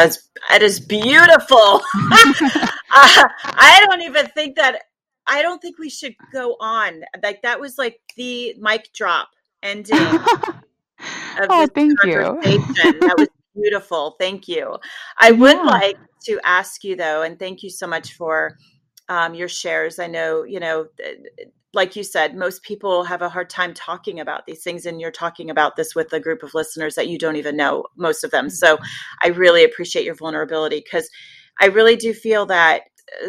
is 0.63 0.81
beautiful. 0.81 1.57
uh, 1.95 3.25
I 3.45 3.85
don't 3.89 4.03
even 4.03 4.27
think 4.29 4.57
that. 4.57 4.83
I 5.27 5.41
don't 5.41 5.61
think 5.61 5.79
we 5.79 5.89
should 5.89 6.15
go 6.33 6.57
on. 6.61 7.03
Like 7.23 7.43
that 7.43 7.59
was 7.59 7.79
like 7.79 7.99
the 8.17 8.55
mic 8.59 8.93
drop 8.93 9.31
ending 9.63 9.97
oh, 11.49 11.67
thank 11.75 11.93
you. 12.05 12.21
that 12.21 13.15
was 13.19 13.29
beautiful. 13.55 14.17
Thank 14.19 14.49
you. 14.49 14.77
I 15.19 15.33
would 15.33 15.57
yeah. 15.57 15.63
like 15.63 15.99
to 16.27 16.41
ask 16.45 16.85
you 16.85 16.97
though, 16.97 17.23
and 17.23 17.39
thank 17.39 17.63
you 17.63 17.71
so 17.71 17.87
much 17.87 18.15
for 18.15 18.57
um, 19.09 19.35
your 19.35 19.49
shares. 19.49 19.99
I 19.99 20.07
know, 20.07 20.45
you 20.45 20.61
know, 20.61 20.87
like 21.75 21.97
you 21.97 22.03
said, 22.03 22.37
most 22.37 22.63
people 22.63 23.05
have 23.05 23.23
a 23.23 23.29
hard 23.29 23.51
time 23.51 23.75
talking 23.75 24.21
about 24.21 24.47
these 24.47 24.63
things, 24.63 24.87
and 24.87 25.01
you're 25.01 25.11
talking 25.11 25.51
about 25.51 25.77
this 25.77 25.95
with 25.95 26.13
a 26.13 26.21
group 26.21 26.43
of 26.43 26.55
listeners 26.55 26.95
that 26.95 27.09
you 27.09 27.19
don't 27.19 27.37
even 27.37 27.57
know, 27.57 27.85
most 27.97 28.25
of 28.25 28.31
them. 28.31 28.51
So 28.51 28.77
mm-hmm. 28.77 28.85
I 29.23 29.29
really 29.29 29.65
appreciate 29.65 30.05
your 30.05 30.15
vulnerability 30.15 30.81
because 30.81 31.09
I 31.61 31.67
really 31.67 31.97
do 31.97 32.13
feel 32.13 32.47
that 32.47 32.83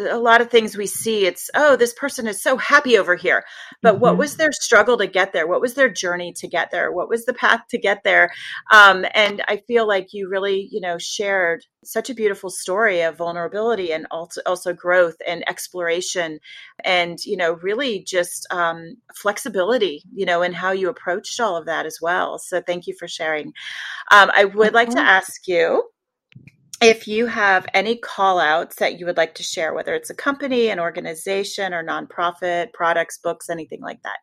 a 0.08 0.18
lot 0.18 0.40
of 0.40 0.50
things 0.50 0.76
we 0.76 0.86
see 0.86 1.26
it's 1.26 1.50
oh 1.54 1.76
this 1.76 1.92
person 1.92 2.26
is 2.26 2.42
so 2.42 2.56
happy 2.56 2.98
over 2.98 3.14
here. 3.14 3.44
But 3.82 3.94
mm-hmm. 3.94 4.02
what 4.02 4.18
was 4.18 4.36
their 4.36 4.52
struggle 4.52 4.96
to 4.98 5.06
get 5.06 5.32
there? 5.32 5.46
What 5.46 5.60
was 5.60 5.74
their 5.74 5.88
journey 5.88 6.32
to 6.36 6.48
get 6.48 6.70
there? 6.70 6.90
What 6.90 7.08
was 7.08 7.24
the 7.24 7.34
path 7.34 7.60
to 7.70 7.78
get 7.78 8.02
there? 8.04 8.30
Um, 8.72 9.04
and 9.14 9.42
i 9.48 9.58
feel 9.68 9.86
like 9.86 10.12
you 10.12 10.28
really 10.28 10.68
you 10.70 10.80
know 10.80 10.98
shared 10.98 11.64
such 11.84 12.10
a 12.10 12.14
beautiful 12.14 12.50
story 12.50 13.02
of 13.02 13.16
vulnerability 13.16 13.92
and 13.92 14.06
also, 14.10 14.40
also 14.44 14.72
growth 14.72 15.14
and 15.26 15.48
exploration 15.48 16.40
and 16.84 17.18
you 17.24 17.36
know 17.36 17.52
really 17.62 18.02
just 18.02 18.46
um, 18.50 18.96
flexibility 19.14 20.02
you 20.12 20.26
know 20.26 20.42
in 20.42 20.52
how 20.52 20.72
you 20.72 20.88
approached 20.88 21.38
all 21.40 21.56
of 21.56 21.66
that 21.66 21.86
as 21.86 21.98
well. 22.00 22.38
So 22.38 22.60
thank 22.60 22.86
you 22.86 22.94
for 22.98 23.08
sharing. 23.08 23.52
Um, 24.10 24.30
i 24.34 24.44
would 24.44 24.74
like 24.74 24.90
to 24.90 25.00
ask 25.00 25.46
you 25.46 25.84
if 26.82 27.08
you 27.08 27.26
have 27.26 27.66
any 27.74 27.96
call 27.96 28.38
outs 28.38 28.76
that 28.76 28.98
you 28.98 29.06
would 29.06 29.16
like 29.16 29.34
to 29.36 29.42
share, 29.42 29.74
whether 29.74 29.94
it's 29.94 30.10
a 30.10 30.14
company, 30.14 30.68
an 30.68 30.80
organization, 30.80 31.72
or 31.72 31.84
nonprofit, 31.84 32.72
products, 32.72 33.18
books, 33.18 33.48
anything 33.48 33.80
like 33.80 34.02
that. 34.02 34.18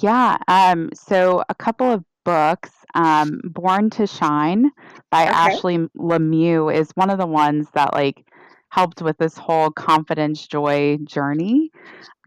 Yeah. 0.00 0.38
Um, 0.48 0.90
so 0.94 1.42
a 1.48 1.54
couple 1.54 1.90
of 1.90 2.04
books. 2.24 2.70
Um, 2.94 3.40
Born 3.44 3.88
to 3.90 4.06
Shine 4.06 4.70
by 5.10 5.22
Okay. 5.22 5.32
Ashley 5.32 5.78
Lemieux 5.96 6.74
is 6.74 6.90
one 6.94 7.10
of 7.10 7.18
the 7.18 7.26
ones 7.26 7.68
that 7.74 7.92
like 7.94 8.26
helped 8.70 9.02
with 9.02 9.16
this 9.18 9.36
whole 9.36 9.70
confidence 9.70 10.46
joy 10.46 10.98
journey. 11.04 11.70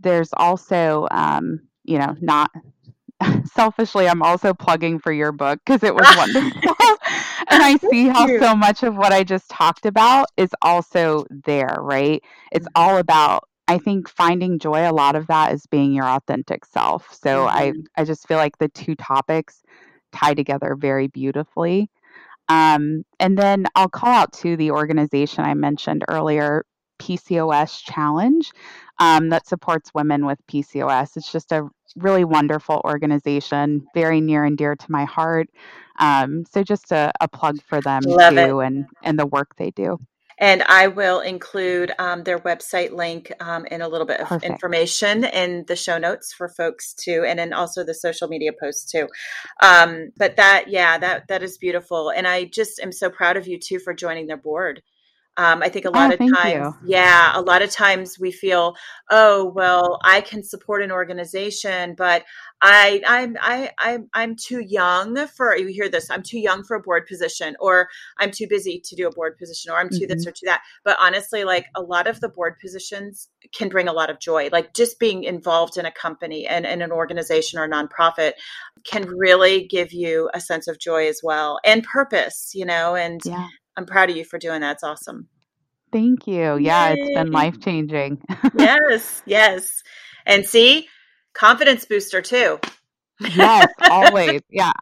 There's 0.01 0.29
also, 0.37 1.07
um, 1.11 1.59
you 1.83 1.97
know, 1.97 2.15
not 2.21 2.51
selfishly, 3.45 4.07
I'm 4.07 4.21
also 4.21 4.53
plugging 4.53 4.99
for 4.99 5.11
your 5.11 5.31
book 5.31 5.59
because 5.65 5.83
it 5.83 5.95
was 5.95 6.11
wonderful. 6.11 6.61
and 7.49 7.63
I 7.63 7.77
see 7.77 8.07
how 8.07 8.27
so 8.27 8.55
much 8.55 8.83
of 8.83 8.95
what 8.95 9.11
I 9.13 9.23
just 9.23 9.49
talked 9.49 9.85
about 9.85 10.27
is 10.37 10.49
also 10.61 11.25
there, 11.45 11.77
right? 11.79 12.23
It's 12.51 12.67
Mhm. 12.67 12.73
all 12.75 12.97
about 12.97 13.47
I 13.67 13.77
think 13.77 14.09
finding 14.09 14.59
joy 14.59 14.89
a 14.89 14.93
lot 14.93 15.15
of 15.15 15.27
that 15.27 15.53
is 15.53 15.65
being 15.67 15.93
your 15.93 16.05
authentic 16.07 16.65
self. 16.65 17.13
So 17.13 17.45
I 17.47 17.73
Mhm. 17.73 17.87
I 17.97 18.03
just 18.03 18.27
feel 18.27 18.37
like 18.37 18.57
the 18.57 18.69
two 18.69 18.95
topics 18.95 19.63
tie 20.11 20.33
together 20.33 20.75
very 20.75 21.07
beautifully. 21.07 21.89
Um, 22.49 23.03
and 23.19 23.37
then 23.37 23.65
I'll 23.75 23.89
call 23.89 24.11
out 24.11 24.33
to 24.33 24.57
the 24.57 24.71
organization 24.71 25.45
I 25.45 25.53
mentioned 25.53 26.03
earlier, 26.09 26.65
PCOS 26.99 27.81
Challenge, 27.81 28.51
um, 29.03 29.29
that 29.29 29.47
supports 29.47 29.91
women 29.93 30.25
with 30.25 30.39
PCOS. 30.47 31.17
It's 31.17 31.31
just 31.31 31.51
a 31.51 31.67
really 31.95 32.23
wonderful 32.23 32.81
organization, 32.85 33.85
very 33.93 34.21
near 34.21 34.43
and 34.45 34.57
dear 34.57 34.75
to 34.75 34.91
my 34.91 35.03
heart. 35.03 35.49
Um, 35.99 36.45
so 36.49 36.63
just 36.63 36.91
a, 36.91 37.11
a 37.19 37.27
plug 37.27 37.61
for 37.61 37.81
them 37.81 38.01
Love 38.05 38.37
it. 38.37 38.47
too, 38.47 38.61
and 38.61 38.85
and 39.03 39.19
the 39.19 39.25
work 39.25 39.55
they 39.57 39.71
do. 39.71 39.99
And 40.39 40.63
I 40.63 40.87
will 40.87 41.19
include 41.19 41.91
um, 41.99 42.23
their 42.23 42.39
website 42.39 42.91
link 42.91 43.31
um, 43.39 43.67
and 43.69 43.83
a 43.83 43.87
little 43.87 44.07
bit 44.07 44.19
of 44.19 44.27
Perfect. 44.27 44.51
information 44.51 45.23
in 45.25 45.63
the 45.67 45.75
show 45.75 45.99
notes 45.99 46.33
for 46.33 46.49
folks 46.49 46.93
too, 46.93 47.23
and 47.27 47.37
then 47.37 47.53
also 47.53 47.83
the 47.83 47.93
social 47.93 48.27
media 48.27 48.51
posts 48.59 48.91
too. 48.91 49.07
Um, 49.61 50.09
but 50.17 50.37
that, 50.37 50.65
yeah, 50.69 50.97
that 50.97 51.27
that 51.27 51.43
is 51.43 51.57
beautiful, 51.57 52.09
and 52.09 52.27
I 52.27 52.45
just 52.45 52.79
am 52.79 52.91
so 52.91 53.09
proud 53.09 53.37
of 53.37 53.47
you 53.47 53.59
too 53.59 53.79
for 53.79 53.93
joining 53.93 54.27
their 54.27 54.37
board. 54.37 54.81
Um, 55.37 55.63
I 55.63 55.69
think 55.69 55.85
a 55.85 55.89
lot 55.91 56.11
Oh, 56.11 56.11
of 56.11 56.19
times, 56.35 56.69
you. 56.69 56.73
yeah, 56.79 57.31
a 57.33 57.41
lot 57.41 57.61
of 57.63 57.71
times 57.71 58.19
we 58.19 58.31
feel, 58.31 58.75
oh, 59.09 59.51
well, 59.55 59.99
I 60.03 60.21
can 60.21 60.43
support 60.43 60.83
an 60.83 60.91
organization, 60.91 61.95
but 61.97 62.23
I, 62.61 63.01
I'm, 63.07 63.37
I, 63.41 63.71
I'm, 63.79 64.09
I'm 64.13 64.35
too 64.35 64.59
young 64.59 65.27
for. 65.27 65.55
You 65.57 65.67
hear 65.67 65.89
this? 65.89 66.09
I'm 66.11 66.23
too 66.23 66.39
young 66.39 66.63
for 66.63 66.75
a 66.75 66.79
board 66.81 67.07
position, 67.07 67.55
or 67.59 67.89
I'm 68.19 68.31
too 68.31 68.47
busy 68.47 68.79
to 68.85 68.95
do 68.95 69.07
a 69.07 69.11
board 69.11 69.37
position, 69.37 69.71
or 69.71 69.77
I'm 69.77 69.89
too 69.89 70.07
this 70.07 70.25
hmm 70.25 70.27
or 70.27 70.31
too 70.31 70.45
that. 70.45 70.61
But 70.85 70.97
honestly, 70.99 71.43
like 71.43 71.65
a 71.75 71.81
lot 71.81 72.07
of 72.07 72.19
the 72.21 72.29
board 72.29 72.59
positions 72.59 73.29
can 73.53 73.69
bring 73.69 73.87
a 73.87 73.93
lot 73.93 74.09
of 74.09 74.19
joy. 74.19 74.49
Like 74.51 74.73
just 74.73 74.99
being 74.99 75.23
involved 75.23 75.77
in 75.77 75.85
a 75.85 75.91
company 75.91 76.47
and 76.47 76.65
in 76.65 76.81
an 76.81 76.91
organization 76.91 77.59
or 77.59 77.65
a 77.65 77.69
nonprofit 77.69 78.33
can 78.83 79.07
really 79.07 79.65
give 79.67 79.91
you 79.93 80.29
a 80.33 80.39
sense 80.39 80.67
of 80.67 80.79
joy 80.79 81.07
as 81.07 81.21
well 81.23 81.59
and 81.65 81.83
purpose. 81.83 82.51
You 82.53 82.65
know, 82.65 82.95
and 82.95 83.21
Yeah. 83.23 83.47
I'm 83.75 83.85
proud 83.85 84.09
of 84.09 84.15
you 84.15 84.25
for 84.25 84.37
doing 84.37 84.61
that. 84.61 84.73
It's 84.73 84.83
awesome. 84.83 85.27
Thank 85.91 86.27
you. 86.27 86.57
Yeah, 86.57 86.89
it's 86.89 87.09
been 87.13 87.31
life 87.31 87.59
changing. 87.59 88.21
Yes, 88.57 89.21
yes. 89.25 89.83
And 90.25 90.45
see, 90.45 90.87
confidence 91.33 91.85
booster 91.85 92.21
too. 92.21 92.59
Yes, 93.19 93.67
always. 93.89 94.41
Yeah. 94.49 94.71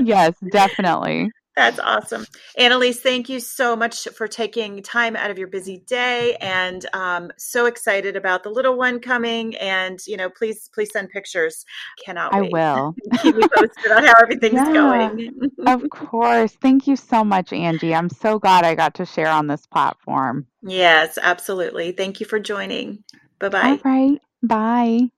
Yes, 0.00 0.34
definitely. 0.50 1.30
That's 1.58 1.80
awesome. 1.80 2.24
Annalise, 2.56 3.00
thank 3.00 3.28
you 3.28 3.40
so 3.40 3.74
much 3.74 4.06
for 4.16 4.28
taking 4.28 4.80
time 4.80 5.16
out 5.16 5.32
of 5.32 5.38
your 5.38 5.48
busy 5.48 5.78
day 5.78 6.36
and 6.40 6.86
um, 6.92 7.32
so 7.36 7.66
excited 7.66 8.14
about 8.14 8.44
the 8.44 8.48
little 8.50 8.76
one 8.76 9.00
coming. 9.00 9.56
And, 9.56 9.98
you 10.06 10.16
know, 10.16 10.30
please, 10.30 10.70
please 10.72 10.90
send 10.92 11.10
pictures. 11.10 11.64
Cannot 12.04 12.32
I 12.32 12.42
wait. 12.42 12.52
will. 12.52 12.94
Keep 13.20 13.34
me 13.36 13.42
posted 13.52 13.90
on 13.90 14.04
how 14.04 14.14
everything's 14.22 14.62
Yeah, 14.66 14.72
going. 14.72 15.50
of 15.66 15.90
course. 15.90 16.52
Thank 16.52 16.86
you 16.86 16.94
so 16.94 17.24
much, 17.24 17.52
Angie. 17.52 17.92
I'm 17.94 18.08
so 18.08 18.38
glad 18.38 18.64
I 18.64 18.76
got 18.76 18.94
to 18.94 19.04
share 19.04 19.28
on 19.28 19.48
this 19.48 19.66
platform. 19.66 20.46
yes, 20.62 21.18
absolutely. 21.20 21.90
Thank 21.90 22.20
you 22.20 22.26
for 22.26 22.38
joining. 22.38 23.02
Bye 23.40 23.48
All 23.62 23.76
bye. 23.76 23.80
right. 23.84 24.20
Bye. 24.42 25.10